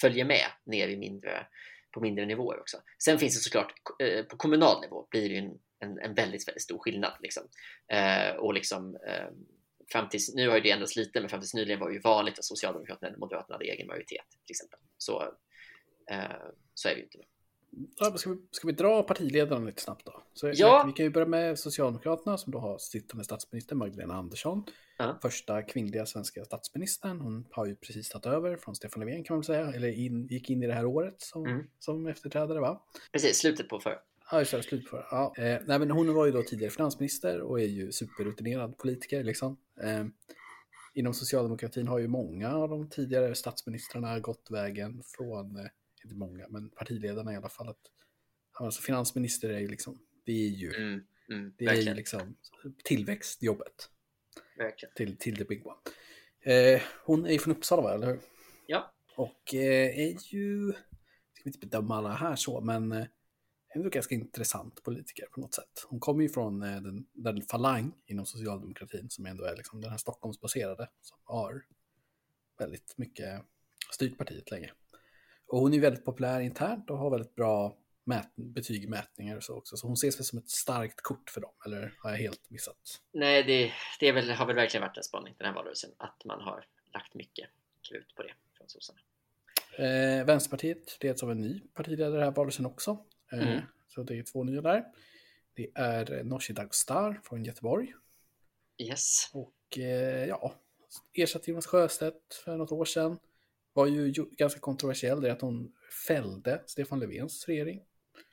följer 0.00 0.24
med 0.24 0.46
ner 0.64 0.88
i 0.88 0.96
mindre, 0.96 1.46
på 1.94 2.00
mindre 2.00 2.26
nivåer 2.26 2.60
också. 2.60 2.82
Sen 3.04 3.18
finns 3.18 3.34
det 3.34 3.40
såklart, 3.40 3.72
eh, 4.02 4.24
på 4.24 4.36
kommunal 4.36 4.80
nivå 4.80 5.06
blir 5.10 5.28
det 5.28 5.34
ju 5.34 5.38
en, 5.38 5.58
en, 5.78 5.98
en 5.98 6.14
väldigt, 6.14 6.48
väldigt 6.48 6.62
stor 6.62 6.78
skillnad. 6.78 7.12
Liksom. 7.20 7.42
Eh, 7.92 8.36
och 8.36 8.54
liksom, 8.54 8.96
eh, 8.96 9.28
fram 9.92 10.08
tills, 10.08 10.34
nu 10.34 10.48
har 10.48 10.56
ju 10.56 10.62
det 10.62 10.70
ändrats 10.70 10.96
lite, 10.96 11.20
men 11.20 11.28
fram 11.28 11.40
tills 11.40 11.54
nyligen 11.54 11.80
var 11.80 11.88
det 11.88 11.94
ju 11.94 12.00
vanligt 12.00 12.38
att 12.38 12.44
Socialdemokraterna 12.44 13.08
eller 13.08 13.18
Moderaterna 13.18 13.54
hade 13.54 13.64
egen 13.64 13.86
majoritet 13.86 14.26
till 14.46 14.52
exempel. 14.52 14.78
Så, 14.98 15.22
eh, 16.10 16.42
så 16.74 16.88
är 16.88 16.92
det 16.92 16.98
ju 16.98 17.04
inte 17.04 17.18
nu. 17.18 17.24
Ska, 17.94 18.30
vi, 18.30 18.36
ska 18.50 18.66
vi 18.66 18.72
dra 18.72 19.02
partiledarna 19.02 19.66
lite 19.66 19.82
snabbt 19.82 20.06
då? 20.06 20.22
Så 20.34 20.52
ja. 20.54 20.84
Vi 20.86 20.92
kan 20.92 21.04
ju 21.04 21.10
börja 21.10 21.26
med 21.26 21.58
Socialdemokraterna 21.58 22.38
som 22.38 22.52
då 22.52 22.58
har 22.58 22.78
sittande 22.78 23.24
statsminister 23.24 23.76
Magdalena 23.76 24.14
Andersson. 24.14 24.64
Ja. 24.98 25.18
Första 25.22 25.62
kvinnliga 25.62 26.06
svenska 26.06 26.44
statsministern. 26.44 27.20
Hon 27.20 27.46
har 27.50 27.66
ju 27.66 27.76
precis 27.76 28.08
tagit 28.08 28.26
över 28.26 28.56
från 28.56 28.74
Stefan 28.74 29.00
Löfven 29.00 29.24
kan 29.24 29.36
man 29.36 29.44
säga. 29.44 29.72
Eller 29.72 29.88
in, 29.88 30.26
gick 30.26 30.50
in 30.50 30.62
i 30.62 30.66
det 30.66 30.74
här 30.74 30.86
året 30.86 31.14
som, 31.18 31.46
mm. 31.46 31.66
som 31.78 32.06
efterträdare 32.06 32.60
va? 32.60 32.82
Precis, 33.12 33.38
slutet 33.38 33.68
på 33.68 33.80
förra. 33.80 33.98
Ja, 34.30 34.38
just 34.38 34.50
det, 34.52 34.62
slutet 34.62 34.90
på 34.90 35.04
ja. 35.10 35.34
eh, 35.36 35.58
nej, 35.66 35.78
men 35.78 35.90
Hon 35.90 36.14
var 36.14 36.26
ju 36.26 36.32
då 36.32 36.42
tidigare 36.42 36.70
finansminister 36.70 37.40
och 37.40 37.60
är 37.60 37.66
ju 37.66 37.92
superrutinerad 37.92 38.78
politiker 38.78 39.24
liksom. 39.24 39.56
Eh, 39.82 40.04
inom 40.94 41.14
socialdemokratin 41.14 41.88
har 41.88 41.98
ju 41.98 42.08
många 42.08 42.54
av 42.54 42.68
de 42.68 42.88
tidigare 42.88 43.34
statsministrarna 43.34 44.20
gått 44.20 44.50
vägen 44.50 45.02
från 45.16 45.56
eh, 45.56 45.66
inte 46.04 46.16
många, 46.16 46.48
men 46.48 46.70
partiledarna 46.70 47.32
i 47.32 47.36
alla 47.36 47.48
fall, 47.48 47.68
att 47.68 47.90
alltså 48.52 48.82
finansminister 48.82 49.50
är 49.50 49.58
ju 49.58 49.68
liksom, 49.68 49.98
det 50.24 50.32
är 50.32 50.48
ju, 50.48 50.74
mm, 50.74 51.04
mm, 51.30 51.54
det 51.58 51.64
är 51.64 51.74
ju 51.74 51.94
liksom 51.94 52.36
tillväxtjobbet. 52.84 53.90
Verkligen. 54.56 54.94
Till, 54.94 55.16
till 55.16 55.36
the 55.36 55.44
big 55.44 55.66
one. 55.66 55.78
Eh, 56.40 56.82
hon 57.04 57.26
är 57.26 57.32
ju 57.32 57.38
från 57.38 57.56
Uppsala, 57.56 57.82
va, 57.82 57.94
eller 57.94 58.06
hur? 58.06 58.20
Ja. 58.66 58.92
Och 59.16 59.54
eh, 59.54 59.98
är 59.98 60.34
ju, 60.34 60.72
ska 61.32 61.44
vi 61.44 61.48
inte 61.48 61.58
bedöma 61.58 61.96
alla 61.96 62.12
här 62.12 62.36
så, 62.36 62.60
men 62.60 62.92
eh, 62.92 63.06
ändå 63.74 63.88
ganska 63.88 64.14
intressant 64.14 64.82
politiker 64.82 65.26
på 65.32 65.40
något 65.40 65.54
sätt. 65.54 65.84
Hon 65.88 66.00
kommer 66.00 66.22
ju 66.22 66.28
från 66.28 66.62
eh, 66.62 66.82
den, 66.82 67.06
den 67.12 67.42
falang 67.42 67.92
inom 68.06 68.26
socialdemokratin 68.26 69.10
som 69.10 69.26
ändå 69.26 69.44
är 69.44 69.56
liksom 69.56 69.80
den 69.80 69.90
här 69.90 69.98
Stockholmsbaserade 69.98 70.88
som 71.00 71.18
har 71.24 71.62
väldigt 72.58 72.94
mycket 72.96 73.42
styrt 73.92 74.18
partiet 74.18 74.50
länge. 74.50 74.72
Och 75.50 75.60
hon 75.60 75.74
är 75.74 75.80
väldigt 75.80 76.04
populär 76.04 76.40
internt 76.40 76.90
och 76.90 76.98
har 76.98 77.10
väldigt 77.10 77.34
bra 77.34 77.76
mät 78.04 78.36
betyg 78.36 78.88
mätningar 78.88 79.36
och 79.36 79.42
så 79.42 79.56
också. 79.56 79.76
Så 79.76 79.86
hon 79.86 79.94
ses 79.94 80.18
väl 80.18 80.24
som 80.24 80.38
ett 80.38 80.50
starkt 80.50 81.00
kort 81.00 81.30
för 81.30 81.40
dem, 81.40 81.52
eller 81.66 81.94
har 81.98 82.10
jag 82.10 82.18
helt 82.18 82.50
missat? 82.50 83.00
Nej, 83.12 83.42
det, 83.42 83.72
det 84.00 84.12
väl, 84.12 84.30
har 84.30 84.46
väl 84.46 84.56
verkligen 84.56 84.82
varit 84.82 84.96
en 84.96 85.02
spaning 85.02 85.34
den 85.38 85.46
här 85.46 85.54
valrörelsen, 85.54 85.90
att 85.96 86.24
man 86.24 86.40
har 86.40 86.64
lagt 86.94 87.14
mycket 87.14 87.48
krut 87.88 88.14
på 88.14 88.22
det 88.22 88.32
från 88.58 88.68
sossarna. 88.68 88.98
Eh, 89.78 90.26
Vänsterpartiet 90.26 90.98
leds 91.00 91.22
av 91.22 91.30
en 91.30 91.40
ny 91.40 91.60
partiledare 91.60 92.12
den 92.12 92.22
här 92.22 92.30
valrörelsen 92.30 92.66
också. 92.66 93.04
Eh, 93.32 93.48
mm. 93.48 93.60
Så 93.88 94.02
det 94.02 94.18
är 94.18 94.22
två 94.22 94.44
nya 94.44 94.62
där. 94.62 94.84
Det 95.54 95.70
är 95.74 96.24
Nooshi 96.24 96.52
Dadgostar 96.52 97.20
från 97.24 97.44
Göteborg. 97.44 97.94
Yes. 98.78 99.30
Och 99.32 99.78
eh, 99.78 100.28
ja, 100.28 100.54
ersatte 101.12 101.50
Jonas 101.50 101.66
Sjöstedt 101.66 102.34
för 102.34 102.56
något 102.56 102.72
år 102.72 102.84
sedan 102.84 103.18
var 103.72 103.86
ju 103.86 104.12
ganska 104.30 104.60
kontroversiell, 104.60 105.20
det 105.20 105.28
är 105.28 105.32
att 105.32 105.40
hon 105.40 105.72
fällde 106.06 106.62
Stefan 106.66 107.00
Löfvens 107.00 107.48
regering. 107.48 107.82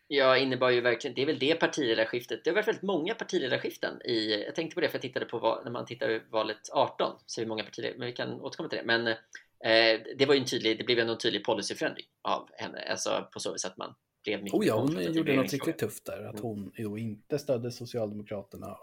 Ja, 0.08 0.38
innebar 0.38 0.70
ju 0.70 0.82
verkligen, 0.82 1.16
det 1.16 1.22
är 1.22 1.26
väl 1.26 1.40
det 1.40 1.56
partiledarskiftet. 1.56 2.44
Det 2.44 2.50
har 2.50 2.56
varit 2.56 2.68
väldigt 2.68 2.84
många 2.84 3.14
partiledarskiften 3.14 4.02
i, 4.02 4.44
jag 4.46 4.56
tänkte 4.56 4.76
på 4.76 4.82
det 4.82 4.90
för 4.90 4.96
jag 4.96 5.02
tittade 5.02 5.26
på 5.26 5.62
när 5.64 5.72
man 5.72 5.86
tittar 5.86 6.24
valet 6.32 6.70
18, 6.72 7.16
så 7.26 7.42
är 7.42 7.46
det 7.46 7.50
många 7.50 7.64
partiledare, 7.64 7.98
men 7.98 8.08
vi 8.08 8.14
kan 8.14 8.42
återkomma 8.42 8.70
till 8.70 8.80
det. 8.80 8.86
Men 8.86 9.08
eh, 9.08 10.02
det 10.18 10.26
var 10.26 10.34
ju 10.34 10.40
en 10.40 10.46
tydlig, 10.46 10.78
det 10.78 10.84
blev 10.84 11.00
en 11.00 11.18
tydlig 11.18 11.44
policyförändring 11.44 12.06
av 12.22 12.50
henne, 12.54 12.80
alltså 12.90 13.28
på 13.34 13.40
så 13.40 13.54
vis 13.54 13.66
att 13.66 13.78
man 13.78 13.96
blev 14.24 14.44
mycket 14.44 14.60
Oh 14.60 14.68
ja, 14.68 14.80
hon 14.80 15.14
gjorde 15.14 15.36
något 15.36 15.54
riktigt 15.54 15.78
tufft 15.78 16.06
där, 16.06 16.24
att 16.24 16.40
hon 16.40 16.72
då 16.78 16.98
inte 16.98 17.40
stödde 17.40 17.72
Socialdemokraterna 17.72 18.78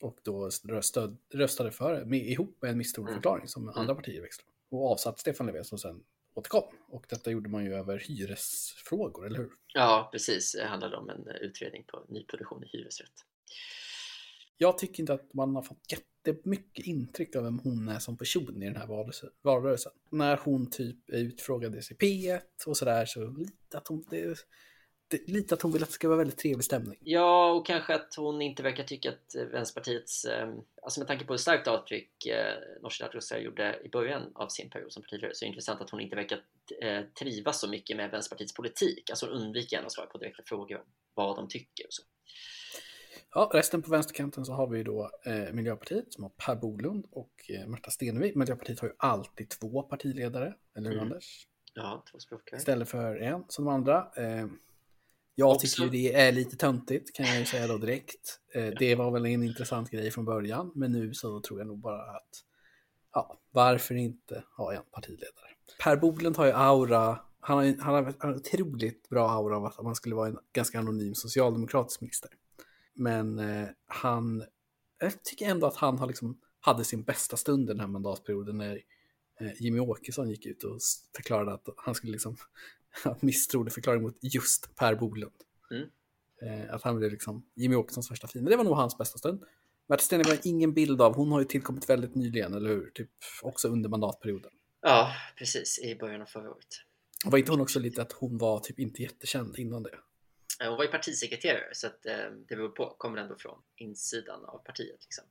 och 0.00 0.18
då 0.22 0.50
röstade, 0.64 1.16
röstade 1.34 1.70
för, 1.70 2.04
med, 2.04 2.20
ihop 2.20 2.56
med 2.60 2.70
en 2.70 2.78
misstroendeförklaring 2.78 3.40
mm. 3.40 3.48
som 3.48 3.68
andra 3.68 3.82
mm. 3.82 3.96
partier 3.96 4.22
växlade 4.22 4.51
och 4.72 4.92
avsatt 4.92 5.18
Stefan 5.18 5.46
Löfven 5.46 5.64
som 5.64 5.78
sen 5.78 6.02
återkom. 6.34 6.74
Och 6.88 7.06
detta 7.08 7.30
gjorde 7.30 7.50
man 7.50 7.64
ju 7.64 7.74
över 7.74 7.98
hyresfrågor, 7.98 9.26
eller 9.26 9.38
hur? 9.38 9.50
Ja, 9.74 10.08
precis. 10.12 10.52
Det 10.52 10.64
handlade 10.64 10.96
om 10.96 11.10
en 11.10 11.28
utredning 11.28 11.84
på 11.84 12.04
nyproduktion 12.08 12.64
i 12.64 12.66
hyresrätt. 12.66 13.12
Jag 14.56 14.78
tycker 14.78 15.02
inte 15.02 15.12
att 15.12 15.34
man 15.34 15.54
har 15.54 15.62
fått 15.62 15.92
jättemycket 15.92 16.86
intryck 16.86 17.36
av 17.36 17.42
vem 17.44 17.58
hon 17.58 17.88
är 17.88 17.98
som 17.98 18.16
person 18.18 18.62
i 18.62 18.66
den 18.66 18.76
här 18.76 18.86
valrörelsen. 19.42 19.92
När 20.10 20.36
hon 20.36 20.70
typ 20.70 21.10
utfrågades 21.10 21.90
i 21.90 21.94
P1 21.94 22.40
och 22.66 22.76
sådär 22.76 23.06
så 23.06 23.26
lite 23.26 23.78
att 23.78 23.88
hon, 23.88 24.04
det, 24.10 24.38
lite 25.26 25.54
att 25.54 25.62
hon 25.62 25.72
vill 25.72 25.82
att 25.82 25.88
det 25.88 25.94
ska 25.94 26.08
vara 26.08 26.18
väldigt 26.18 26.38
trevlig 26.38 26.64
stämning. 26.64 26.98
Ja, 27.00 27.50
och 27.50 27.66
kanske 27.66 27.94
att 27.94 28.14
hon 28.16 28.42
inte 28.42 28.62
verkar 28.62 28.84
tycka 28.84 29.10
att 29.10 29.34
Vänsterpartiets, 29.52 30.24
eh, 30.24 30.54
alltså 30.82 31.00
med 31.00 31.06
tanke 31.06 31.24
på 31.24 31.32
hur 31.32 31.38
starkt 31.38 31.68
avtryck 31.68 32.26
eh, 32.26 32.54
Nooshi 32.82 33.04
Dadgostar 33.04 33.38
gjorde 33.38 33.80
i 33.84 33.88
början 33.88 34.22
av 34.34 34.48
sin 34.48 34.70
period 34.70 34.92
som 34.92 35.02
partiledare 35.02 35.34
så 35.34 35.44
är 35.44 35.46
det 35.46 35.48
intressant 35.48 35.80
att 35.80 35.90
hon 35.90 36.00
inte 36.00 36.16
verkar 36.16 36.38
eh, 36.82 37.00
trivas 37.18 37.60
så 37.60 37.68
mycket 37.68 37.96
med 37.96 38.10
Vänsterpartiets 38.10 38.54
politik. 38.54 39.10
Alltså 39.10 39.26
undviker 39.26 39.76
gärna 39.76 39.86
att 39.86 39.92
svara 39.92 40.06
på 40.06 40.18
direkta 40.18 40.42
frågor 40.46 40.76
om 40.76 40.86
vad 41.14 41.36
de 41.36 41.48
tycker 41.48 41.86
och 41.86 41.92
så. 41.92 42.02
Ja, 43.34 43.50
resten 43.54 43.82
på 43.82 43.90
vänsterkanten 43.90 44.44
så 44.44 44.52
har 44.52 44.66
vi 44.66 44.82
då 44.82 45.10
eh, 45.24 45.52
Miljöpartiet 45.52 46.12
som 46.12 46.22
har 46.22 46.30
Per 46.30 46.56
Bolund 46.56 47.06
och 47.10 47.50
eh, 47.50 47.68
Märta 47.68 47.90
Stenevi. 47.90 48.32
Miljöpartiet 48.34 48.80
har 48.80 48.88
ju 48.88 48.94
alltid 48.96 49.48
två 49.48 49.82
partiledare, 49.82 50.54
eller 50.76 50.90
hur 50.90 50.98
mm. 50.98 51.12
Anders? 51.12 51.46
Ja, 51.74 52.04
två 52.10 52.18
språkare. 52.18 52.58
Istället 52.58 52.88
för 52.88 53.16
en 53.16 53.44
som 53.48 53.64
de 53.64 53.74
andra. 53.74 54.10
Eh, 54.16 54.46
jag 55.34 55.58
tycker 55.60 55.86
det 55.86 56.14
är 56.14 56.32
lite 56.32 56.56
töntigt 56.56 57.16
kan 57.16 57.26
jag 57.26 57.38
ju 57.38 57.44
säga 57.44 57.66
då 57.66 57.78
direkt. 57.78 58.40
Eh, 58.54 58.66
det 58.78 58.94
var 58.94 59.10
väl 59.10 59.26
en 59.26 59.42
intressant 59.42 59.90
grej 59.90 60.10
från 60.10 60.24
början, 60.24 60.72
men 60.74 60.92
nu 60.92 61.14
så 61.14 61.40
tror 61.40 61.60
jag 61.60 61.66
nog 61.66 61.78
bara 61.78 62.02
att 62.02 62.44
ja, 63.14 63.40
varför 63.50 63.94
inte 63.94 64.44
ha 64.56 64.74
en 64.74 64.82
partiledare? 64.90 65.48
Per 65.82 65.96
Bolund 65.96 66.36
har 66.36 66.46
ju 66.46 66.52
aura 66.52 67.18
han 67.44 67.56
har, 67.56 67.76
han 67.80 67.94
har 67.94 68.28
en 68.28 68.34
otroligt 68.34 69.08
bra 69.08 69.30
aura 69.30 69.56
av 69.56 69.64
att 69.64 69.82
man 69.82 69.94
skulle 69.94 70.14
vara 70.14 70.28
en 70.28 70.38
ganska 70.52 70.78
anonym 70.78 71.14
socialdemokratisk 71.14 72.00
minister. 72.00 72.30
Men 72.94 73.38
eh, 73.38 73.68
han, 73.86 74.44
jag 74.98 75.22
tycker 75.22 75.46
ändå 75.46 75.66
att 75.66 75.76
han 75.76 75.98
har 75.98 76.06
liksom, 76.06 76.38
hade 76.60 76.84
sin 76.84 77.02
bästa 77.02 77.36
stund 77.36 77.66
den 77.66 77.80
här 77.80 77.86
mandatperioden 77.86 78.58
när 78.58 78.80
eh, 79.40 79.62
Jimmy 79.62 79.80
Åkesson 79.80 80.30
gick 80.30 80.46
ut 80.46 80.64
och 80.64 80.78
förklarade 81.16 81.52
att 81.52 81.68
han 81.76 81.94
skulle 81.94 82.12
liksom 82.12 82.36
misstroendeförklaring 83.20 84.02
mot 84.02 84.18
just 84.20 84.76
Per 84.76 84.94
Bolund. 84.94 85.32
Mm. 85.70 85.88
Eh, 86.42 86.74
att 86.74 86.82
han 86.82 86.96
blev 86.96 87.10
liksom 87.10 87.46
Jimmy 87.54 87.76
Åkessons 87.76 88.08
första 88.08 88.28
fiende. 88.28 88.50
Det 88.50 88.56
var 88.56 88.64
nog 88.64 88.76
hans 88.76 88.98
bästa 88.98 89.18
stund. 89.18 89.44
Märta 89.86 90.02
Stenevi 90.02 90.30
har 90.30 90.38
ingen 90.42 90.74
bild 90.74 91.02
av, 91.02 91.14
hon 91.14 91.32
har 91.32 91.40
ju 91.40 91.44
tillkommit 91.44 91.90
väldigt 91.90 92.14
nyligen, 92.14 92.54
eller 92.54 92.68
hur? 92.70 92.90
Typ 92.94 93.10
också 93.42 93.68
under 93.68 93.88
mandatperioden. 93.88 94.50
Ja, 94.80 95.12
precis, 95.38 95.78
i 95.78 95.94
början 95.94 96.22
av 96.22 96.26
förra 96.26 96.50
året. 96.50 96.66
Var 97.24 97.38
inte 97.38 97.50
hon 97.50 97.60
också 97.60 97.78
lite 97.78 98.02
att 98.02 98.12
hon 98.12 98.38
var 98.38 98.60
typ 98.60 98.78
inte 98.78 99.02
jättekänd 99.02 99.58
innan 99.58 99.82
det? 99.82 99.98
Hon 100.64 100.76
var 100.76 100.84
ju 100.84 100.90
partisekreterare 100.90 101.68
så 101.72 101.86
att 101.86 102.06
eh, 102.06 102.30
det 102.48 102.56
beror 102.56 102.68
på, 102.68 102.94
kommer 102.98 103.18
ändå 103.18 103.36
från 103.36 103.62
insidan 103.76 104.44
av 104.44 104.58
partiet. 104.58 105.02
Liksom. 105.02 105.24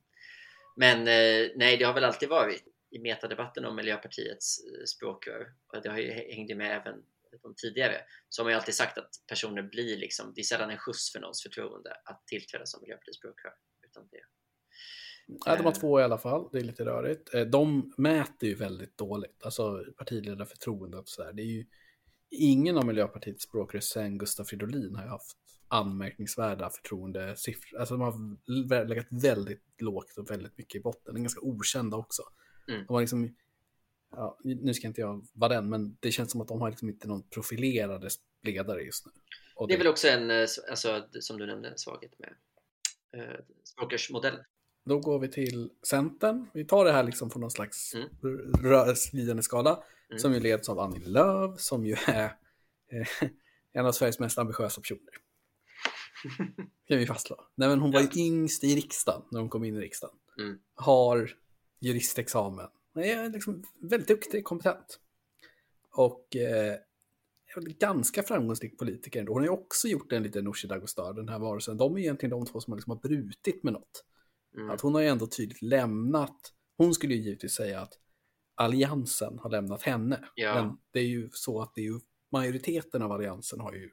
Men 0.76 0.98
eh, 0.98 1.50
nej, 1.56 1.76
det 1.76 1.84
har 1.84 1.94
väl 1.94 2.04
alltid 2.04 2.28
varit 2.28 2.64
i 2.90 2.98
metadebatten 2.98 3.64
om 3.64 3.76
Miljöpartiets 3.76 4.60
eh, 4.64 4.84
språkrör 4.84 5.52
och 5.66 5.82
det 5.82 5.88
har 5.88 5.98
ju 5.98 6.10
hängt 6.10 6.56
med 6.56 6.76
även 6.76 7.02
de 7.42 7.54
tidigare 7.54 7.96
så 8.28 8.42
har 8.42 8.44
man 8.44 8.52
ju 8.52 8.56
alltid 8.58 8.74
sagt 8.74 8.98
att 8.98 9.10
personer 9.28 9.62
blir 9.62 9.96
liksom, 9.96 10.32
det 10.34 10.40
är 10.40 10.44
sällan 10.44 10.70
en 10.70 10.78
skjuts 10.78 11.12
för 11.12 11.20
någons 11.20 11.42
förtroende 11.42 11.90
att 12.04 12.26
tillträda 12.26 12.66
som 12.66 12.82
Miljöpartiets 12.82 13.18
språkrör. 13.18 13.52
Utan 13.86 14.08
det, 14.10 14.20
Ja, 15.26 15.56
de 15.56 15.64
har 15.64 15.72
två 15.72 16.00
i 16.00 16.02
alla 16.02 16.18
fall, 16.18 16.48
det 16.52 16.58
är 16.58 16.64
lite 16.64 16.84
rörigt. 16.84 17.30
De 17.52 17.92
mäter 17.96 18.48
ju 18.48 18.54
väldigt 18.54 18.98
dåligt, 18.98 19.42
alltså 19.44 19.84
partiledarförtroendet 19.96 21.00
och 21.00 21.08
sådär. 21.08 21.32
Det 21.32 21.42
är 21.42 21.46
ju 21.46 21.66
ingen 22.30 22.78
av 22.78 22.86
Miljöpartiets 22.86 23.44
språkrör 23.44 23.80
sen 23.80 24.18
Gustaf 24.18 24.48
Fridolin 24.48 24.94
har 24.94 25.02
ju 25.02 25.08
haft 25.08 25.36
anmärkningsvärda 25.68 26.70
förtroendesiffror. 26.70 27.80
Alltså 27.80 27.96
de 27.96 28.00
har 28.00 28.84
legat 28.84 29.06
väldigt 29.10 29.62
lågt 29.78 30.18
och 30.18 30.30
väldigt 30.30 30.58
mycket 30.58 30.74
i 30.74 30.82
botten. 30.82 31.14
De 31.14 31.16
är 31.16 31.22
ganska 31.22 31.40
okända 31.40 31.96
också. 31.96 32.22
Mm. 32.68 32.86
De 32.86 32.92
har 32.92 33.00
liksom, 33.00 33.36
ja, 34.12 34.38
nu 34.44 34.74
ska 34.74 34.86
inte 34.86 35.00
jag 35.00 35.26
vara 35.32 35.54
den, 35.54 35.68
men 35.68 35.96
det 36.00 36.10
känns 36.10 36.30
som 36.30 36.40
att 36.40 36.48
de 36.48 36.60
har 36.60 36.70
liksom 36.70 36.88
inte 36.88 37.08
någon 37.08 37.22
profilerade 37.22 38.08
ledare 38.42 38.82
just 38.82 39.06
nu. 39.06 39.12
Och 39.54 39.68
det 39.68 39.74
är 39.74 39.78
väl 39.78 39.86
också 39.86 40.08
en, 40.08 40.30
eh, 40.30 40.46
alltså, 40.70 41.06
som 41.20 41.38
du 41.38 41.46
nämnde, 41.46 41.68
en 41.68 41.78
svaghet 41.78 42.12
med 42.18 42.34
eh, 43.16 43.40
språkrörsmodellen. 43.64 44.44
Då 44.84 44.98
går 44.98 45.18
vi 45.18 45.28
till 45.28 45.70
Centern. 45.82 46.46
Vi 46.54 46.64
tar 46.64 46.84
det 46.84 46.92
här 46.92 47.02
liksom 47.02 47.30
från 47.30 47.40
någon 47.40 47.50
slags 47.50 47.94
mm. 47.94 48.08
glidande 49.12 49.42
skala. 49.42 49.82
Mm. 50.10 50.18
Som 50.18 50.34
ju 50.34 50.40
leds 50.40 50.68
av 50.68 50.78
Annie 50.78 51.04
Lööf 51.04 51.60
som 51.60 51.86
ju 51.86 51.96
är 52.06 52.24
eh, 52.92 53.28
en 53.72 53.86
av 53.86 53.92
Sveriges 53.92 54.18
mest 54.18 54.38
ambitiösa 54.38 54.80
personer. 54.80 55.12
kan 56.88 56.98
vi 56.98 57.06
fastslå. 57.06 57.36
Nej, 57.54 57.68
men 57.68 57.80
hon 57.80 57.90
var 57.92 58.00
ju 58.00 58.08
yngst 58.16 58.64
i 58.64 58.76
riksdagen 58.76 59.22
när 59.30 59.40
hon 59.40 59.48
kom 59.48 59.64
in 59.64 59.76
i 59.76 59.80
riksdagen. 59.80 60.16
Mm. 60.38 60.58
Har 60.74 61.30
juristexamen. 61.80 62.68
Är 63.00 63.30
liksom 63.30 63.64
väldigt 63.80 64.08
duktig, 64.08 64.44
kompetent. 64.44 65.00
Och 65.90 66.36
eh, 66.36 66.76
ganska 67.60 68.22
framgångsrik 68.22 68.78
politiker 68.78 69.20
ändå. 69.20 69.32
Hon 69.32 69.42
har 69.42 69.46
ju 69.46 69.52
också 69.52 69.88
gjort 69.88 70.12
en 70.12 70.22
liten 70.22 70.44
Nooshi 70.44 70.68
Dadgostar, 70.68 71.12
den 71.12 71.28
här 71.28 71.38
varelsen. 71.38 71.76
De 71.76 71.96
är 71.96 72.00
egentligen 72.00 72.30
de 72.30 72.46
två 72.46 72.60
som 72.60 72.72
har, 72.72 72.76
liksom 72.78 72.90
har 72.90 73.00
brutit 73.00 73.62
med 73.62 73.72
något. 73.72 74.04
Mm. 74.56 74.70
Att 74.70 74.80
hon 74.80 74.94
har 74.94 75.00
ju 75.00 75.08
ändå 75.08 75.26
tydligt 75.26 75.62
lämnat, 75.62 76.52
hon 76.76 76.94
skulle 76.94 77.14
ju 77.14 77.22
givetvis 77.22 77.54
säga 77.54 77.80
att 77.80 77.92
alliansen 78.54 79.38
har 79.38 79.50
lämnat 79.50 79.82
henne. 79.82 80.24
Ja. 80.34 80.54
Men 80.54 80.78
det 80.90 81.00
är 81.00 81.06
ju 81.06 81.30
så 81.32 81.62
att 81.62 81.74
det 81.74 81.80
är 81.80 81.84
ju, 81.84 82.00
majoriteten 82.32 83.02
av 83.02 83.12
alliansen 83.12 83.60
har 83.60 83.72
ju 83.72 83.90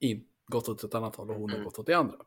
in, 0.00 0.24
gått 0.46 0.68
åt 0.68 0.84
ett 0.84 0.94
annat 0.94 1.16
håll 1.16 1.30
och 1.30 1.36
hon 1.36 1.50
mm. 1.50 1.58
har 1.58 1.64
gått 1.64 1.78
åt 1.78 1.86
det 1.86 1.94
andra. 1.94 2.18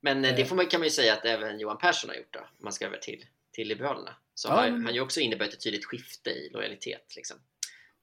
Men 0.00 0.24
eh, 0.24 0.34
det 0.34 0.42
eh. 0.42 0.46
får 0.46 0.56
man, 0.56 0.66
kan 0.66 0.80
man 0.80 0.86
ju 0.86 0.90
säga 0.90 1.12
att 1.12 1.24
även 1.24 1.60
Johan 1.60 1.78
Persson 1.78 2.10
har 2.10 2.16
gjort 2.16 2.32
då, 2.32 2.40
om 2.40 2.46
man 2.60 2.72
ska 2.72 2.86
över 2.86 2.98
till, 2.98 3.24
till 3.52 3.68
Liberalerna. 3.68 4.16
Så 4.34 4.48
ja, 4.48 4.52
har 4.52 4.68
han 4.68 4.94
ju 4.94 5.00
också 5.00 5.20
inneburit 5.20 5.52
ett 5.52 5.64
tydligt 5.64 5.84
skifte 5.84 6.30
i 6.30 6.50
lojalitet. 6.52 7.16
Liksom. 7.16 7.36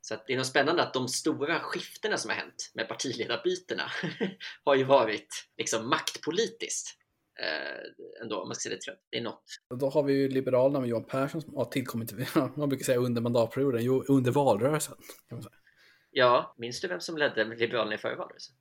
Så 0.02 0.16
det 0.28 0.34
är 0.34 0.38
nog 0.38 0.46
spännande 0.46 0.84
att 0.84 0.94
de 0.94 1.08
stora 1.08 1.60
skiftena 1.60 2.18
som 2.18 2.30
har 2.30 2.38
hänt 2.38 2.72
med 2.74 2.88
partiledarbytena 2.88 3.84
har 4.64 4.76
ju 4.76 4.84
varit 4.84 5.50
liksom 5.58 5.90
maktpolitiskt 5.90 6.90
eh, 7.40 8.22
ändå, 8.22 8.42
om 8.42 8.48
man 8.48 8.56
ska 8.56 8.70
säga 8.70 8.80
det, 8.86 9.00
det 9.10 9.18
är 9.18 9.22
något. 9.22 9.44
Då 9.80 9.90
har 9.90 10.04
vi 10.04 10.14
ju 10.14 10.30
Liberalerna 10.30 10.80
med 10.80 10.90
Johan 10.90 11.06
Persson 11.06 11.42
som 11.42 11.56
har 11.56 11.66
tillkommit, 11.66 12.14
man 12.56 12.70
brukar 12.70 12.86
säga 12.86 12.98
under 12.98 13.22
mandatperioden, 13.22 13.84
jo, 13.84 14.04
under 14.08 14.32
valrörelsen. 14.32 14.96
Kan 15.30 15.36
man 15.36 15.44
säga. 15.44 15.56
Ja, 16.12 16.56
minns 16.58 16.82
du 16.82 16.88
vem 16.88 17.00
som 17.00 17.18
ledde 17.18 17.44
Liberalerna 17.44 17.96
i 17.96 17.98
förra 17.98 18.16
valrörelsen? 18.16 18.56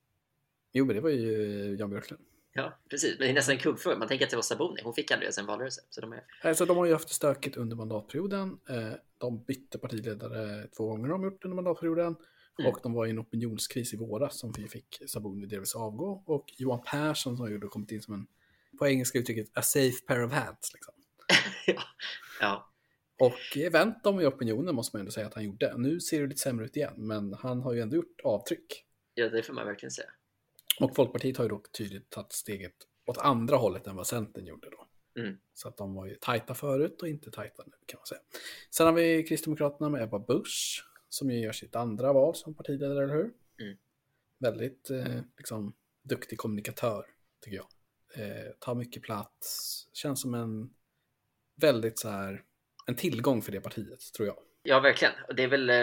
Jo, 0.71 0.85
men 0.85 0.95
det 0.95 1.01
var 1.01 1.09
ju 1.09 1.75
Jan 1.79 1.89
Björklund. 1.89 2.21
Ja, 2.53 2.79
precis. 2.89 3.19
Men 3.19 3.27
det 3.27 3.31
är 3.31 3.33
nästan 3.33 3.55
en 3.55 3.61
kuggfråga. 3.61 3.97
Man 3.97 4.07
tänker 4.07 4.25
att 4.25 4.29
det 4.29 4.37
var 4.37 4.43
Sabuni. 4.43 4.81
Hon 4.83 4.93
fick 4.93 5.11
aldrig 5.11 5.25
ens 5.25 5.37
en 5.37 5.45
valrörelse. 5.45 5.81
Så 5.89 6.01
de, 6.01 6.13
är... 6.13 6.23
alltså, 6.43 6.65
de 6.65 6.77
har 6.77 6.85
ju 6.85 6.93
haft 6.93 7.09
stökigt 7.09 7.57
under 7.57 7.75
mandatperioden. 7.75 8.59
Eh, 8.69 8.93
de 9.17 9.43
bytte 9.43 9.77
partiledare 9.77 10.67
två 10.77 10.87
gånger 10.87 11.07
har 11.07 11.17
de 11.17 11.23
gjort 11.23 11.45
under 11.45 11.55
mandatperioden. 11.55 12.15
Mm. 12.59 12.71
Och 12.71 12.79
de 12.83 12.93
var 12.93 13.05
i 13.05 13.09
en 13.09 13.19
opinionskris 13.19 13.93
i 13.93 13.97
våras 13.97 14.39
som 14.39 14.51
vi 14.51 14.67
fick 14.67 15.01
Sabuni 15.07 15.45
delvis 15.45 15.75
avgå. 15.75 16.23
Och 16.25 16.45
Johan 16.57 16.81
Persson 16.85 17.37
som 17.37 17.39
har 17.39 17.49
ju 17.49 17.59
kommit 17.59 17.91
in 17.91 18.01
som 18.01 18.13
en 18.13 18.27
på 18.79 18.87
engelska 18.87 19.19
uttrycket 19.19 19.57
a 19.57 19.61
safe 19.61 20.05
pair 20.07 20.25
of 20.25 20.31
hands. 20.31 20.73
Liksom. 20.73 20.93
ja. 21.67 21.81
ja. 22.39 22.69
Och 23.19 23.71
vänt 23.71 24.03
dem 24.03 24.19
i 24.19 24.25
opinionen 24.25 24.75
måste 24.75 24.95
man 24.95 24.99
ändå 24.99 25.11
säga 25.11 25.27
att 25.27 25.33
han 25.33 25.43
gjorde. 25.43 25.77
Nu 25.77 25.99
ser 25.99 26.21
det 26.21 26.27
lite 26.27 26.41
sämre 26.41 26.65
ut 26.65 26.75
igen, 26.75 26.93
men 26.97 27.33
han 27.33 27.61
har 27.61 27.73
ju 27.73 27.81
ändå 27.81 27.95
gjort 27.95 28.21
avtryck. 28.23 28.85
Ja, 29.13 29.29
det 29.29 29.43
får 29.43 29.53
man 29.53 29.65
verkligen 29.65 29.91
säga. 29.91 30.09
Och 30.79 30.95
Folkpartiet 30.95 31.37
har 31.37 31.45
ju 31.45 31.49
dock 31.49 31.71
tydligt 31.71 32.09
tagit 32.09 32.33
steget 32.33 32.75
åt 33.05 33.17
andra 33.17 33.55
hållet 33.55 33.87
än 33.87 33.95
vad 33.95 34.07
Centern 34.07 34.45
gjorde 34.45 34.69
då. 34.69 34.87
Mm. 35.21 35.37
Så 35.53 35.67
att 35.67 35.77
de 35.77 35.95
var 35.95 36.05
ju 36.05 36.15
tajta 36.15 36.53
förut 36.53 37.01
och 37.01 37.07
inte 37.07 37.31
tajta 37.31 37.63
nu 37.65 37.73
kan 37.85 37.97
man 37.97 38.05
säga. 38.05 38.21
Sen 38.71 38.85
har 38.85 38.93
vi 38.93 39.23
Kristdemokraterna 39.23 39.89
med 39.89 40.03
Ebba 40.03 40.19
Busch 40.19 40.85
som 41.09 41.31
ju 41.31 41.39
gör 41.39 41.51
sitt 41.51 41.75
andra 41.75 42.13
val 42.13 42.35
som 42.35 42.53
partiledare, 42.55 43.03
eller 43.03 43.13
hur? 43.13 43.31
Mm. 43.61 43.77
Väldigt 44.39 44.89
eh, 44.89 45.21
liksom, 45.37 45.73
duktig 46.03 46.37
kommunikatör, 46.37 47.05
tycker 47.41 47.57
jag 47.57 47.67
eh, 48.13 48.51
tar 48.59 48.75
mycket 48.75 49.03
plats, 49.03 49.87
känns 49.93 50.21
som 50.21 50.33
en 50.33 50.69
väldigt 51.55 51.99
så 51.99 52.09
här, 52.09 52.43
en 52.85 52.95
tillgång 52.95 53.41
för 53.41 53.51
det 53.51 53.61
partiet, 53.61 54.13
tror 54.13 54.27
jag. 54.27 54.37
Ja, 54.63 54.79
verkligen. 54.79 55.13
Det 55.35 55.43
är 55.43 55.47
väl, 55.47 55.69
eh, 55.69 55.75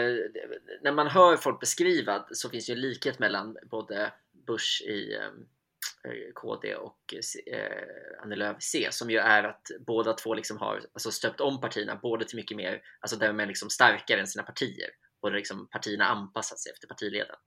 när 0.83 0.93
man 0.93 1.07
hör 1.07 1.37
folk 1.37 1.61
beskriva 1.61 2.27
så 2.33 2.51
finns 2.51 2.71
ju 2.71 2.75
en 2.75 2.81
likhet 2.81 3.19
mellan 3.19 3.57
både 3.71 4.13
Bush 4.47 4.83
i 4.83 5.15
eh, 5.15 6.33
KD 6.35 6.75
och 6.75 7.15
eh, 7.47 8.23
Annie 8.23 8.37
Lööf 8.37 8.63
C 8.63 8.89
som 8.91 9.11
ju 9.11 9.19
är 9.19 9.45
att 9.45 9.71
båda 9.87 10.13
två 10.13 10.35
liksom 10.35 10.57
har 10.57 10.81
alltså, 10.93 11.11
stöpt 11.11 11.41
om 11.41 11.61
partierna 11.61 11.97
både 12.03 12.25
till 12.25 12.37
mycket 12.37 12.57
mer, 12.57 12.83
alltså 13.01 13.17
där 13.17 13.29
de 13.29 13.41
är 13.41 13.47
liksom 13.47 13.71
starkare 13.71 14.21
än 14.21 14.27
sina 14.27 14.43
partier 14.43 14.91
och 15.21 15.33
liksom 15.33 15.69
partierna 15.69 16.05
anpassat 16.05 16.59
sig 16.59 16.73
efter 16.73 16.89
partiledaren. 16.89 17.41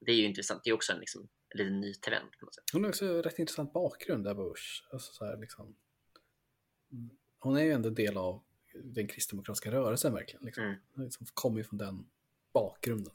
Det 0.00 0.12
är 0.12 0.16
ju 0.16 0.24
intressant, 0.24 0.60
det 0.64 0.70
är 0.70 0.74
också 0.74 0.92
en 0.92 0.98
liksom, 0.98 1.28
en 1.48 1.58
liten 1.58 1.80
ny 1.80 1.94
trend 1.94 2.30
på 2.38 2.44
något 2.44 2.54
sätt. 2.54 2.64
Hon 2.72 2.84
har 2.84 2.88
också 2.88 3.22
rätt 3.22 3.38
intressant 3.38 3.72
bakgrund 3.72 4.24
där 4.24 4.34
Bush. 4.34 4.82
Alltså 4.92 5.12
så 5.12 5.24
här, 5.24 5.36
liksom, 5.36 5.76
hon 7.38 7.56
är 7.56 7.62
ju 7.62 7.72
ändå 7.72 7.90
del 7.90 8.16
av 8.16 8.42
den 8.84 9.08
kristdemokratiska 9.08 9.70
rörelsen 9.70 10.14
verkligen. 10.14 10.44
Liksom. 10.44 10.64
Mm. 10.64 10.78
Liksom 10.96 11.26
kommer 11.34 11.58
ju 11.58 11.64
från 11.64 11.78
den 11.78 12.06
bakgrunden. 12.52 13.14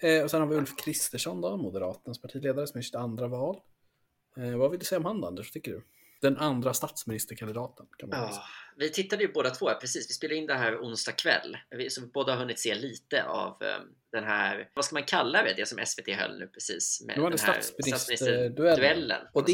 Eh, 0.00 0.22
och 0.24 0.30
sen 0.30 0.40
har 0.40 0.48
vi 0.48 0.56
Ulf 0.56 0.76
Kristersson 0.76 1.40
då, 1.40 1.56
Moderaternas 1.56 2.20
partiledare 2.20 2.66
som 2.66 2.78
är 2.78 2.82
sitt 2.82 2.94
andra 2.94 3.28
val. 3.28 3.60
Eh, 4.36 4.56
vad 4.56 4.70
vill 4.70 4.80
du 4.80 4.86
säga 4.86 4.98
om 4.98 5.04
han 5.04 5.24
Anders, 5.24 5.50
tycker 5.50 5.70
du? 5.72 5.82
den 6.20 6.36
andra 6.36 6.74
statsministerkandidaten. 6.74 7.86
Kan 7.98 8.08
man 8.08 8.18
Ja, 8.18 8.28
säga. 8.28 8.42
vi 8.76 8.90
tittade 8.92 9.22
ju 9.22 9.32
båda 9.32 9.50
två, 9.50 9.70
precis. 9.80 10.10
Vi 10.10 10.14
spelade 10.14 10.36
in 10.36 10.46
det 10.46 10.54
här 10.54 10.78
onsdag 10.80 11.12
kväll. 11.12 11.56
Vi, 11.70 11.90
så 11.90 12.00
vi 12.00 12.06
båda 12.06 12.32
har 12.32 12.38
hunnit 12.40 12.58
se 12.58 12.74
lite 12.74 13.24
av 13.24 13.62
eh, 13.62 13.76
den 14.12 14.24
här, 14.24 14.70
vad 14.74 14.84
ska 14.84 14.94
man 14.94 15.02
kalla 15.04 15.42
det, 15.42 15.54
det 15.56 15.66
som 15.68 15.78
SVT 15.86 16.08
höll 16.08 16.38
nu 16.38 16.46
precis 16.46 17.02
med 17.06 17.16
Nu 17.16 17.22
var 17.22 17.30
det 17.30 17.38
statsministerduellen. 17.38 19.26
Och 19.32 19.44
det 19.46 19.52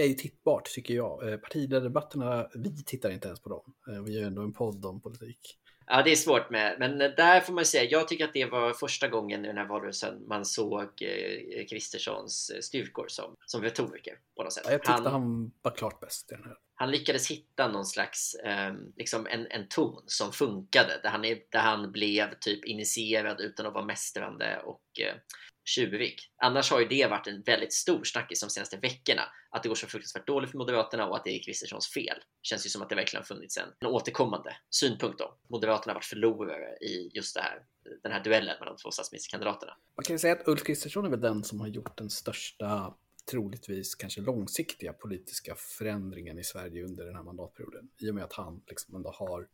är 0.00 0.06
ju 0.06 0.14
tittbart 0.14 0.64
tycker 0.64 0.94
jag. 0.94 1.28
Eh, 1.32 1.36
Partiledardebatterna, 1.36 2.48
vi 2.54 2.84
tittar 2.84 3.10
inte 3.10 3.28
ens 3.28 3.40
på 3.40 3.48
dem. 3.48 3.74
Eh, 3.92 4.02
Vi 4.02 4.18
gör 4.18 4.26
ändå 4.26 4.42
en 4.42 4.52
podd 4.52 4.84
om 4.86 5.00
politik. 5.00 5.58
Ja, 5.90 6.02
det 6.02 6.12
är 6.12 6.16
svårt 6.16 6.50
med, 6.50 6.76
men 6.78 6.98
där 6.98 7.40
får 7.40 7.52
man 7.52 7.64
säga, 7.64 7.84
jag 7.84 8.08
tycker 8.08 8.24
att 8.24 8.32
det 8.32 8.44
var 8.44 8.72
första 8.72 9.08
gången 9.08 9.44
i 9.44 9.48
den 9.48 9.56
här 9.56 9.66
valrörelsen 9.66 10.28
man 10.28 10.44
såg 10.44 10.82
eh, 11.02 11.66
Kristerssons 11.66 12.50
eh, 12.50 12.60
styrkor 12.60 13.06
som, 13.08 13.34
som 13.46 13.62
retoriker 13.62 14.18
på 14.36 14.42
något 14.42 14.52
sätt. 14.52 14.62
Ja, 14.66 14.72
Jag 14.72 14.84
tyckte 14.84 15.10
han, 15.10 15.52
var 15.62 15.76
klart 15.76 16.00
bäst 16.00 16.32
i 16.32 16.34
den 16.34 16.44
här. 16.44 16.56
han 16.74 16.90
lyckades 16.90 17.30
hitta 17.30 17.68
någon 17.68 17.86
slags 17.86 18.34
eh, 18.34 18.74
liksom 18.96 19.26
en, 19.30 19.46
en 19.50 19.68
ton 19.68 20.02
som 20.06 20.32
funkade 20.32 21.00
där 21.02 21.10
han, 21.10 21.24
är, 21.24 21.38
där 21.48 21.60
han 21.60 21.92
blev 21.92 22.34
typ 22.40 22.64
initierad 22.64 23.40
utan 23.40 23.66
att 23.66 23.74
vara 23.74 23.84
mästrande 23.84 24.62
och 24.64 25.00
eh, 25.00 25.14
tjurig. 25.68 26.16
Annars 26.42 26.70
har 26.70 26.80
ju 26.80 26.88
det 26.88 27.06
varit 27.06 27.26
en 27.26 27.42
väldigt 27.42 27.72
stor 27.72 28.04
snackis 28.04 28.40
de 28.40 28.50
senaste 28.50 28.76
veckorna 28.76 29.22
att 29.50 29.62
det 29.62 29.68
går 29.68 29.76
så 29.76 29.86
fruktansvärt 29.86 30.26
dåligt 30.26 30.50
för 30.50 30.58
Moderaterna 30.58 31.06
och 31.06 31.16
att 31.16 31.24
det 31.24 31.30
är 31.30 31.42
Kristerssons 31.42 31.92
fel. 31.92 32.18
Känns 32.42 32.66
ju 32.66 32.70
som 32.70 32.82
att 32.82 32.88
det 32.88 32.94
verkligen 32.94 33.20
har 33.20 33.26
funnits 33.26 33.56
en, 33.56 33.68
en 33.80 33.86
återkommande 33.86 34.56
synpunkt 34.70 35.20
om 35.20 35.30
Moderaterna 35.48 35.92
har 35.92 35.94
varit 35.94 36.04
förlorare 36.04 36.76
i 36.80 37.10
just 37.14 37.34
det 37.34 37.40
här, 37.40 37.62
den 38.02 38.12
här 38.12 38.24
duellen 38.24 38.56
mellan 38.60 38.74
de 38.74 38.82
två 38.82 38.90
statsministerkandidaterna. 38.90 39.72
Man 39.96 40.04
kan 40.04 40.14
ju 40.14 40.18
säga 40.18 40.32
att 40.32 40.48
Ulf 40.48 40.64
Kristersson 40.64 41.06
är 41.06 41.10
väl 41.10 41.20
den 41.20 41.44
som 41.44 41.60
har 41.60 41.68
gjort 41.68 41.98
den 41.98 42.10
största, 42.10 42.94
troligtvis 43.30 43.94
kanske 43.94 44.20
långsiktiga 44.20 44.92
politiska 44.92 45.54
förändringen 45.78 46.38
i 46.38 46.44
Sverige 46.44 46.84
under 46.84 47.04
den 47.04 47.16
här 47.16 47.22
mandatperioden. 47.22 47.90
I 48.00 48.10
och 48.10 48.14
med 48.14 48.24
att 48.24 48.32
han 48.32 48.62
liksom 48.66 48.94
ändå 48.94 49.10
har 49.10 49.48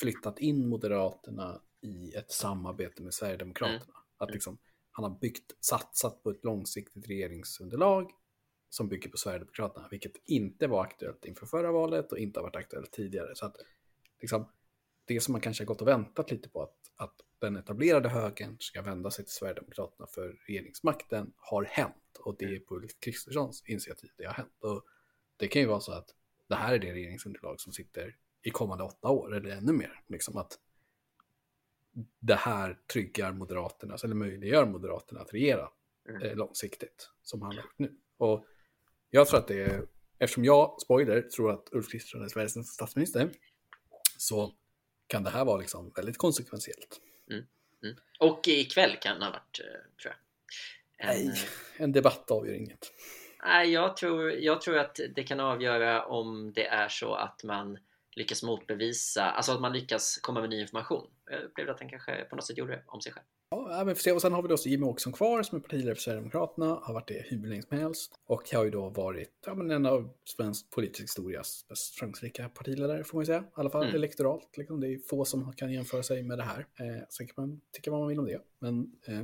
flyttat 0.00 0.38
in 0.38 0.68
Moderaterna 0.68 1.60
i 1.82 2.14
ett 2.14 2.30
samarbete 2.30 3.02
med 3.02 3.14
Sverigedemokraterna. 3.14 3.94
Att 4.18 4.30
liksom, 4.30 4.58
han 4.98 5.12
har 5.12 5.18
byggt, 5.18 5.56
satsat 5.60 6.22
på 6.22 6.30
ett 6.30 6.44
långsiktigt 6.44 7.08
regeringsunderlag 7.08 8.10
som 8.68 8.88
bygger 8.88 9.10
på 9.10 9.16
Sverigedemokraterna, 9.16 9.88
vilket 9.90 10.12
inte 10.24 10.66
var 10.66 10.82
aktuellt 10.82 11.24
inför 11.24 11.46
förra 11.46 11.72
valet 11.72 12.12
och 12.12 12.18
inte 12.18 12.40
har 12.40 12.42
varit 12.42 12.56
aktuellt 12.56 12.92
tidigare. 12.92 13.34
Så 13.34 13.46
att 13.46 13.56
liksom, 14.20 14.48
det 15.04 15.20
som 15.20 15.32
man 15.32 15.40
kanske 15.40 15.64
har 15.64 15.66
gått 15.66 15.80
och 15.80 15.88
väntat 15.88 16.30
lite 16.30 16.48
på, 16.48 16.62
att, 16.62 16.76
att 16.96 17.14
den 17.38 17.56
etablerade 17.56 18.08
högern 18.08 18.56
ska 18.58 18.82
vända 18.82 19.10
sig 19.10 19.24
till 19.24 19.34
Sverigedemokraterna 19.34 20.06
för 20.06 20.38
regeringsmakten, 20.46 21.32
har 21.36 21.64
hänt. 21.64 22.18
Och 22.20 22.36
det 22.38 22.44
är 22.44 22.60
på 22.60 22.74
Ulf 22.74 23.00
Kristerssons 23.00 23.62
initiativ 23.66 24.10
det 24.16 24.24
har 24.24 24.34
hänt. 24.34 24.64
Och 24.64 24.84
det 25.36 25.48
kan 25.48 25.62
ju 25.62 25.68
vara 25.68 25.80
så 25.80 25.92
att 25.92 26.14
det 26.48 26.54
här 26.54 26.74
är 26.74 26.78
det 26.78 26.92
regeringsunderlag 26.92 27.60
som 27.60 27.72
sitter 27.72 28.16
i 28.42 28.50
kommande 28.50 28.84
åtta 28.84 29.08
år, 29.08 29.36
eller 29.36 29.50
ännu 29.50 29.72
mer. 29.72 30.02
Liksom 30.06 30.36
att 30.36 30.58
det 32.20 32.34
här 32.34 32.78
tryggar 32.92 33.32
Moderaterna, 33.32 33.96
eller 34.04 34.14
möjliggör 34.14 34.66
Moderaterna 34.66 35.20
att 35.20 35.34
regera 35.34 35.68
Mm. 36.08 36.22
eh, 36.22 36.36
långsiktigt, 36.36 37.10
som 37.22 37.42
han 37.42 37.56
har 37.56 37.62
gjort 37.62 37.78
nu. 37.78 37.96
Och 38.16 38.46
jag 39.10 39.28
tror 39.28 39.38
att 39.38 39.48
det 39.48 39.62
är, 39.62 39.86
eftersom 40.18 40.44
jag, 40.44 40.80
spoiler, 40.80 41.22
tror 41.22 41.52
att 41.52 41.68
Ulf 41.72 41.88
Kristersson 41.90 42.22
är 42.24 42.28
Sveriges 42.28 42.56
nästa 42.56 42.72
statsminister, 42.72 43.30
så 44.16 44.54
kan 45.06 45.22
det 45.22 45.30
här 45.30 45.44
vara 45.44 45.56
liksom 45.56 45.92
väldigt 45.96 46.18
konsekventiellt. 46.18 47.00
Och 48.20 48.48
ikväll 48.48 48.96
kan 49.00 49.18
det 49.18 49.24
ha 49.24 49.32
varit, 49.32 49.60
eh, 49.60 50.00
tror 50.02 50.14
jag. 50.14 51.10
En, 51.10 51.26
Nej, 51.26 51.34
en 51.76 51.92
debatt 51.92 52.30
avgör 52.30 52.54
inget. 52.54 52.92
Nej, 53.44 53.72
jag 53.72 53.96
tror, 53.96 54.30
jag 54.30 54.60
tror 54.60 54.78
att 54.78 55.00
det 55.14 55.22
kan 55.22 55.40
avgöra 55.40 56.06
om 56.06 56.52
det 56.52 56.66
är 56.66 56.88
så 56.88 57.14
att 57.14 57.44
man 57.44 57.78
lyckas 58.18 58.42
motbevisa, 58.42 59.22
alltså 59.24 59.52
att 59.52 59.60
man 59.60 59.72
lyckas 59.72 60.18
komma 60.22 60.40
med 60.40 60.50
ny 60.50 60.60
information. 60.60 61.06
Jag 61.30 61.42
upplevde 61.42 61.72
att 61.72 61.80
han 61.80 61.88
kanske 61.88 62.24
på 62.24 62.36
något 62.36 62.46
sätt 62.46 62.58
gjorde 62.58 62.72
det 62.72 62.82
om 62.86 63.00
sig 63.00 63.12
själv. 63.12 63.24
Ja, 63.50 63.82
men 63.84 63.96
se. 63.96 64.12
Och 64.12 64.22
sen 64.22 64.32
har 64.32 64.42
vi 64.42 64.48
då 64.48 64.56
Jimmy 64.64 64.86
Åkesson 64.86 65.12
kvar 65.12 65.42
som 65.42 65.58
är 65.58 65.62
partiledare 65.62 65.94
för 65.94 66.02
Sverigedemokraterna, 66.02 66.66
har 66.82 66.94
varit 66.94 67.08
det 67.08 67.24
hur 67.26 67.48
länge 67.48 67.62
som 67.62 67.78
helst 67.78 68.20
och 68.26 68.50
har 68.52 68.64
ju 68.64 68.70
då 68.70 68.88
varit 68.88 69.32
ja, 69.46 69.54
men 69.54 69.70
en 69.70 69.86
av 69.86 70.10
svensk 70.24 70.70
politisk 70.70 71.02
historias 71.02 71.66
mest 71.68 71.94
framgångsrika 71.94 72.48
partiledare 72.48 73.04
får 73.04 73.16
man 73.18 73.22
ju 73.22 73.26
säga. 73.26 73.40
I 73.40 73.44
alla 73.54 73.70
fall 73.70 73.82
Mm. 73.82 73.94
elektoralt. 73.94 74.56
Liksom. 74.56 74.80
Det 74.80 74.88
är 74.88 74.98
få 74.98 75.24
som 75.24 75.52
kan 75.52 75.72
jämföra 75.72 76.02
sig 76.02 76.22
med 76.22 76.38
det 76.38 76.44
här. 76.44 76.58
Eh, 76.58 77.02
sen 77.10 77.26
kan 77.26 77.34
man 77.36 77.60
tycka 77.72 77.90
vad 77.90 78.00
man 78.00 78.08
vill 78.08 78.18
om 78.18 78.26
det. 78.26 78.40
Men 78.58 78.92
eh, 79.06 79.22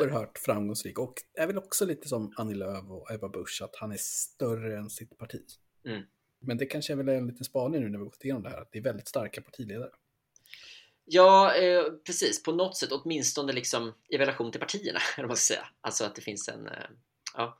oerhört 0.00 0.38
framgångsrik 0.38 0.98
och 0.98 1.14
är 1.34 1.46
väl 1.46 1.58
också 1.58 1.84
lite 1.86 2.08
som 2.08 2.32
Annie 2.36 2.54
Lööf 2.54 2.90
och 2.90 3.10
Ebba 3.10 3.28
Busch 3.28 3.62
att 3.64 3.76
han 3.76 3.92
är 3.92 3.96
större 4.00 4.78
än 4.78 4.90
sitt 4.90 5.18
parti. 5.18 5.42
Mm. 5.86 6.02
Men 6.46 6.56
det 6.56 6.66
kanske 6.66 6.92
är 6.92 6.96
väl 6.96 7.08
en 7.08 7.26
liten 7.26 7.44
spaning 7.44 7.80
nu 7.80 7.88
när 7.88 7.98
vi 7.98 8.04
gått 8.04 8.24
igenom 8.24 8.42
det 8.42 8.50
här, 8.50 8.60
att 8.60 8.72
det 8.72 8.78
är 8.78 8.82
väldigt 8.82 9.08
starka 9.08 9.40
partiledare. 9.40 9.90
Ja, 11.04 11.54
eh, 11.54 11.84
precis. 12.06 12.42
På 12.42 12.52
något 12.52 12.76
sätt, 12.76 12.92
åtminstone 12.92 13.52
liksom 13.52 13.94
i 14.08 14.18
relation 14.18 14.50
till 14.50 14.60
partierna, 14.60 15.00
eller 15.18 15.28
man 15.28 15.36
ska 15.36 15.54
säga. 15.54 15.66
Alltså 15.80 16.04
att 16.04 16.14
det 16.14 16.22
finns 16.22 16.48
en... 16.48 16.66
Eh, 16.66 16.72
ja, 17.34 17.58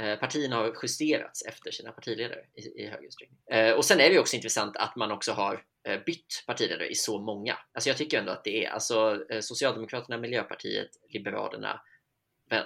eh, 0.00 0.18
partierna 0.18 0.56
har 0.56 0.74
justerats 0.82 1.42
efter 1.42 1.70
sina 1.70 1.92
partiledare 1.92 2.40
i, 2.54 2.82
i 2.82 2.86
hög 2.86 3.04
utsträckning. 3.04 3.38
Eh, 3.50 3.72
och 3.74 3.84
sen 3.84 4.00
är 4.00 4.08
det 4.08 4.12
ju 4.14 4.20
också 4.20 4.36
intressant 4.36 4.76
att 4.76 4.96
man 4.96 5.12
också 5.12 5.32
har 5.32 5.64
eh, 5.88 6.00
bytt 6.06 6.44
partiledare 6.46 6.88
i 6.88 6.94
så 6.94 7.20
många. 7.20 7.58
Alltså 7.72 7.90
jag 7.90 7.96
tycker 7.96 8.18
ändå 8.18 8.32
att 8.32 8.44
det 8.44 8.64
är, 8.64 8.70
alltså 8.70 9.24
eh, 9.30 9.40
Socialdemokraterna, 9.40 10.18
Miljöpartiet, 10.18 10.90
Liberalerna 11.08 11.80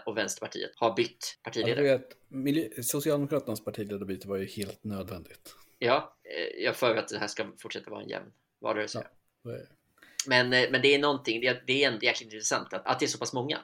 och 0.07 0.16
Vänsterpartiet 0.16 0.70
har 0.76 0.95
bytt 0.97 1.36
Ja, 1.36 1.51
partiledare. 1.51 1.95
att 1.95 2.12
miljö- 2.28 2.82
Socialdemokraternas 2.82 3.64
partiledarbyte 3.64 4.28
var 4.28 4.36
ju 4.36 4.47
helt 4.47 4.84
nödvändigt. 4.84 5.55
Ja, 5.78 6.16
eh, 6.24 6.64
jag 6.64 6.76
för 6.76 6.97
att 6.97 7.09
det 7.09 7.18
här 7.18 7.26
ska 7.26 7.47
fortsätta 7.59 7.91
vara 7.91 8.03
en 8.03 8.09
jämn 8.09 8.32
valrörelse. 8.61 9.07
Ja. 9.43 9.51
Men, 10.26 10.53
eh, 10.53 10.70
men 10.70 10.82
det 10.82 10.95
är 10.95 10.99
någonting, 10.99 11.41
det 11.41 11.47
är, 11.47 11.62
det 11.66 11.84
är 11.84 12.05
jäkligt 12.05 12.32
intressant 12.32 12.72
att, 12.72 12.86
att 12.86 12.99
det 13.01 13.07
är 13.07 13.09
så 13.09 13.18
pass 13.18 13.32
många. 13.32 13.59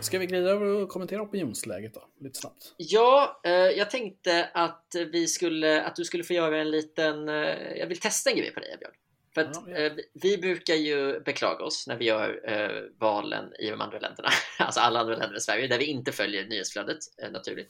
Ska 0.00 0.18
vi 0.18 0.26
glida 0.26 0.50
över 0.50 0.66
och 0.66 0.88
kommentera 0.88 1.22
opinionsläget 1.22 1.94
då, 1.94 2.08
lite 2.20 2.38
snabbt? 2.38 2.74
Ja, 2.76 3.40
eh, 3.44 3.52
jag 3.52 3.90
tänkte 3.90 4.50
att 4.54 4.86
vi 5.12 5.26
skulle, 5.26 5.82
att 5.82 5.96
du 5.96 6.04
skulle 6.04 6.24
få 6.24 6.32
göra 6.32 6.60
en 6.60 6.70
liten, 6.70 7.28
eh, 7.28 7.34
jag 7.76 7.86
vill 7.86 8.00
testa 8.00 8.30
en 8.30 8.36
grej 8.36 8.50
på 8.54 8.60
dig 8.60 8.76
Björn. 8.80 8.92
För 9.34 9.40
att 9.40 9.56
Ja, 9.56 9.64
ja. 9.68 9.76
eh, 9.76 9.92
vi- 10.22 10.38
brukar 10.38 10.74
ju 10.74 11.20
beklaga 11.20 11.64
oss 11.64 11.86
när 11.86 11.96
vi 11.96 12.04
gör 12.04 12.40
eh, 12.50 12.82
valen 13.00 13.44
i 13.60 13.70
de 13.70 13.80
andra 13.80 13.98
länderna, 13.98 14.28
alltså 14.58 14.80
alla 14.80 15.00
andra 15.00 15.16
länder 15.16 15.34
än 15.34 15.40
Sverige, 15.40 15.66
där 15.66 15.78
vi 15.78 15.84
inte 15.84 16.12
följer 16.12 16.44
nyhetsflödet 16.46 16.98
eh, 17.22 17.30
naturligt. 17.30 17.68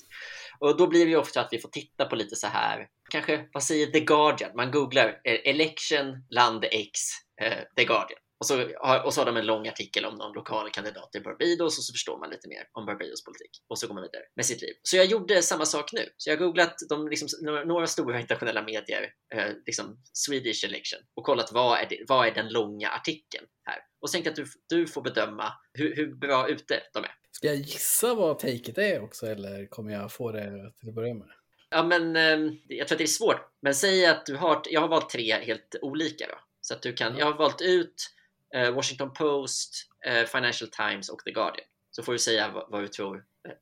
Och 0.59 0.77
då 0.77 0.87
blir 0.87 1.05
det 1.05 1.11
ju 1.11 1.17
ofta 1.17 1.41
att 1.41 1.49
vi 1.53 1.59
får 1.59 1.69
titta 1.69 2.05
på 2.05 2.17
lite 2.17 2.37
så 2.37 2.47
här, 2.47 2.87
kanske, 3.11 3.49
vad 3.53 3.62
säger 3.62 3.87
The 3.87 4.01
Guardian? 4.01 4.51
Man 4.57 4.71
googlar 4.71 5.21
eh, 5.25 5.41
election 5.55 6.27
land 6.31 6.65
X, 6.65 7.01
eh, 7.43 7.59
The 7.77 7.85
Guardian. 7.85 8.19
Och 8.41 8.47
så, 8.47 8.62
och 9.05 9.14
så 9.14 9.20
har 9.20 9.26
de 9.26 9.37
en 9.37 9.47
lång 9.47 9.68
artikel 9.68 10.05
om 10.05 10.14
någon 10.14 10.32
lokal 10.32 10.70
kandidat 10.70 11.14
i 11.14 11.20
Barbados 11.20 11.78
och 11.78 11.85
så 11.85 11.93
förstår 11.93 12.18
man 12.18 12.30
lite 12.30 12.49
mer 12.49 12.68
om 12.72 12.87
Barbados 12.87 13.24
politik. 13.24 13.51
Och 13.68 13.78
så 13.78 13.87
går 13.87 13.95
man 13.95 14.03
vidare 14.03 14.22
med 14.37 14.47
sitt 14.47 14.62
liv. 14.62 14.74
Så 14.82 14.97
jag 14.97 15.07
gjorde 15.07 15.43
samma 15.43 15.66
sak 15.66 15.93
nu. 15.93 16.09
Så 16.16 16.30
jag 16.30 16.37
har 16.37 16.47
googlat 16.47 16.74
de, 16.89 17.09
liksom, 17.09 17.28
några, 17.66 17.87
stora 17.87 18.20
internationella 18.20 18.62
medier, 18.62 19.12
eh, 19.35 19.53
liksom 19.66 20.03
Swedish 20.12 20.64
election, 20.64 21.01
och 21.14 21.24
kollat 21.24 21.53
vad 21.53 21.78
är, 21.78 21.87
det, 21.89 22.05
vad 22.09 22.26
är 22.26 22.35
den 22.35 22.49
långa 22.53 22.91
artikeln 22.91 23.47
här. 23.64 23.78
Och 24.01 24.11
så 24.11 24.12
tänkte 24.12 24.30
jag 24.30 24.45
att 24.47 24.53
du, 24.68 24.76
du 24.76 24.87
får 24.87 25.03
bedöma 25.03 25.53
hur, 25.72 25.97
hur 25.97 26.14
bra 26.14 26.49
ute 26.49 26.82
de 26.93 27.05
är. 27.05 27.14
Ska 27.30 27.47
jag 27.47 27.57
gissa 27.57 28.14
vad 28.14 28.39
taket 28.39 28.78
är 28.78 29.03
också 29.03 29.26
eller 29.26 29.66
kommer 29.66 29.93
jag 29.93 30.12
få 30.12 30.32
det 30.32 30.72
till 30.80 30.89
att 30.89 30.95
börja 30.95 31.14
med? 31.14 31.28
Ja, 31.70 31.82
men 31.82 32.16
eh, 32.16 32.53
jag 32.68 32.89
tror 32.89 32.95
att 32.95 32.99
det 32.99 33.05
är 33.05 33.07
svårt. 33.07 33.51
Men 33.62 33.74
säg 33.74 34.07
att 34.07 34.26
du 34.26 34.37
har, 34.37 34.62
jag 34.70 34.80
har 34.80 34.89
valt 34.89 35.11
tre 35.11 35.32
helt 35.45 35.76
olika 35.82 36.26
då. 36.26 36.35
Så 36.61 36.74
att 36.74 36.82
du 36.82 36.93
kan, 36.93 37.12
Ja. 37.12 37.18
jag 37.18 37.26
har 37.26 37.39
valt 37.39 37.62
ut 37.62 38.11
Washington 38.55 39.12
Post, 39.12 39.88
eh, 40.07 40.24
Financial 40.24 40.70
Times 40.70 41.09
och 41.09 41.18
The 41.24 41.30
Guardian. 41.30 41.66
Så 41.90 42.02
får 42.02 42.12
du 42.12 42.18
säga 42.18 42.50
vad, 42.55 42.70
vad 42.70 42.82
du 42.82 42.88
tror. 42.88 43.24
Eh, 43.48 43.55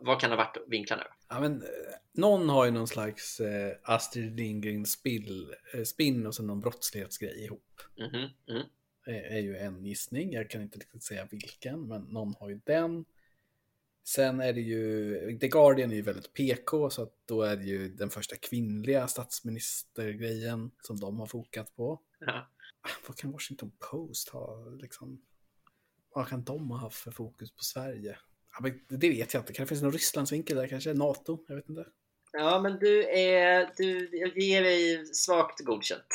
vad, 0.00 0.20
kan 0.20 0.30
ha 0.30 0.36
varit 0.36 0.56
vinklarna? 0.66 1.04
Ja, 1.28 1.40
men, 1.40 1.62
eh, 1.62 1.68
någon 2.12 2.48
har 2.48 2.64
ju 2.64 2.70
någon 2.70 2.88
slags 2.88 3.40
eh, 3.40 3.76
Astrid 3.82 4.36
Lindgren 4.36 4.86
spill, 4.86 5.54
eh, 5.74 5.82
spin 5.82 6.26
och 6.26 6.34
sen 6.34 6.46
någon 6.46 6.60
brottslighetsgrej 6.60 7.44
ihop. 7.44 7.80
Mhm, 7.98 8.28
mhm. 8.48 8.62
är 9.06 9.36
är 9.36 9.38
ju 9.38 9.56
en 9.56 9.84
gissning. 9.84 10.32
Jag 10.32 10.50
kan 10.50 10.62
inte 10.62 10.78
riktigt 10.78 11.02
säga 11.02 11.28
vilken, 11.30 11.88
men 11.88 12.02
någon 12.02 12.34
har 12.40 12.48
ju 12.48 12.60
den. 12.64 13.04
Sen 14.04 14.40
är 14.40 14.52
det 14.52 14.60
ju, 14.60 15.38
The 15.38 15.48
Guardian 15.48 15.90
är 15.90 15.94
ju 15.94 16.02
väldigt 16.02 16.32
PK, 16.32 16.90
så 16.90 17.08
då 17.26 17.42
är 17.42 17.56
det 17.56 17.64
ju 17.64 17.88
den 17.88 18.10
första 18.10 18.36
kvinnliga 18.36 19.08
statsministergrejen 19.08 20.70
som 20.82 21.00
de 21.00 21.18
har 21.18 21.26
fokat 21.26 21.76
på. 21.76 22.00
Ja. 22.18 22.48
Ah, 22.82 22.90
vad 23.06 23.16
kan 23.16 23.32
Washington 23.32 23.72
Post 23.90 24.28
ha, 24.28 24.68
liksom? 24.80 25.22
Vad 26.14 26.28
kan 26.28 26.44
de 26.44 26.70
ha 26.70 26.78
haft 26.78 26.96
för 26.98 27.10
fokus 27.10 27.50
på 27.50 27.64
Sverige? 27.64 28.18
Ja, 28.52 28.58
men 28.62 28.80
det 28.88 29.08
vet 29.08 29.34
jag 29.34 29.40
inte. 29.40 29.52
Kan 29.52 29.62
det 29.64 29.68
finnas 29.68 29.82
någon 29.82 29.92
Rysslandsvinkel 29.92 30.56
där 30.56 30.68
kanske? 30.68 30.94
NATO? 30.94 31.44
Jag 31.48 31.56
vet 31.56 31.68
inte. 31.68 31.86
Ja, 32.32 32.60
men 32.60 32.78
du 32.78 33.04
är... 33.08 33.70
Du, 33.76 34.08
jag 34.12 34.38
ger 34.38 34.62
dig 34.62 35.06
svagt 35.06 35.64
godkänt. 35.64 36.06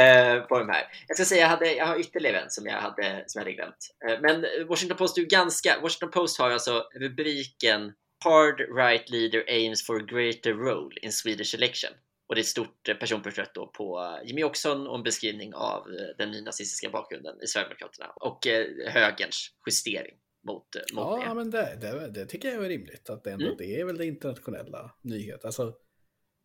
Eh, 0.00 0.40
på 0.40 0.58
de 0.58 0.68
här. 0.68 0.84
Jag 1.08 1.16
ska 1.16 1.24
säga, 1.24 1.40
jag, 1.40 1.48
hade, 1.48 1.74
jag 1.74 1.86
har 1.86 2.00
ytterligare 2.00 2.40
en 2.40 2.50
som 2.50 2.66
jag 2.66 2.80
hade, 2.80 3.24
som 3.26 3.38
jag 3.38 3.44
hade 3.44 3.52
glömt. 3.52 3.94
Eh, 4.08 4.20
men 4.20 4.66
Washington 4.68 4.98
Post 4.98 5.18
är 5.18 5.22
ganska... 5.22 5.80
Washington 5.82 6.10
Post 6.10 6.38
har 6.38 6.50
alltså 6.50 6.84
rubriken 6.94 7.92
Hard 8.24 8.60
right 8.60 9.10
leader 9.10 9.44
aims 9.48 9.86
for 9.86 10.00
greater 10.00 10.54
role 10.54 10.96
in 11.02 11.12
Swedish 11.12 11.54
election. 11.54 11.90
Och 12.28 12.34
det 12.34 12.38
är 12.38 12.42
ett 12.42 12.46
stort 12.46 12.88
personporträtt 13.00 13.54
då 13.54 13.66
på 13.66 14.18
Jimmy 14.24 14.44
Åkesson 14.44 14.86
och 14.86 14.96
en 14.96 15.02
beskrivning 15.02 15.54
av 15.54 15.86
den 16.18 16.30
nynazistiska 16.30 16.90
bakgrunden 16.90 17.42
i 17.42 17.46
Sverigedemokraterna 17.46 18.08
och 18.16 18.46
högerns 18.86 19.50
justering 19.66 20.14
mot, 20.46 20.66
mot 20.92 21.22
ja, 21.22 21.28
det. 21.28 21.34
Men 21.34 21.50
det, 21.50 21.78
det, 21.80 22.10
det, 22.10 22.26
tycker 22.26 22.48
jag 22.48 22.64
är 22.64 22.68
rimligt. 22.68 23.10
Att 23.10 23.24
det, 23.24 23.30
ändå, 23.30 23.44
mm. 23.44 23.56
det 23.58 23.80
är 23.80 23.84
väl 23.84 23.96
det 23.96 24.06
internationella 24.06 24.94
nyhet. 25.02 25.44
Alltså, 25.44 25.74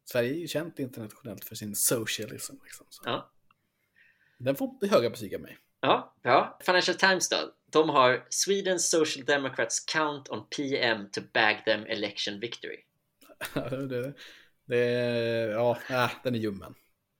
Sverige 0.05 0.33
är 0.33 0.37
ju 0.37 0.47
känt 0.47 0.79
internationellt 0.79 1.45
för 1.45 1.55
sin 1.55 1.75
socialism. 1.75 2.55
Liksom, 2.63 2.85
så. 2.89 3.01
Ja. 3.05 3.31
Den 4.37 4.55
får 4.55 4.87
höga 4.87 5.09
betyg 5.09 5.35
av 5.35 5.41
mig. 5.41 5.57
Ja, 5.81 6.15
ja. 6.21 6.59
Financial 6.65 6.97
Times 6.97 7.29
då? 7.29 7.37
De 7.71 7.89
har 7.89 8.27
Sweden 8.29 8.79
Social 8.79 9.25
Democrats 9.25 9.79
count 9.79 10.29
on 10.29 10.47
PM 10.57 11.09
to 11.11 11.21
bag 11.33 11.63
them 11.65 11.85
election 11.85 12.39
victory. 12.39 12.77
det, 14.67 14.75
det, 14.75 15.51
ja, 15.51 15.77
äh, 15.89 16.11
den 16.23 16.35
är 16.35 16.39
ljummen. 16.39 16.75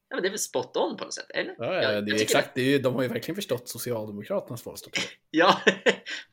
Ja, 0.09 0.15
men 0.15 0.23
det 0.23 0.27
är 0.27 0.31
väl 0.31 0.39
spot 0.39 0.77
on 0.77 0.97
på 0.97 1.03
något 1.03 1.13
sätt? 1.13 1.31
Eller? 1.33 1.55
Ja, 1.57 1.81
ja 1.81 2.01
det 2.01 2.11
är 2.11 2.21
exakt. 2.21 2.55
Det. 2.55 2.61
Det 2.61 2.75
är, 2.75 2.79
de 2.79 2.95
har 2.95 3.01
ju 3.01 3.07
verkligen 3.07 3.35
förstått 3.35 3.69
Socialdemokraternas 3.69 4.65
valstrategi. 4.65 5.07
ja, 5.29 5.61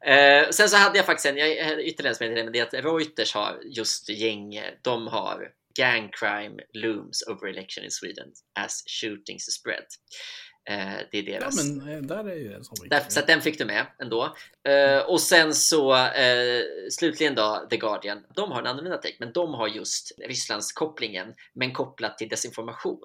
eh, 0.05 0.51
sen 0.51 0.69
så 0.69 0.77
hade 0.77 0.97
jag 0.97 1.07
faktiskt 1.07 1.27
en, 1.27 1.37
jag 1.37 1.65
hade 1.65 1.83
ytterligare 1.83 2.27
en 2.27 2.37
som 2.37 2.45
men 2.45 2.53
det 2.53 2.59
är 2.59 2.63
att 2.63 2.85
Reuters 2.85 3.35
har 3.35 3.61
just 3.65 4.09
gäng, 4.09 4.61
de 4.83 5.07
har 5.07 5.53
gang 5.75 6.11
crime 6.13 6.63
looms 6.73 7.23
over 7.29 7.49
election 7.49 7.85
in 7.85 7.91
Sweden 7.91 8.33
as 8.55 8.83
shootings 8.87 9.45
spread. 9.45 9.87
Eh, 10.71 11.07
det 11.11 11.19
är 11.19 11.23
deras. 11.23 11.57
Ja, 11.57 11.63
men 11.65 11.95
eh, 11.95 12.03
där 12.03 12.29
är 12.29 12.37
ju 12.37 12.53
en 12.53 12.65
sån 12.65 12.77
Så 13.09 13.21
den 13.21 13.41
fick 13.41 13.59
du 13.59 13.65
med 13.65 13.87
ändå. 14.03 14.37
Eh, 14.69 14.99
och 14.99 15.21
sen 15.21 15.55
så 15.55 16.09
slutligen 16.91 17.35
då 17.35 17.67
The 17.71 17.77
Guardian. 17.77 18.27
De 18.35 18.53
har 18.53 18.61
en 18.61 18.67
annorlunda 18.67 18.99
take, 18.99 19.17
men 19.19 19.33
de 19.33 19.55
har 19.55 19.69
just 19.69 20.13
Rysslands 20.27 20.73
kopplingen, 20.73 21.35
men 21.55 21.73
kopplat 21.73 22.19
till 22.19 22.29
desinformation. 22.29 23.01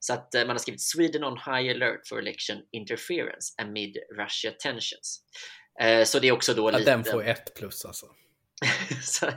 Så 0.00 0.12
att 0.12 0.34
man 0.34 0.48
har 0.48 0.58
skrivit 0.58 0.82
Sweden 0.82 1.24
on 1.24 1.36
high 1.36 1.74
alert 1.74 2.08
for 2.08 2.18
election 2.18 2.58
interference 2.72 3.54
amid 3.62 3.96
Russia 4.18 4.52
tensions. 4.58 5.22
Så 6.04 6.18
det 6.18 6.28
är 6.28 6.32
också 6.32 6.54
då 6.54 6.68
ja, 6.72 6.78
lite... 6.78 6.90
Den 6.90 7.04
får 7.04 7.24
ett 7.24 7.54
plus 7.54 7.84
alltså. 7.84 8.06
så, 9.02 9.26
mm. 9.26 9.36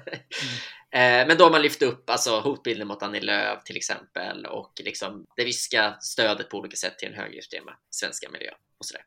Eh, 0.93 1.27
men 1.27 1.37
då 1.37 1.43
har 1.43 1.51
man 1.51 1.61
lyft 1.61 1.81
upp 1.81 2.09
alltså, 2.09 2.39
hotbilden 2.39 2.87
mot 2.87 3.03
Annie 3.03 3.21
Lööf 3.21 3.63
till 3.63 3.77
exempel 3.77 4.45
och 4.45 4.81
liksom 4.83 5.25
det 5.35 5.43
ryska 5.43 5.97
stödet 6.01 6.49
på 6.49 6.57
olika 6.57 6.75
sätt 6.75 6.99
till 6.99 7.09
den 7.09 7.19
högerextrema 7.19 7.77
svenska 7.89 8.29
miljön 8.29 8.55
och 8.77 8.85
sådär. 8.85 9.05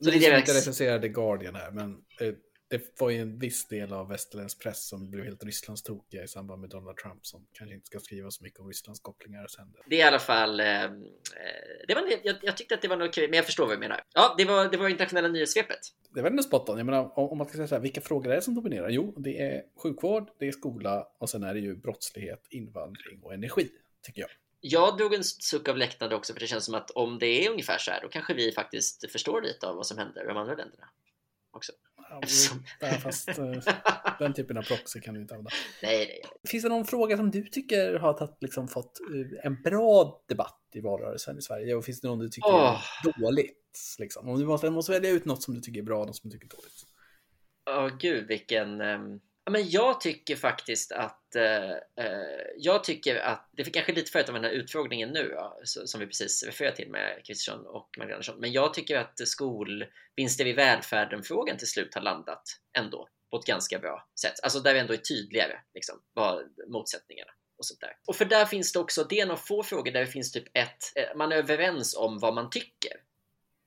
Så 0.00 0.10
det 0.10 0.26
är 0.26 0.32
det 0.32 0.38
inte 0.38 0.54
recensera 0.54 0.98
The 0.98 1.08
Guardian 1.08 1.54
här, 1.54 1.70
men 1.70 1.96
det 2.68 3.00
var 3.00 3.10
ju 3.10 3.18
en 3.18 3.38
viss 3.38 3.68
del 3.68 3.92
av 3.92 4.08
västerländsk 4.08 4.62
press 4.62 4.88
som 4.88 5.10
blev 5.10 5.24
helt 5.24 5.44
Rysslandstokiga 5.44 6.22
i 6.22 6.28
samband 6.28 6.60
med 6.60 6.70
Donald 6.70 6.96
Trump 6.96 7.26
som 7.26 7.46
kanske 7.52 7.74
inte 7.74 7.86
ska 7.86 7.98
skriva 7.98 8.30
så 8.30 8.44
mycket 8.44 8.60
om 8.60 8.68
Rysslands 8.68 9.00
kopplingar 9.00 9.46
sen. 9.46 9.74
Det 9.86 9.96
är 9.96 9.98
i 9.98 10.02
alla 10.02 10.18
fall. 10.18 10.60
Eh, 10.60 10.84
eh, 10.84 10.90
det 11.88 11.94
var, 11.94 12.02
jag, 12.24 12.36
jag, 12.42 12.56
tyckte 12.56 12.74
att 12.74 12.82
det 12.82 12.88
var 12.88 12.96
nog 12.96 13.08
okej, 13.08 13.28
men 13.28 13.36
jag 13.36 13.46
förstår 13.46 13.66
vad 13.66 13.76
du 13.76 13.80
menar. 13.80 14.02
Ja, 14.14 14.34
det 14.38 14.44
var 14.44 14.68
det 14.68 14.76
var 14.76 14.88
internationella 14.88 15.28
nyhetssvepet. 15.28 15.78
Det 16.10 16.22
var 16.22 16.30
ändå 16.30 16.42
spot 16.42 16.68
on. 16.68 16.76
Jag 16.76 16.86
menar, 16.86 17.18
om, 17.18 17.30
om 17.30 17.38
man 17.38 17.46
ska 17.46 17.56
säga 17.56 17.68
så 17.68 17.74
här, 17.74 17.82
vilka 17.82 18.00
frågor 18.00 18.30
är 18.30 18.36
det 18.36 18.42
som 18.42 18.54
dominerar? 18.54 18.90
Jo, 18.90 19.14
det 19.16 19.40
är 19.40 19.62
sjukvård, 19.82 20.30
det 20.38 20.48
är 20.48 20.52
skola 20.52 21.08
och 21.18 21.30
sen 21.30 21.42
är 21.42 21.54
det 21.54 21.60
ju 21.60 21.76
brottslighet, 21.76 22.46
invandring 22.50 23.20
och 23.22 23.34
energi, 23.34 23.68
tycker 24.02 24.20
jag. 24.20 24.30
Jag 24.60 24.96
drog 24.96 25.14
en 25.14 25.24
suck 25.24 25.68
av 25.68 25.76
lättnad 25.76 26.12
också, 26.12 26.32
för 26.32 26.40
det 26.40 26.46
känns 26.46 26.64
som 26.64 26.74
att 26.74 26.90
om 26.90 27.18
det 27.18 27.46
är 27.46 27.50
ungefär 27.50 27.78
så 27.78 27.90
här, 27.90 28.00
då 28.02 28.08
kanske 28.08 28.34
vi 28.34 28.52
faktiskt 28.52 29.10
förstår 29.12 29.42
lite 29.42 29.66
av 29.66 29.76
vad 29.76 29.86
som 29.86 29.98
händer 29.98 30.24
i 30.24 30.26
de 30.26 30.36
andra 30.36 30.54
länderna 30.54 30.88
också. 31.50 31.72
Ja, 32.80 32.88
fast 32.88 33.28
eh, 33.28 33.52
den 34.18 34.34
typen 34.34 34.56
av 34.56 34.62
proxy 34.62 35.00
kan 35.00 35.14
du 35.14 35.20
inte 35.20 35.34
använda. 35.34 35.50
Nej, 35.82 35.98
nej. 35.98 36.22
Finns 36.48 36.62
det 36.62 36.68
någon 36.68 36.84
fråga 36.84 37.16
som 37.16 37.30
du 37.30 37.42
tycker 37.42 37.94
har 37.94 38.12
tatt, 38.12 38.38
liksom, 38.40 38.68
fått 38.68 39.00
eh, 39.00 39.46
en 39.46 39.62
bra 39.62 40.24
debatt 40.28 40.60
i 40.74 40.80
valrörelsen 40.80 41.38
i 41.38 41.42
Sverige? 41.42 41.74
Och 41.74 41.84
finns 41.84 42.00
det 42.00 42.08
någon 42.08 42.18
du 42.18 42.28
tycker 42.28 42.48
oh. 42.48 42.80
är 43.04 43.20
dåligt? 43.20 43.96
Liksom? 43.98 44.28
Om 44.28 44.38
du 44.38 44.46
måste, 44.46 44.70
måste 44.70 44.92
välja 44.92 45.10
ut 45.10 45.24
något 45.24 45.42
som 45.42 45.54
du 45.54 45.60
tycker 45.60 45.80
är 45.80 45.84
bra 45.84 46.00
och 46.00 46.06
något 46.06 46.16
som 46.16 46.30
du 46.30 46.38
tycker 46.38 46.56
är 46.56 46.56
dåligt. 46.56 46.84
Ja, 47.64 47.86
oh, 47.86 47.98
gud 47.98 48.26
vilken... 48.26 48.80
Um 48.80 49.20
men 49.50 49.70
jag 49.70 50.00
tycker 50.00 50.36
faktiskt 50.36 50.92
att 50.92 51.36
eh, 51.36 51.70
eh 51.70 52.44
jag 52.56 52.84
tycker 52.84 53.16
att 53.16 53.48
det 53.52 53.64
fick 53.64 53.74
kanske 53.74 53.92
lite 53.92 54.10
förut 54.10 54.28
av 54.28 54.34
den 54.34 54.44
här 54.44 54.50
utfrågningen 54.50 55.08
nu 55.08 55.32
ja, 55.34 55.60
som 55.64 56.00
vi 56.00 56.06
precis 56.06 56.42
refererade 56.42 56.76
till 56.76 56.90
med 56.90 57.24
Kristersson 57.24 57.66
och 57.66 57.88
Magdalena 57.98 58.14
Andersson. 58.14 58.40
Men 58.40 58.52
jag 58.52 58.74
tycker 58.74 58.98
att 58.98 59.28
skolvinster 59.28 60.46
i 60.46 60.52
välfärden 60.52 61.22
frågan 61.22 61.56
till 61.56 61.68
slut 61.68 61.94
har 61.94 62.02
landat 62.02 62.42
ändå 62.78 63.08
på 63.30 63.36
ett 63.36 63.46
ganska 63.46 63.78
bra 63.78 64.08
sätt. 64.20 64.34
Alltså 64.42 64.60
där 64.60 64.74
vi 64.74 64.80
ändå 64.80 64.92
är 64.92 64.98
tydligare 64.98 65.58
liksom, 65.74 66.02
vad 66.12 66.42
motsättningarna 66.68 67.30
och 67.58 67.66
sånt 67.66 67.80
där. 67.80 67.96
Och 68.06 68.16
för 68.16 68.24
där 68.24 68.44
finns 68.44 68.72
det 68.72 68.78
också, 68.78 69.04
det 69.04 69.18
är 69.18 69.22
en 69.22 69.30
av 69.30 69.36
få 69.36 69.62
frågor 69.62 69.92
där 69.92 70.00
det 70.00 70.06
finns 70.06 70.32
typ 70.32 70.56
ett, 70.56 70.92
eh, 70.94 71.16
man 71.16 71.32
är 71.32 71.36
överens 71.36 71.96
om 71.96 72.18
vad 72.18 72.34
man 72.34 72.50
tycker. 72.50 72.92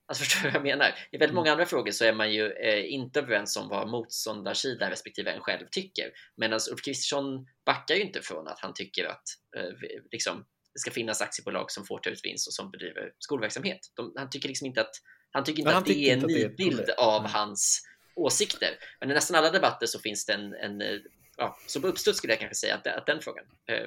Alltså 0.08 0.24
förstår 0.24 0.40
du 0.40 0.46
vad 0.46 0.54
jag 0.54 0.62
menar? 0.62 0.94
I 1.10 1.18
väldigt 1.18 1.34
många 1.34 1.52
andra 1.52 1.66
frågor 1.66 1.90
så 1.90 2.04
är 2.04 2.12
man 2.12 2.32
ju 2.32 2.52
eh, 2.52 2.92
inte 2.92 3.20
överens 3.20 3.56
om 3.56 3.68
vad 3.68 3.88
motståndarsidan 3.88 4.90
respektive 4.90 5.30
en 5.30 5.40
själv 5.40 5.66
tycker. 5.70 6.10
Medan 6.36 6.60
Ulf 6.70 6.82
Kristersson 6.84 7.46
backar 7.66 7.94
ju 7.94 8.02
inte 8.02 8.22
från 8.22 8.48
att 8.48 8.60
han 8.60 8.74
tycker 8.74 9.04
att 9.04 9.22
eh, 9.56 9.70
liksom, 10.12 10.46
det 10.72 10.80
ska 10.80 10.90
finnas 10.90 11.22
aktiebolag 11.22 11.70
som 11.70 11.84
får 11.84 11.98
ta 11.98 12.10
ut 12.10 12.20
vinst 12.24 12.48
och 12.48 12.54
som 12.54 12.70
bedriver 12.70 13.12
skolverksamhet. 13.18 13.80
De, 13.94 14.12
han 14.16 14.30
tycker 14.30 14.48
liksom 14.48 14.66
inte 14.66 14.80
att, 14.80 14.94
han 15.30 15.44
tycker 15.44 15.60
inte 15.60 15.76
att 15.76 15.86
det 15.86 16.10
är 16.10 16.12
en 16.12 16.26
nidbild 16.26 16.90
av 16.90 17.20
mm. 17.20 17.32
hans 17.32 17.82
åsikter. 18.16 18.78
Men 19.00 19.10
i 19.10 19.14
nästan 19.14 19.36
alla 19.36 19.50
debatter 19.50 19.86
så 19.86 19.98
finns 19.98 20.26
det 20.26 20.32
en, 20.32 20.54
en 20.54 20.80
eh, 20.80 20.98
ja, 21.36 21.58
så 21.66 21.80
på 21.80 21.86
uppstuds 21.86 22.18
skulle 22.18 22.32
jag 22.32 22.40
kanske 22.40 22.54
säga 22.54 22.74
att, 22.74 22.86
att 22.86 23.06
den 23.06 23.20
frågan 23.20 23.44
eh, 23.66 23.86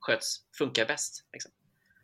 sköts, 0.00 0.36
funkar 0.58 0.86
bäst. 0.86 1.24
Liksom. 1.32 1.52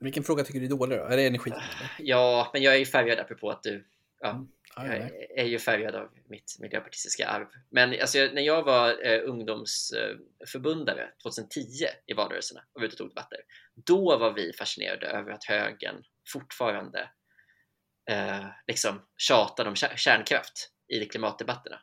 Vilken 0.02 0.22
fråga 0.22 0.44
tycker 0.44 0.60
du 0.60 0.66
är 0.66 0.70
dålig 0.70 0.98
då? 0.98 1.04
Är 1.04 1.16
det 1.16 1.26
energi? 1.26 1.52
Ja, 1.98 2.50
men 2.52 2.62
jag 2.62 2.74
är 2.74 2.78
ju 2.78 2.86
färgad 2.86 3.18
apropå 3.18 3.50
att 3.50 3.62
du 3.62 3.84
ja, 4.20 4.30
mm. 4.30 4.48
jag 4.76 5.38
är 5.38 5.44
ju 5.44 5.58
färgad 5.58 5.94
av 5.94 6.08
mitt 6.28 6.56
miljöpartistiska 6.60 7.28
arv. 7.28 7.46
Men 7.70 8.00
alltså, 8.00 8.18
när 8.18 8.42
jag 8.42 8.62
var 8.62 9.06
eh, 9.06 9.20
ungdomsförbundare 9.24 11.08
2010 11.22 11.60
i 12.06 12.12
valrörelserna 12.12 12.60
och 12.72 12.80
var 12.80 12.86
ute 12.86 12.94
och 12.94 12.98
tog 12.98 13.08
debatter, 13.08 13.38
då 13.74 14.18
var 14.18 14.32
vi 14.32 14.52
fascinerade 14.52 15.06
över 15.06 15.30
att 15.30 15.44
högern 15.44 16.02
fortfarande 16.32 17.10
eh, 18.10 18.46
liksom 18.66 19.02
tjatade 19.16 19.68
om 19.68 19.76
kärnkraft 19.76 20.70
i 20.88 21.04
klimatdebatterna. 21.04 21.80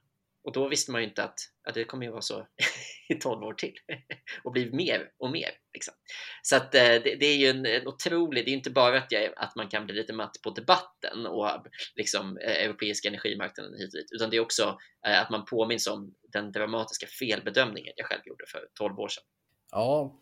Och 0.50 0.54
då 0.54 0.68
visste 0.68 0.92
man 0.92 1.02
ju 1.02 1.08
inte 1.08 1.24
att, 1.24 1.40
att 1.68 1.74
det 1.74 1.84
kommer 1.84 2.06
ju 2.06 2.12
vara 2.12 2.22
så 2.22 2.48
i 3.10 3.16
12 3.16 3.44
år 3.44 3.54
till 3.54 3.74
och 4.44 4.52
bli 4.52 4.72
mer 4.72 5.12
och 5.20 5.32
mer. 5.32 5.50
Liksom. 5.74 5.94
Så 6.42 6.56
att 6.56 6.76
eh, 6.76 6.82
det, 6.82 7.16
det, 7.20 7.26
är 7.26 7.38
ju 7.38 7.48
en, 7.48 7.66
en 7.66 7.88
otrolig, 7.88 8.46
det 8.46 8.52
är 8.52 8.54
inte 8.54 8.70
bara 8.70 8.98
att, 8.98 9.12
jag, 9.12 9.34
att 9.36 9.56
man 9.56 9.70
kan 9.70 9.86
bli 9.86 9.96
lite 9.96 10.14
matt 10.14 10.42
på 10.44 10.50
debatten 10.50 11.26
och 11.26 11.48
liksom 11.96 12.38
eh, 12.38 12.64
europeiska 12.64 13.08
energimarknaden 13.08 13.74
hit 13.74 13.94
och 13.94 14.00
dit, 14.00 14.12
utan 14.16 14.30
det 14.30 14.38
är 14.38 14.42
också 14.42 14.78
eh, 15.08 15.22
att 15.22 15.30
man 15.30 15.46
påminns 15.46 15.88
om 15.88 16.16
den 16.34 16.52
dramatiska 16.52 17.08
felbedömningen 17.08 17.94
jag 17.96 18.08
själv 18.08 18.22
gjorde 18.26 18.46
för 18.52 18.68
12 18.74 19.00
år 19.00 19.08
sedan. 19.08 19.24
Ja, 19.72 20.20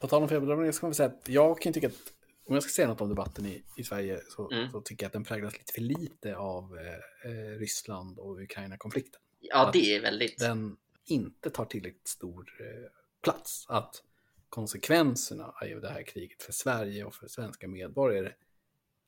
på 0.00 0.06
tal 0.06 0.22
om 0.22 0.28
felbedömningar 0.28 0.72
ska 0.72 0.86
man 0.86 0.94
säga 0.94 1.08
att 1.08 1.28
jag 1.28 1.60
kan 1.60 1.72
tycka 1.72 1.86
att 1.86 2.12
om 2.48 2.54
jag 2.54 2.62
ska 2.62 2.70
säga 2.70 2.88
något 2.88 3.00
om 3.00 3.08
debatten 3.08 3.46
i, 3.46 3.62
i 3.76 3.84
Sverige 3.84 4.20
så, 4.28 4.50
mm. 4.50 4.70
så 4.70 4.80
tycker 4.80 5.04
jag 5.04 5.08
att 5.08 5.12
den 5.12 5.24
präglas 5.24 5.52
lite 5.52 5.72
för 5.72 5.80
lite 5.80 6.36
av 6.36 6.78
eh, 7.24 7.58
Ryssland 7.58 8.18
och 8.18 8.40
Ukraina-konflikten. 8.40 9.20
Ja, 9.40 9.70
det 9.72 9.96
är 9.96 10.00
väldigt. 10.00 10.38
Den 10.38 10.76
inte 11.04 11.50
tar 11.50 11.64
tillräckligt 11.64 12.08
stor 12.08 12.56
eh, 12.60 12.90
plats. 13.22 13.66
Att 13.68 14.02
konsekvenserna 14.48 15.44
av 15.44 15.80
det 15.80 15.88
här 15.88 16.02
kriget 16.02 16.42
för 16.42 16.52
Sverige 16.52 17.04
och 17.04 17.14
för 17.14 17.28
svenska 17.28 17.68
medborgare 17.68 18.32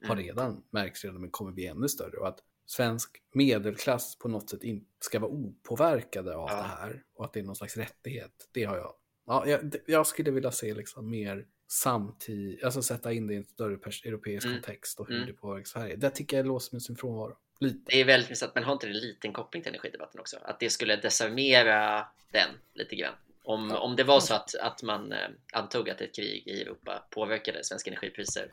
har 0.05 0.13
mm. 0.15 0.25
redan 0.25 0.63
märkts 0.71 1.05
redan 1.05 1.21
men 1.21 1.31
kommer 1.31 1.53
bli 1.53 1.67
ännu 1.67 1.89
större. 1.89 2.17
Och 2.17 2.29
att 2.29 2.39
svensk 2.67 3.23
medelklass 3.33 4.19
på 4.19 4.29
något 4.29 4.51
sätt 4.51 4.65
inte 4.65 4.87
ska 5.01 5.19
vara 5.19 5.31
opåverkade 5.31 6.37
av 6.37 6.49
ja. 6.51 6.57
det 6.57 6.63
här 6.63 7.05
och 7.15 7.25
att 7.25 7.33
det 7.33 7.41
är 7.41 7.45
någon 7.45 7.57
slags 7.57 7.77
rättighet. 7.77 8.49
Det 8.53 8.65
har 8.65 8.77
jag. 8.77 8.95
Ja, 9.27 9.47
jag, 9.47 9.75
jag 9.87 10.07
skulle 10.07 10.31
vilja 10.31 10.53
se 10.53 10.75
liksom 10.75 11.11
mer 11.11 11.47
samtidigt, 11.69 12.65
alltså 12.65 12.83
sätta 12.83 13.13
in 13.13 13.27
det 13.27 13.35
i 13.35 13.37
en 13.37 13.45
större 13.45 13.75
europeisk 14.05 14.47
mm. 14.47 14.57
kontext 14.57 15.01
och 15.01 15.09
hur 15.09 15.17
mm. 15.17 15.27
det 15.27 15.33
påverkar 15.33 15.65
Sverige. 15.65 15.97
Det 15.97 16.11
tycker 16.11 16.37
jag 16.37 16.47
låser 16.47 16.75
med 16.75 16.83
sin 16.83 16.97
frånvaro. 16.97 17.37
Lite. 17.61 17.81
Det 17.87 18.01
är 18.01 18.05
väldigt 18.05 18.31
intressant, 18.31 18.55
men 18.55 18.65
har 18.65 18.73
inte 18.73 18.87
det 18.87 18.93
en 18.93 18.99
liten 18.99 19.33
koppling 19.33 19.63
till 19.63 19.71
energidebatten 19.71 20.21
också? 20.21 20.39
Att 20.43 20.61
det 20.61 20.71
skulle 20.71 20.97
desarmera 20.97 22.09
den 22.33 22.49
lite 22.75 22.97
grann. 22.97 23.15
Om, 23.45 23.71
ja. 23.71 23.79
om 23.79 23.97
det 23.97 24.05
var 24.05 24.21
så 24.21 24.35
att, 24.35 24.55
att 24.55 24.83
man 24.83 25.13
eh, 25.13 25.29
antog 25.53 25.91
att 25.91 26.01
ett 26.01 26.15
krig 26.15 26.43
i 26.47 26.63
Europa 26.63 27.07
påverkade 27.11 27.65
svenska 27.65 27.91
energipriser 27.91 28.51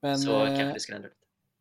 men, 0.00 0.18
så 0.18 0.40
eh, 0.40 0.46
kanske 0.46 0.72
det 0.72 0.80
skulle 0.80 0.96
ändra. 0.96 1.10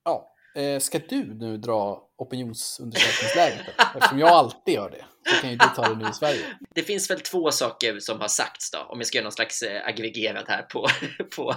Ja, 0.03 0.34
Eh, 0.55 0.80
ska 0.80 0.99
du 0.99 1.34
nu 1.34 1.57
dra 1.57 2.07
opinionsundersökningsläget? 2.18 3.68
Eftersom 3.95 4.20
jag 4.20 4.30
alltid 4.30 4.74
gör 4.74 4.89
det. 4.89 5.05
Så 5.32 5.41
kan 5.41 5.49
ju 5.49 5.55
du 5.55 5.66
ta 5.76 5.89
det 5.89 5.95
nu 5.95 6.09
i 6.09 6.14
Sverige. 6.14 6.45
Det 6.76 6.84
finns 6.84 7.09
väl 7.09 7.20
två 7.20 7.51
saker 7.51 7.99
som 7.99 8.22
har 8.22 8.28
sagts 8.28 8.72
då, 8.72 8.80
om 8.80 8.99
jag 8.99 9.07
ska 9.07 9.18
göra 9.18 9.24
någon 9.24 9.32
slags 9.32 9.61
eh, 9.61 9.88
aggregerat 9.88 10.47
här 10.47 10.61
på, 10.61 10.88
på, 11.36 11.55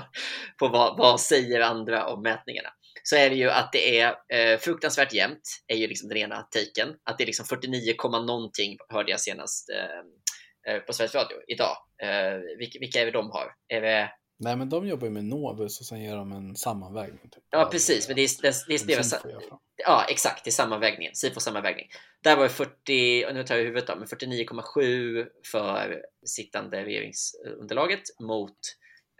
på 0.58 0.68
vad, 0.68 0.98
vad 0.98 1.20
säger 1.20 1.60
andra 1.60 2.06
om 2.06 2.22
mätningarna. 2.22 2.68
Så 3.08 3.16
är 3.16 3.30
det 3.30 3.36
ju 3.36 3.50
att 3.50 3.72
det 3.72 4.00
är 4.00 4.14
eh, 4.32 4.58
fruktansvärt 4.58 5.12
jämnt, 5.12 5.62
är 5.66 5.76
ju 5.76 5.86
liksom 5.86 6.08
den 6.08 6.18
ena 6.18 6.42
taken. 6.42 6.94
Att 7.04 7.18
det 7.18 7.24
är 7.24 7.26
liksom 7.26 7.46
49, 7.46 7.94
någonting 8.26 8.76
hörde 8.88 9.10
jag 9.10 9.20
senast 9.20 9.70
eh, 9.70 10.74
eh, 10.74 10.80
på 10.80 10.92
Sveriges 10.92 11.14
Radio 11.14 11.36
idag. 11.48 11.76
Eh, 12.02 12.58
vilka, 12.58 12.78
vilka 12.78 13.00
är 13.00 13.04
det 13.04 13.10
de 13.10 13.30
har? 13.30 13.54
Är 13.68 13.80
det 13.80 14.10
Nej, 14.38 14.56
men 14.56 14.68
de 14.68 14.88
jobbar 14.88 15.06
ju 15.06 15.12
med 15.12 15.24
Novus 15.24 15.80
och 15.80 15.86
sen 15.86 16.02
gör 16.02 16.16
de 16.16 16.32
en 16.32 16.56
sammanvägning. 16.56 17.30
Typ. 17.30 17.44
Ja, 17.50 17.68
precis. 17.72 18.08
Men 18.08 18.16
det 18.16 18.22
är, 18.22 18.42
det, 18.42 18.54
det, 18.68 18.86
det, 18.86 18.94
det 18.94 19.40
Ja, 19.76 20.06
exakt. 20.08 20.44
Det 20.44 20.50
är 20.50 20.52
sammanvägningen. 20.52 21.14
Sifo 21.14 21.40
sammanvägning. 21.40 21.86
Där 22.22 22.36
var 22.36 22.42
det 22.42 22.48
40, 22.48 23.32
nu 23.32 23.44
tar 23.44 23.56
jag 23.56 23.64
huvudet 23.64 23.86
då, 23.86 23.96
men 23.96 24.06
49,7 24.06 25.26
för 25.52 26.02
sittande 26.26 26.84
regeringsunderlaget 26.84 28.02
mot 28.20 28.58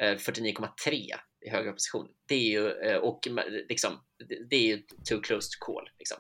49,3 0.03 1.13
eh, 1.13 1.19
i 1.47 1.51
högre 1.51 1.71
opposition. 1.71 2.09
Det 2.29 2.35
är 2.35 2.51
ju, 2.51 2.71
eh, 2.71 2.97
och 2.97 3.29
liksom, 3.69 4.01
det 4.51 4.57
är 4.57 4.63
ju 4.63 4.83
too 5.09 5.21
close 5.21 5.49
to 5.51 5.65
call. 5.67 5.91
Liksom. 5.99 6.19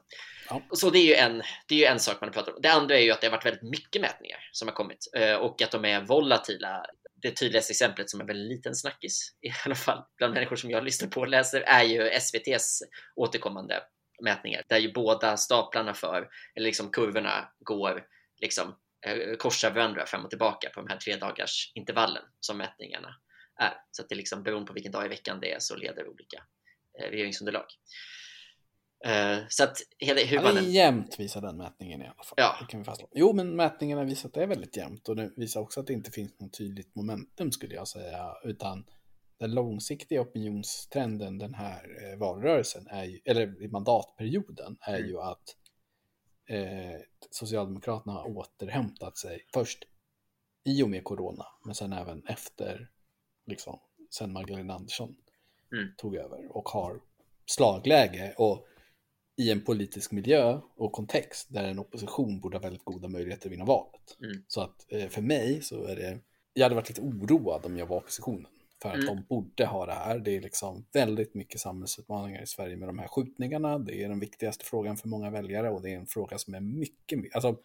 Ja. 0.48 0.62
Så 0.70 0.90
det 0.90 0.98
är, 0.98 1.06
ju 1.06 1.14
en, 1.14 1.42
det 1.68 1.74
är 1.74 1.78
ju 1.78 1.84
en 1.84 2.00
sak 2.00 2.20
man 2.20 2.32
pratar 2.32 2.52
om. 2.52 2.62
Det 2.62 2.72
andra 2.72 2.98
är 2.98 3.02
ju 3.02 3.10
att 3.10 3.20
det 3.20 3.26
har 3.26 3.32
varit 3.32 3.46
väldigt 3.46 3.70
mycket 3.70 4.02
mätningar 4.02 4.38
som 4.52 4.68
har 4.68 4.74
kommit 4.74 5.10
eh, 5.16 5.34
och 5.34 5.62
att 5.62 5.70
de 5.70 5.84
är 5.84 6.00
volatila 6.00 6.86
det 7.22 7.30
tydligaste 7.30 7.72
exemplet 7.72 8.10
som 8.10 8.20
är 8.20 8.24
väldigt 8.24 8.56
liten 8.56 8.74
snackis, 8.74 9.34
i 9.40 9.48
alla 9.64 9.74
fall 9.74 10.04
bland 10.16 10.34
människor 10.34 10.56
som 10.56 10.70
jag 10.70 10.84
lyssnar 10.84 11.08
på 11.08 11.20
och 11.20 11.28
läser, 11.28 11.60
är 11.60 11.84
ju 11.84 12.08
SVTs 12.08 12.82
återkommande 13.16 13.82
mätningar 14.22 14.62
där 14.68 14.78
ju 14.78 14.92
båda 14.92 15.36
staplarna 15.36 15.94
för, 15.94 16.28
eller 16.54 16.66
liksom 16.66 16.90
kurvorna 16.90 17.48
går 17.60 18.04
liksom 18.40 18.76
eh, 19.06 19.36
korsar 19.38 19.70
varandra 19.70 20.06
fram 20.06 20.24
och 20.24 20.30
tillbaka 20.30 20.70
på 20.74 20.80
de 20.80 20.88
här 20.88 20.96
tre 20.98 21.16
dagars 21.16 21.72
intervallen 21.74 22.22
som 22.40 22.58
mätningarna 22.58 23.16
är. 23.58 23.74
Så 23.90 24.02
att 24.02 24.08
det 24.08 24.14
liksom 24.14 24.42
beroende 24.42 24.66
på 24.66 24.72
vilken 24.72 24.92
dag 24.92 25.06
i 25.06 25.08
veckan 25.08 25.40
det 25.40 25.52
är 25.52 25.58
så 25.58 25.76
leder 25.76 26.08
olika 26.08 26.42
eh, 27.00 27.10
regeringsunderlag. 27.10 27.66
Uh, 29.06 29.44
så 29.48 29.64
att 29.64 29.76
hela. 29.98 30.52
Det 30.52 30.60
är 30.60 30.62
jämnt 30.62 31.20
visar 31.20 31.40
den 31.40 31.56
mätningen 31.56 32.02
i 32.02 32.04
alla 32.04 32.24
fall. 32.24 32.34
Ja. 32.36 32.56
Det 32.60 32.66
kan 32.66 32.80
vi 32.80 32.84
fastslå. 32.84 33.08
Jo, 33.14 33.32
men 33.32 33.56
mätningarna 33.56 34.04
visar 34.04 34.28
att 34.28 34.34
det 34.34 34.42
är 34.42 34.46
väldigt 34.46 34.76
jämnt 34.76 35.08
och 35.08 35.16
det 35.16 35.30
visar 35.36 35.60
också 35.60 35.80
att 35.80 35.86
det 35.86 35.92
inte 35.92 36.10
finns 36.10 36.40
något 36.40 36.58
tydligt 36.58 36.94
momentum 36.94 37.52
skulle 37.52 37.74
jag 37.74 37.88
säga, 37.88 38.34
utan 38.44 38.84
den 39.38 39.54
långsiktiga 39.54 40.20
opinionstrenden 40.20 41.38
den 41.38 41.54
här 41.54 42.12
eh, 42.12 42.18
valrörelsen, 42.18 42.86
är 42.86 43.04
ju, 43.04 43.20
eller 43.24 43.68
mandatperioden, 43.68 44.76
är 44.80 44.98
mm. 44.98 45.08
ju 45.08 45.20
att 45.20 45.56
eh, 46.48 47.00
Socialdemokraterna 47.30 48.12
har 48.12 48.36
återhämtat 48.36 49.18
sig 49.18 49.46
först 49.54 49.84
i 50.64 50.82
och 50.82 50.90
med 50.90 51.04
corona, 51.04 51.46
men 51.64 51.74
sen 51.74 51.92
även 51.92 52.26
efter, 52.26 52.90
liksom, 53.46 53.78
sen 54.10 54.32
Magdalena 54.32 54.74
Andersson 54.74 55.16
mm. 55.72 55.88
tog 55.96 56.16
över 56.16 56.56
och 56.56 56.68
har 56.68 57.00
slagläge. 57.46 58.34
Och 58.38 58.66
i 59.36 59.50
en 59.50 59.60
politisk 59.60 60.12
miljö 60.12 60.60
och 60.76 60.92
kontext 60.92 61.46
där 61.50 61.64
en 61.64 61.78
opposition 61.78 62.40
borde 62.40 62.56
ha 62.56 62.62
väldigt 62.62 62.84
goda 62.84 63.08
möjligheter 63.08 63.48
att 63.48 63.52
vinna 63.52 63.64
valet. 63.64 64.16
Mm. 64.22 64.44
Så 64.48 64.60
att 64.60 64.92
eh, 64.92 65.08
för 65.08 65.22
mig 65.22 65.62
så 65.62 65.84
är 65.84 65.96
det, 65.96 66.18
jag 66.52 66.62
hade 66.62 66.74
varit 66.74 66.88
lite 66.88 67.00
oroad 67.00 67.66
om 67.66 67.76
jag 67.76 67.86
var 67.86 67.96
oppositionen. 67.96 68.46
För 68.82 68.88
att 68.88 68.94
mm. 68.94 69.06
de 69.06 69.22
borde 69.22 69.66
ha 69.66 69.86
det 69.86 69.92
här. 69.92 70.18
Det 70.18 70.36
är 70.36 70.40
liksom 70.40 70.86
väldigt 70.92 71.34
mycket 71.34 71.60
samhällsutmaningar 71.60 72.42
i 72.42 72.46
Sverige 72.46 72.76
med 72.76 72.88
de 72.88 72.98
här 72.98 73.08
skjutningarna. 73.08 73.78
Det 73.78 74.02
är 74.02 74.08
den 74.08 74.20
viktigaste 74.20 74.64
frågan 74.64 74.96
för 74.96 75.08
många 75.08 75.30
väljare 75.30 75.70
och 75.70 75.82
det 75.82 75.90
är 75.90 75.96
en 75.96 76.06
fråga 76.06 76.38
som 76.38 76.54
är 76.54 76.60
mycket, 76.60 77.34
alltså 77.34 77.56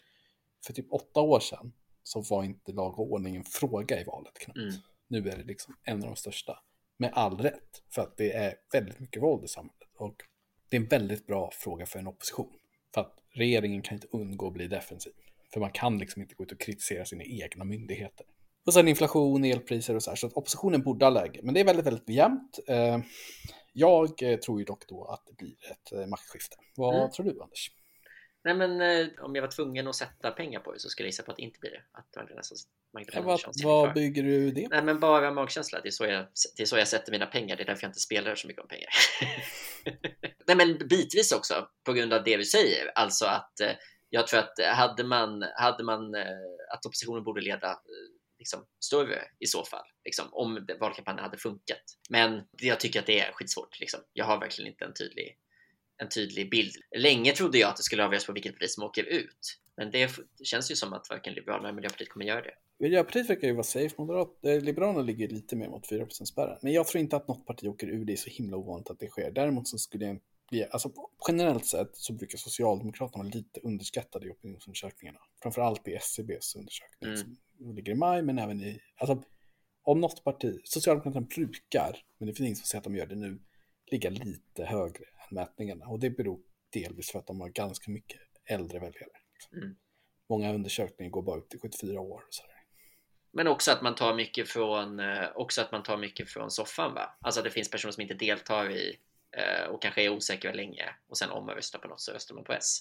för 0.65 0.73
typ 0.73 0.93
åtta 0.93 1.21
år 1.21 1.39
sedan 1.39 1.73
så 2.03 2.21
var 2.21 2.43
inte 2.43 2.71
lag 2.71 2.99
och 2.99 3.11
ordning 3.11 3.35
en 3.35 3.43
fråga 3.43 4.01
i 4.01 4.03
valet 4.03 4.39
knappt. 4.39 4.57
Mm. 4.57 4.73
Nu 5.11 5.29
är 5.29 5.37
det 5.37 5.43
liksom 5.43 5.75
en 5.83 6.01
av 6.01 6.07
de 6.07 6.15
största. 6.15 6.59
Med 6.97 7.11
all 7.13 7.37
rätt, 7.37 7.83
för 7.89 8.01
att 8.01 8.17
det 8.17 8.33
är 8.33 8.55
väldigt 8.73 8.99
mycket 8.99 9.23
våld 9.23 9.43
i 9.43 9.47
samhället. 9.47 9.89
Och 9.97 10.15
det 10.69 10.77
är 10.77 10.81
en 10.81 10.87
väldigt 10.87 11.27
bra 11.27 11.51
fråga 11.53 11.85
för 11.85 11.99
en 11.99 12.07
opposition. 12.07 12.53
För 12.93 13.01
att 13.01 13.15
regeringen 13.33 13.81
kan 13.81 13.95
inte 13.95 14.07
undgå 14.11 14.47
att 14.47 14.53
bli 14.53 14.67
defensiv. 14.67 15.13
För 15.53 15.59
man 15.59 15.71
kan 15.71 15.97
liksom 15.97 16.21
inte 16.21 16.35
gå 16.35 16.43
ut 16.43 16.51
och 16.51 16.59
kritisera 16.59 17.05
sina 17.05 17.23
egna 17.23 17.63
myndigheter. 17.63 18.25
Och 18.65 18.73
sen 18.73 18.87
inflation, 18.87 19.43
elpriser 19.43 19.95
och 19.95 20.03
så 20.03 20.11
här. 20.11 20.15
Så 20.15 20.27
att 20.27 20.33
oppositionen 20.33 20.81
borde 20.81 21.05
ha 21.05 21.09
läge. 21.09 21.39
Men 21.43 21.53
det 21.53 21.59
är 21.59 21.65
väldigt, 21.65 21.85
väldigt 21.85 22.09
jämnt. 22.09 22.59
Eh, 22.67 22.99
jag 23.73 24.23
eh, 24.23 24.39
tror 24.39 24.59
ju 24.59 24.65
dock 24.65 24.87
då 24.87 25.05
att 25.05 25.25
det 25.25 25.33
blir 25.37 25.55
ett 25.71 25.91
eh, 25.91 26.07
maktskifte. 26.07 26.55
Vad 26.75 26.95
mm. 26.95 27.11
tror 27.11 27.25
du 27.25 27.41
Anders? 27.41 27.71
Nej 28.43 28.53
men 28.53 28.81
eh, 28.81 29.07
om 29.19 29.35
jag 29.35 29.41
var 29.41 29.51
tvungen 29.51 29.87
att 29.87 29.95
sätta 29.95 30.31
pengar 30.31 30.59
på 30.59 30.73
det 30.73 30.79
så 30.79 30.89
skulle 30.89 31.05
jag 31.05 31.11
gissa 31.11 31.23
på 31.23 31.31
att 31.31 31.37
det 31.37 31.43
inte 31.43 31.59
blir 31.59 31.71
det. 31.71 31.83
Att 31.91 32.15
Magdalena 32.93 33.37
ja, 33.43 33.51
vad, 33.63 33.85
vad 33.85 33.93
bygger 33.93 34.23
du 34.23 34.51
det 34.51 34.61
på? 34.61 34.69
Nej 34.69 34.83
men 34.83 34.99
bara 34.99 35.31
magkänsla. 35.31 35.81
Det 35.81 35.89
är, 35.89 35.91
så 35.91 36.05
jag, 36.05 36.27
det 36.57 36.63
är 36.63 36.67
så 36.67 36.77
jag 36.77 36.87
sätter 36.87 37.11
mina 37.11 37.25
pengar. 37.25 37.55
Det 37.55 37.63
är 37.63 37.65
därför 37.65 37.83
jag 37.83 37.89
inte 37.89 37.99
spelar 37.99 38.35
så 38.35 38.47
mycket 38.47 38.61
om 38.61 38.67
pengar. 38.67 38.89
Nej 40.47 40.57
men 40.57 40.87
bitvis 40.87 41.31
också 41.31 41.67
på 41.83 41.93
grund 41.93 42.13
av 42.13 42.23
det 42.23 42.37
du 42.37 42.45
säger. 42.45 42.91
Alltså 42.95 43.25
att 43.25 43.59
eh, 43.59 43.71
jag 44.09 44.27
tror 44.27 44.39
att 44.39 44.59
hade 44.65 45.03
man, 45.03 45.45
hade 45.55 45.83
man 45.83 46.15
eh, 46.15 46.23
att 46.73 46.85
oppositionen 46.85 47.23
borde 47.23 47.41
leda 47.41 47.69
eh, 47.69 47.77
liksom, 48.39 48.65
större 48.85 49.21
i 49.39 49.47
så 49.47 49.65
fall, 49.65 49.85
liksom, 50.05 50.25
om 50.31 50.67
valkampanjen 50.79 51.23
hade 51.23 51.37
funkat. 51.37 51.83
Men 52.09 52.41
jag 52.51 52.79
tycker 52.79 52.99
att 52.99 53.05
det 53.05 53.19
är 53.19 53.31
skitsvårt. 53.31 53.79
Liksom. 53.79 53.99
Jag 54.13 54.25
har 54.25 54.39
verkligen 54.39 54.71
inte 54.71 54.85
en 54.85 54.93
tydlig 54.93 55.37
en 56.01 56.09
tydlig 56.09 56.49
bild. 56.49 56.71
Länge 56.97 57.31
trodde 57.31 57.57
jag 57.57 57.69
att 57.69 57.77
det 57.77 57.83
skulle 57.83 58.05
avgöras 58.05 58.25
på 58.25 58.33
vilket 58.33 58.53
parti 58.53 58.69
som 58.69 58.83
åker 58.83 59.03
ut. 59.03 59.57
Men 59.77 59.91
det 59.91 60.11
känns 60.43 60.71
ju 60.71 60.75
som 60.75 60.93
att 60.93 61.09
varken 61.09 61.33
Liberalerna 61.33 61.67
eller 61.67 61.75
Miljöpartiet 61.75 62.09
kommer 62.09 62.25
göra 62.25 62.41
det. 62.41 62.53
Miljöpartiet 62.79 63.29
verkar 63.29 63.47
ju 63.47 63.53
vara 63.53 63.63
safe. 63.63 63.95
Moderat, 63.97 64.45
eh, 64.45 64.61
Liberalerna 64.61 65.01
ligger 65.01 65.27
lite 65.27 65.55
mer 65.55 65.69
mot 65.69 65.87
4% 65.89 66.25
spärren. 66.25 66.57
Men 66.61 66.73
jag 66.73 66.87
tror 66.87 67.01
inte 67.01 67.15
att 67.15 67.27
något 67.27 67.45
parti 67.45 67.67
åker 67.67 67.87
ur. 67.87 68.05
Det 68.05 68.13
är 68.13 68.17
så 68.17 68.29
himla 68.29 68.57
ovanligt 68.57 68.89
att 68.89 68.99
det 68.99 69.07
sker. 69.07 69.31
Däremot 69.31 69.67
så 69.67 69.77
skulle 69.77 70.05
jag 70.05 70.19
bli, 70.49 70.65
alltså 70.71 70.91
generellt 71.27 71.65
sett 71.65 71.89
så 71.93 72.13
brukar 72.13 72.37
Socialdemokraterna 72.37 73.23
vara 73.23 73.33
lite 73.33 73.59
underskattade 73.59 74.27
i 74.27 74.29
opinionsundersökningarna. 74.29 75.19
Framförallt 75.41 75.87
i 75.87 75.93
SCBs 75.93 76.55
undersökning 76.55 77.13
mm. 77.13 77.17
som 77.17 77.75
ligger 77.75 77.91
i 77.91 77.95
maj, 77.95 78.21
men 78.21 78.39
även 78.39 78.61
i, 78.61 78.79
alltså 78.97 79.23
om 79.83 80.01
något 80.01 80.23
parti, 80.23 80.61
Socialdemokraterna 80.63 81.27
brukar, 81.35 81.97
men 82.17 82.27
det 82.27 82.33
finns 82.33 82.47
ingen 82.47 82.55
som 82.55 82.65
säger 82.65 82.79
att 82.79 82.83
de 82.83 82.95
gör 82.95 83.05
det 83.05 83.15
nu, 83.15 83.39
ligga 83.91 84.09
lite 84.09 84.65
högre 84.65 85.05
mätningarna. 85.31 85.87
Och 85.87 85.99
det 85.99 86.09
beror 86.09 86.39
delvis 86.73 87.11
för 87.11 87.19
att 87.19 87.27
de 87.27 87.41
har 87.41 87.49
ganska 87.49 87.91
mycket 87.91 88.19
äldre 88.45 88.79
väljare. 88.79 89.11
Mm. 89.53 89.75
Många 90.29 90.53
undersökningar 90.53 91.11
går 91.11 91.21
bara 91.21 91.39
upp 91.39 91.49
till 91.49 91.59
74 91.59 91.99
år. 91.99 92.23
Så 92.29 92.43
Men 93.31 93.47
också 93.47 93.71
att 93.71 93.81
man 93.81 93.95
tar 93.95 94.15
mycket 94.15 94.49
från, 94.49 94.99
eh, 94.99 95.29
också 95.35 95.61
att 95.61 95.71
man 95.71 95.83
tar 95.83 95.97
mycket 95.97 96.29
från 96.29 96.51
soffan 96.51 96.93
va? 96.93 97.17
Alltså 97.21 97.41
det 97.41 97.49
finns 97.49 97.71
personer 97.71 97.91
som 97.91 98.01
inte 98.01 98.13
deltar 98.13 98.71
i 98.71 98.99
eh, 99.31 99.69
och 99.69 99.81
kanske 99.81 100.03
är 100.03 100.09
osäkra 100.09 100.53
länge 100.53 100.89
och 101.07 101.17
sen 101.17 101.29
om 101.29 101.45
man 101.45 101.55
röstar 101.55 101.79
på 101.79 101.87
något 101.87 102.01
så 102.01 102.11
röstar 102.11 102.35
man 102.35 102.43
på 102.43 102.53
S. 102.53 102.77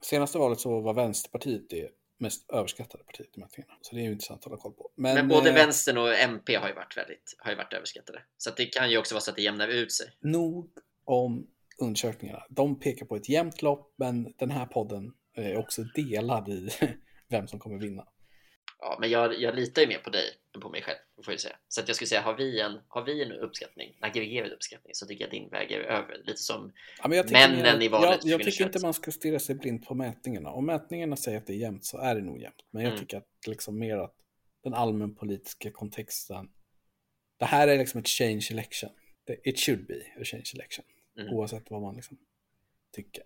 Senaste 0.00 0.38
valet 0.38 0.60
så 0.60 0.80
var 0.80 0.94
Vänsterpartiet 0.94 1.70
det 1.70 1.90
mest 2.18 2.50
överskattade 2.50 3.04
partiet 3.04 3.36
i 3.36 3.40
mätningarna. 3.40 3.74
Så 3.80 3.94
det 3.94 4.00
är 4.00 4.04
ju 4.04 4.12
intressant 4.12 4.40
att 4.40 4.44
hålla 4.44 4.56
koll 4.56 4.72
på. 4.72 4.90
Men, 4.94 5.14
Men 5.14 5.28
både 5.28 5.48
eh, 5.48 5.54
vänstern 5.54 5.98
och 5.98 6.14
MP 6.14 6.56
har 6.56 6.68
ju 6.68 6.74
varit 6.74 6.96
väldigt 6.96 7.36
har 7.38 7.50
ju 7.50 7.56
varit 7.56 7.72
överskattade. 7.72 8.22
Så 8.36 8.50
det 8.50 8.66
kan 8.66 8.90
ju 8.90 8.98
också 8.98 9.14
vara 9.14 9.20
så 9.20 9.30
att 9.30 9.36
det 9.36 9.42
jämnar 9.42 9.68
ut 9.68 9.92
sig. 9.92 10.06
Nog 10.20 10.70
om 11.04 11.46
undersökningarna. 11.78 12.42
De 12.50 12.80
pekar 12.80 13.06
på 13.06 13.16
ett 13.16 13.28
jämnt 13.28 13.62
lopp, 13.62 13.94
men 13.96 14.34
den 14.38 14.50
här 14.50 14.66
podden 14.66 15.12
är 15.34 15.56
också 15.56 15.82
delad 15.82 16.48
i 16.48 16.68
vem 17.28 17.48
som 17.48 17.58
kommer 17.58 17.78
vinna. 17.78 18.06
Ja, 18.78 18.96
men 19.00 19.10
jag, 19.10 19.40
jag 19.40 19.54
litar 19.54 19.82
ju 19.82 19.88
mer 19.88 19.98
på 19.98 20.10
dig 20.10 20.24
än 20.54 20.60
på 20.60 20.68
mig 20.68 20.82
själv, 20.82 20.96
får 21.24 21.32
jag 21.32 21.40
säga. 21.40 21.56
Så 21.68 21.80
att 21.80 21.88
jag 21.88 21.96
skulle 21.96 22.08
säga, 22.08 22.20
har 22.20 22.36
vi 22.36 22.60
en, 22.60 22.80
har 22.88 23.04
vi 23.04 23.22
en 23.22 23.32
uppskattning, 23.32 23.96
en 24.00 24.08
aggregerad 24.08 24.52
uppskattning, 24.52 24.94
så 24.94 25.06
tycker 25.06 25.22
jag 25.22 25.28
att 25.28 25.32
din 25.32 25.48
väger 25.48 25.80
över. 25.80 26.22
Lite 26.24 26.42
som 26.42 26.72
ja, 27.02 27.08
männen 27.08 27.78
mer, 27.78 27.82
i 27.82 27.88
valet. 27.88 28.24
Jag, 28.24 28.40
jag 28.40 28.46
tycker 28.46 28.64
inte 28.64 28.78
man 28.82 28.94
ska 28.94 29.10
stirra 29.10 29.38
sig 29.38 29.54
blind 29.54 29.86
på 29.86 29.94
mätningarna. 29.94 30.50
Om 30.50 30.66
mätningarna 30.66 31.16
säger 31.16 31.38
att 31.38 31.46
det 31.46 31.52
är 31.52 31.56
jämnt 31.56 31.84
så 31.84 31.98
är 31.98 32.14
det 32.14 32.22
nog 32.22 32.38
jämnt. 32.38 32.64
Men 32.70 32.82
jag 32.82 32.90
mm. 32.90 33.00
tycker 33.00 33.16
att 33.16 33.46
liksom 33.46 33.78
mer 33.78 33.96
att 33.96 34.14
den 34.64 34.74
allmänpolitiska 34.74 35.70
kontexten, 35.70 36.48
det 37.38 37.44
här 37.44 37.68
är 37.68 37.78
liksom 37.78 38.00
ett 38.00 38.08
change 38.08 38.48
election. 38.50 38.90
It 39.44 39.60
should 39.60 39.86
be 39.86 40.00
a 40.20 40.24
change 40.24 40.50
election. 40.54 40.84
Mm. 41.18 41.34
Oavsett 41.34 41.70
vad 41.70 41.82
man 41.82 41.94
liksom 41.94 42.18
tycker. 42.92 43.22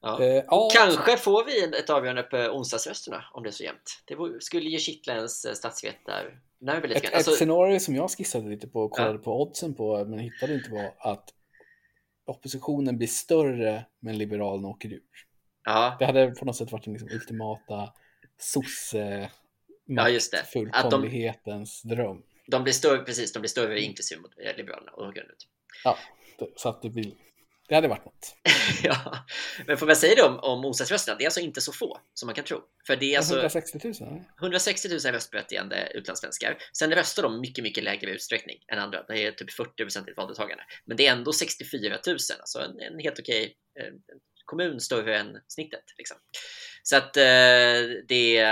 Ja. 0.00 0.22
Eh, 0.22 0.44
ja. 0.46 0.68
Kanske 0.72 1.16
får 1.16 1.44
vi 1.44 1.78
ett 1.78 1.90
avgörande 1.90 2.22
på 2.22 2.36
onsdagsrösterna 2.36 3.24
om 3.32 3.42
det 3.42 3.48
är 3.48 3.52
så 3.52 3.64
jämnt. 3.64 4.02
Det 4.04 4.16
skulle 4.40 4.70
ju 4.70 4.78
kittla 4.78 5.14
ens 5.14 5.44
eh, 5.44 5.54
statsvetar. 5.54 6.40
Ett, 6.66 7.14
alltså... 7.14 7.30
ett 7.30 7.36
scenario 7.36 7.80
som 7.80 7.96
jag 7.96 8.10
skissade 8.10 8.48
lite 8.48 8.68
på 8.68 8.80
och 8.80 8.90
kollade 8.90 9.14
ja. 9.14 9.18
på 9.18 9.42
oddsen 9.42 9.74
på 9.74 10.04
men 10.04 10.18
hittade 10.18 10.54
inte 10.54 10.70
var 10.70 10.94
att 10.98 11.34
oppositionen 12.24 12.98
blir 12.98 13.08
större 13.08 13.84
men 14.00 14.18
Liberalerna 14.18 14.68
åker 14.68 14.92
ur. 14.92 15.02
Ja. 15.64 15.96
Det 15.98 16.06
hade 16.06 16.30
på 16.30 16.44
något 16.44 16.56
sätt 16.56 16.72
varit 16.72 16.84
den 16.84 16.92
liksom 16.92 17.10
ultimata 17.12 17.92
sosse 18.38 19.30
ja, 19.84 20.08
just 20.08 20.32
det. 20.32 20.44
fullkomlighetens 20.52 21.82
de, 21.82 21.94
dröm. 21.94 22.22
De 22.46 22.62
blir 22.62 22.72
större, 22.72 22.98
precis, 22.98 23.32
de 23.32 23.38
blir 23.38 23.48
större 23.48 23.80
inklusive 23.80 24.20
mot 24.20 24.32
eh, 24.38 24.56
Liberalerna 24.56 24.92
och 24.92 25.08
åker 25.08 25.22
ut. 25.22 25.48
Ja, 25.84 25.98
så 26.56 26.68
att 26.68 26.82
det 26.82 26.90
blir 26.90 27.12
Det 27.68 27.74
hade 27.74 27.88
varit 27.88 28.04
något. 28.04 28.34
ja, 28.82 29.26
men 29.66 29.76
får 29.76 29.86
man 29.86 29.96
säga 29.96 30.14
det 30.14 30.22
om, 30.22 30.38
om 30.38 30.64
OSAS-rösterna, 30.64 31.18
det 31.18 31.24
är 31.24 31.26
alltså 31.26 31.40
inte 31.40 31.60
så 31.60 31.72
få 31.72 32.00
som 32.14 32.26
man 32.26 32.34
kan 32.34 32.44
tro. 32.44 32.60
För 32.86 32.96
det 32.96 33.14
är 33.14 33.18
alltså 33.18 33.34
160 33.34 33.78
000? 33.84 34.24
160 34.40 34.88
000 34.88 34.98
röstberättigande 34.98 35.92
utlandssvenskar. 35.94 36.58
Sen 36.78 36.92
röstar 36.92 37.22
de 37.22 37.40
mycket, 37.40 37.64
mycket 37.64 37.84
lägre 37.84 38.10
utsträckning 38.10 38.56
än 38.72 38.78
andra. 38.78 39.02
Det 39.02 39.26
är 39.26 39.32
typ 39.32 39.52
40 39.52 39.76
procent 39.76 40.08
i 40.08 40.12
valdeltagande. 40.16 40.64
Men 40.84 40.96
det 40.96 41.06
är 41.06 41.12
ändå 41.12 41.32
64 41.32 41.98
000, 42.06 42.16
alltså 42.40 42.58
en, 42.58 42.80
en 42.80 42.98
helt 42.98 43.18
okej 43.18 43.56
eh, 43.80 43.92
kommun 44.44 44.80
större 44.80 45.18
än 45.18 45.40
snittet. 45.48 45.84
Liksom. 45.98 46.16
Så 46.82 46.96
att 46.96 47.16
eh, 47.16 47.22
det 48.08 48.46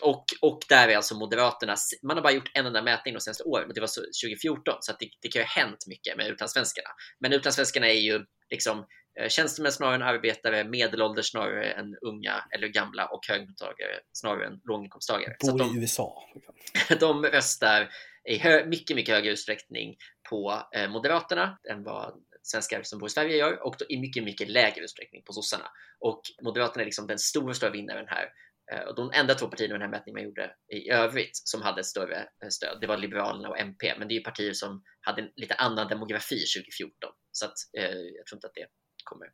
och, 0.00 0.24
och 0.40 0.60
där 0.68 0.88
är 0.88 0.96
alltså 0.96 1.14
Moderaterna. 1.14 1.76
Man 2.02 2.16
har 2.16 2.22
bara 2.22 2.32
gjort 2.32 2.50
en 2.54 2.66
enda 2.66 2.82
mätning 2.82 3.14
de 3.14 3.20
senaste 3.20 3.44
åren 3.44 3.68
och 3.68 3.74
det 3.74 3.80
var 3.80 3.88
2014 4.24 4.74
så 4.80 4.92
att 4.92 4.98
det, 4.98 5.08
det 5.22 5.28
kan 5.28 5.40
ju 5.40 5.44
ha 5.44 5.62
hänt 5.62 5.86
mycket 5.86 6.16
med 6.16 6.26
utlandssvenskarna. 6.26 6.88
Men 7.20 7.32
utlandssvenskarna 7.32 7.88
är 7.88 8.00
ju 8.00 8.24
liksom 8.50 8.86
eh, 9.20 9.28
tjänstemän 9.28 9.72
snarare 9.72 9.94
än 9.94 10.02
arbetare, 10.02 10.64
medelålders 10.64 11.30
snarare 11.30 11.72
än 11.72 11.96
unga 12.00 12.44
eller 12.54 12.68
gamla 12.68 13.06
och 13.06 13.20
höginkomsttagare 13.28 14.00
snarare 14.12 14.46
än 14.46 14.60
låginkomsttagare. 14.64 15.36
Bor 15.40 15.58
de, 15.58 15.76
i 15.76 15.80
USA. 15.80 16.28
De 17.00 17.24
röstar 17.24 17.88
i 18.28 18.64
mycket, 18.66 18.96
mycket 18.96 19.14
högre 19.14 19.32
utsträckning 19.32 19.96
på 20.30 20.62
eh, 20.76 20.90
Moderaterna 20.90 21.58
än 21.70 21.84
vad 21.84 22.14
svenskar 22.42 22.82
som 22.82 22.98
bor 22.98 23.06
i 23.06 23.10
Sverige 23.10 23.36
gör 23.36 23.66
och 23.66 23.76
i 23.88 24.00
mycket, 24.00 24.24
mycket 24.24 24.48
lägre 24.48 24.84
utsträckning 24.84 25.22
på 25.22 25.32
sossarna. 25.32 25.70
Och 25.98 26.22
Moderaterna 26.42 26.82
är 26.82 26.84
liksom 26.84 27.06
den 27.06 27.18
stora, 27.18 27.54
stora 27.54 27.70
vinnaren 27.70 28.06
här. 28.08 28.28
Eh, 28.72 28.88
och 28.88 28.94
de 28.94 29.10
enda 29.14 29.34
två 29.34 29.46
partierna 29.46 29.74
i 29.74 29.78
den 29.78 29.82
här 29.82 29.88
mätningen 29.88 30.14
man 30.14 30.24
gjorde 30.24 30.54
i 30.68 30.90
övrigt 30.90 31.36
som 31.36 31.62
hade 31.62 31.80
ett 31.80 31.86
större 31.86 32.16
eh, 32.16 32.48
stöd, 32.48 32.78
det 32.80 32.86
var 32.86 32.96
Liberalerna 32.96 33.48
och 33.48 33.58
MP. 33.58 33.94
Men 33.98 34.08
det 34.08 34.14
är 34.14 34.16
ju 34.16 34.22
partier 34.22 34.52
som 34.52 34.82
hade 35.00 35.22
en 35.22 35.30
lite 35.36 35.54
annan 35.54 35.88
demografi 35.88 36.44
2014. 36.56 37.10
Så 37.32 37.46
att, 37.46 37.54
eh, 37.78 37.98
jag 38.16 38.26
tror 38.26 38.36
inte 38.36 38.46
att 38.46 38.54
det 38.54 38.66
kommer 39.04 39.32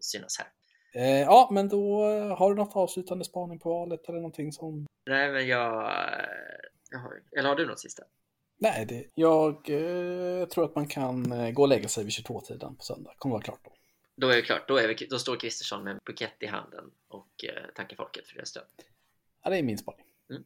synas 0.00 0.38
här. 0.38 0.48
Eh, 1.02 1.20
ja, 1.20 1.48
men 1.52 1.68
då 1.68 2.02
har 2.38 2.50
du 2.50 2.56
något 2.56 2.76
avslutande 2.76 3.24
spaning 3.24 3.58
på 3.58 3.68
valet 3.68 4.08
eller 4.08 4.18
någonting 4.18 4.52
som... 4.52 4.86
Nej, 5.06 5.32
men 5.32 5.46
jag... 5.46 5.92
jag 6.90 6.98
har... 6.98 7.22
Eller 7.38 7.48
har 7.48 7.56
du 7.56 7.66
något 7.66 7.80
sista? 7.80 8.02
Nej, 8.58 8.86
det, 8.86 9.04
jag 9.14 9.70
eh, 9.70 10.48
tror 10.48 10.64
att 10.64 10.74
man 10.74 10.88
kan 10.88 11.32
eh, 11.32 11.50
gå 11.50 11.62
och 11.62 11.68
lägga 11.68 11.88
sig 11.88 12.04
vid 12.04 12.12
22-tiden 12.12 12.76
på 12.76 12.82
söndag. 12.82 13.12
kommer 13.18 13.32
vara 13.32 13.42
klart 13.42 13.60
då. 13.64 13.72
Då 14.16 14.28
är 14.28 14.36
det 14.36 14.42
klart. 14.42 14.68
Då, 14.68 14.76
är 14.76 14.88
vi, 14.88 15.06
då 15.10 15.18
står 15.18 15.36
Kristersson 15.36 15.84
med 15.84 15.92
en 15.92 16.00
bukett 16.04 16.36
i 16.40 16.46
handen 16.46 16.90
och 17.08 17.44
eh, 17.44 17.74
tackar 17.74 17.96
folket 17.96 18.26
för 18.26 18.34
deras 18.34 18.48
stöd. 18.48 18.64
Ja, 19.42 19.50
det 19.50 19.58
är 19.58 19.62
min 19.62 19.78
spaning. 19.78 20.06
Mm. 20.30 20.44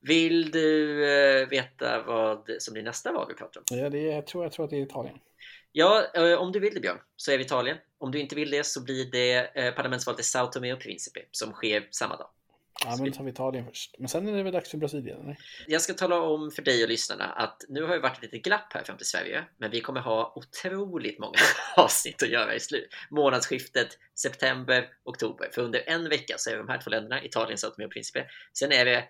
Vill 0.00 0.50
du 0.50 1.04
eh, 1.10 1.48
veta 1.48 2.02
vad 2.02 2.50
som 2.58 2.72
blir 2.72 2.82
nästa 2.82 3.12
val 3.12 3.26
vi 3.28 3.34
pratar 3.34 3.60
om? 3.60 3.78
Ja, 3.78 3.90
det 3.90 4.00
jag, 4.00 4.26
tror, 4.26 4.44
jag 4.44 4.52
tror 4.52 4.64
att 4.64 4.70
det 4.70 4.76
är 4.76 4.82
Italien. 4.82 5.18
Ja, 5.72 6.06
eh, 6.14 6.38
om 6.38 6.52
du 6.52 6.60
vill 6.60 6.74
det 6.74 6.80
Björn, 6.80 6.98
så 7.16 7.32
är 7.32 7.38
vi 7.38 7.44
Italien. 7.44 7.76
Om 7.98 8.10
du 8.10 8.20
inte 8.20 8.34
vill 8.34 8.50
det 8.50 8.66
så 8.66 8.84
blir 8.84 9.10
det 9.10 9.50
eh, 9.54 9.74
parlamentsvalet 9.74 10.20
i 10.20 10.22
Sao 10.22 10.46
Tome 10.46 10.72
och 10.72 10.80
Principe 10.80 11.20
som 11.30 11.52
sker 11.52 11.88
samma 11.90 12.16
dag. 12.16 12.28
Ja, 12.84 12.96
men 13.00 13.12
tar 13.12 13.24
vi 13.24 13.30
Italien 13.30 13.64
först. 13.66 13.94
Men 13.98 14.08
sen 14.08 14.28
är 14.28 14.36
det 14.36 14.42
väl 14.42 14.52
dags 14.52 14.70
för 14.70 14.78
Brasilien? 14.78 15.20
Eller? 15.20 15.36
Jag 15.66 15.82
ska 15.82 15.94
tala 15.94 16.20
om 16.20 16.50
för 16.50 16.62
dig 16.62 16.82
och 16.82 16.88
lyssnarna 16.88 17.24
att 17.24 17.64
nu 17.68 17.82
har 17.82 17.94
det 17.94 18.00
varit 18.00 18.22
lite 18.22 18.38
glapp 18.38 18.72
här 18.72 18.84
fram 18.84 18.96
till 18.96 19.06
Sverige, 19.06 19.44
men 19.58 19.70
vi 19.70 19.80
kommer 19.80 20.00
ha 20.00 20.32
otroligt 20.36 21.18
många 21.18 21.38
avsnitt 21.76 22.22
att 22.22 22.28
göra 22.28 22.54
i 22.54 22.60
slut. 22.60 22.88
Månadsskiftet 23.10 23.88
september, 24.14 24.88
oktober. 25.04 25.50
För 25.54 25.62
under 25.62 25.88
en 25.88 26.08
vecka 26.08 26.34
så 26.38 26.50
är 26.50 26.58
de 26.58 26.68
här 26.68 26.80
två 26.80 26.90
länderna, 26.90 27.24
Italien, 27.24 27.58
Sao 27.58 27.68
och 27.68 27.92
Principe. 27.92 28.26
Sen 28.58 28.72
är 28.72 28.84
det 28.84 29.04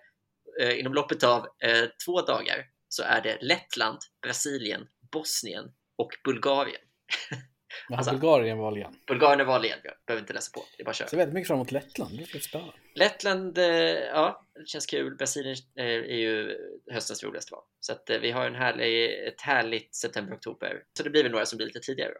eh, 0.61 0.79
inom 0.79 0.93
loppet 0.93 1.23
av 1.23 1.47
eh, 1.63 1.85
två 2.05 2.21
dagar 2.21 2.65
så 2.89 3.03
är 3.03 3.21
det 3.21 3.37
Lettland, 3.41 3.99
Brasilien, 4.21 4.87
Bosnien 5.11 5.65
och 5.97 6.11
Bulgarien. 6.23 6.81
Men 7.89 7.97
alltså, 7.97 8.11
Bulgarien 8.11 8.57
val 8.57 8.77
igen? 8.77 8.95
Bulgarien 9.07 9.39
är 9.39 9.45
val 9.45 9.65
igen, 9.65 9.79
jag 9.83 9.93
behöver 10.07 10.21
inte 10.21 10.33
läsa 10.33 10.51
på. 10.53 10.65
Det 10.77 10.83
är 10.83 10.85
bara 10.85 10.93
kör. 10.93 11.05
Så 11.05 11.17
väldigt 11.17 11.33
mycket 11.33 11.47
fram 11.47 11.57
emot 11.57 11.71
Lettland, 11.71 12.17
det 12.17 12.37
är 12.37 12.39
spännande. 12.39 12.73
Lettland, 12.95 13.57
eh, 13.57 13.65
ja, 13.65 14.45
det 14.55 14.67
känns 14.67 14.85
kul. 14.85 15.15
Brasilien 15.15 15.55
eh, 15.79 15.85
är 15.85 16.17
ju 16.17 16.57
höstens 16.91 17.23
roligaste 17.23 17.53
val. 17.53 17.63
Så 17.79 17.93
att 17.93 18.09
eh, 18.09 18.17
vi 18.17 18.31
har 18.31 18.45
en 18.45 18.55
härlig, 18.55 19.27
ett 19.27 19.41
härligt 19.41 19.95
september-oktober. 19.95 20.83
Så 20.97 21.03
det 21.03 21.09
blir 21.09 21.23
väl 21.23 21.31
några 21.31 21.45
som 21.45 21.57
blir 21.57 21.67
lite 21.67 21.79
tidigare 21.79 22.11
då. 22.11 22.19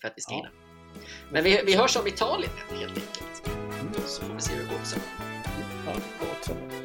För 0.00 0.08
att 0.08 0.14
vi 0.16 0.20
ska 0.22 0.34
hinna. 0.34 0.50
Men 1.32 1.44
vi, 1.44 1.62
vi 1.66 1.74
hörs 1.74 1.96
om 1.96 2.06
Italien 2.06 2.52
helt 2.70 2.98
enkelt. 2.98 3.46
Mm. 3.46 3.92
Så 4.06 4.22
får 4.22 4.34
vi 4.34 4.40
se 4.40 4.54
hur 4.54 4.62
det 4.62 4.68
går 4.68 4.84
sen. 4.84 5.00
Ja, 5.86 5.92
gott. 6.20 6.79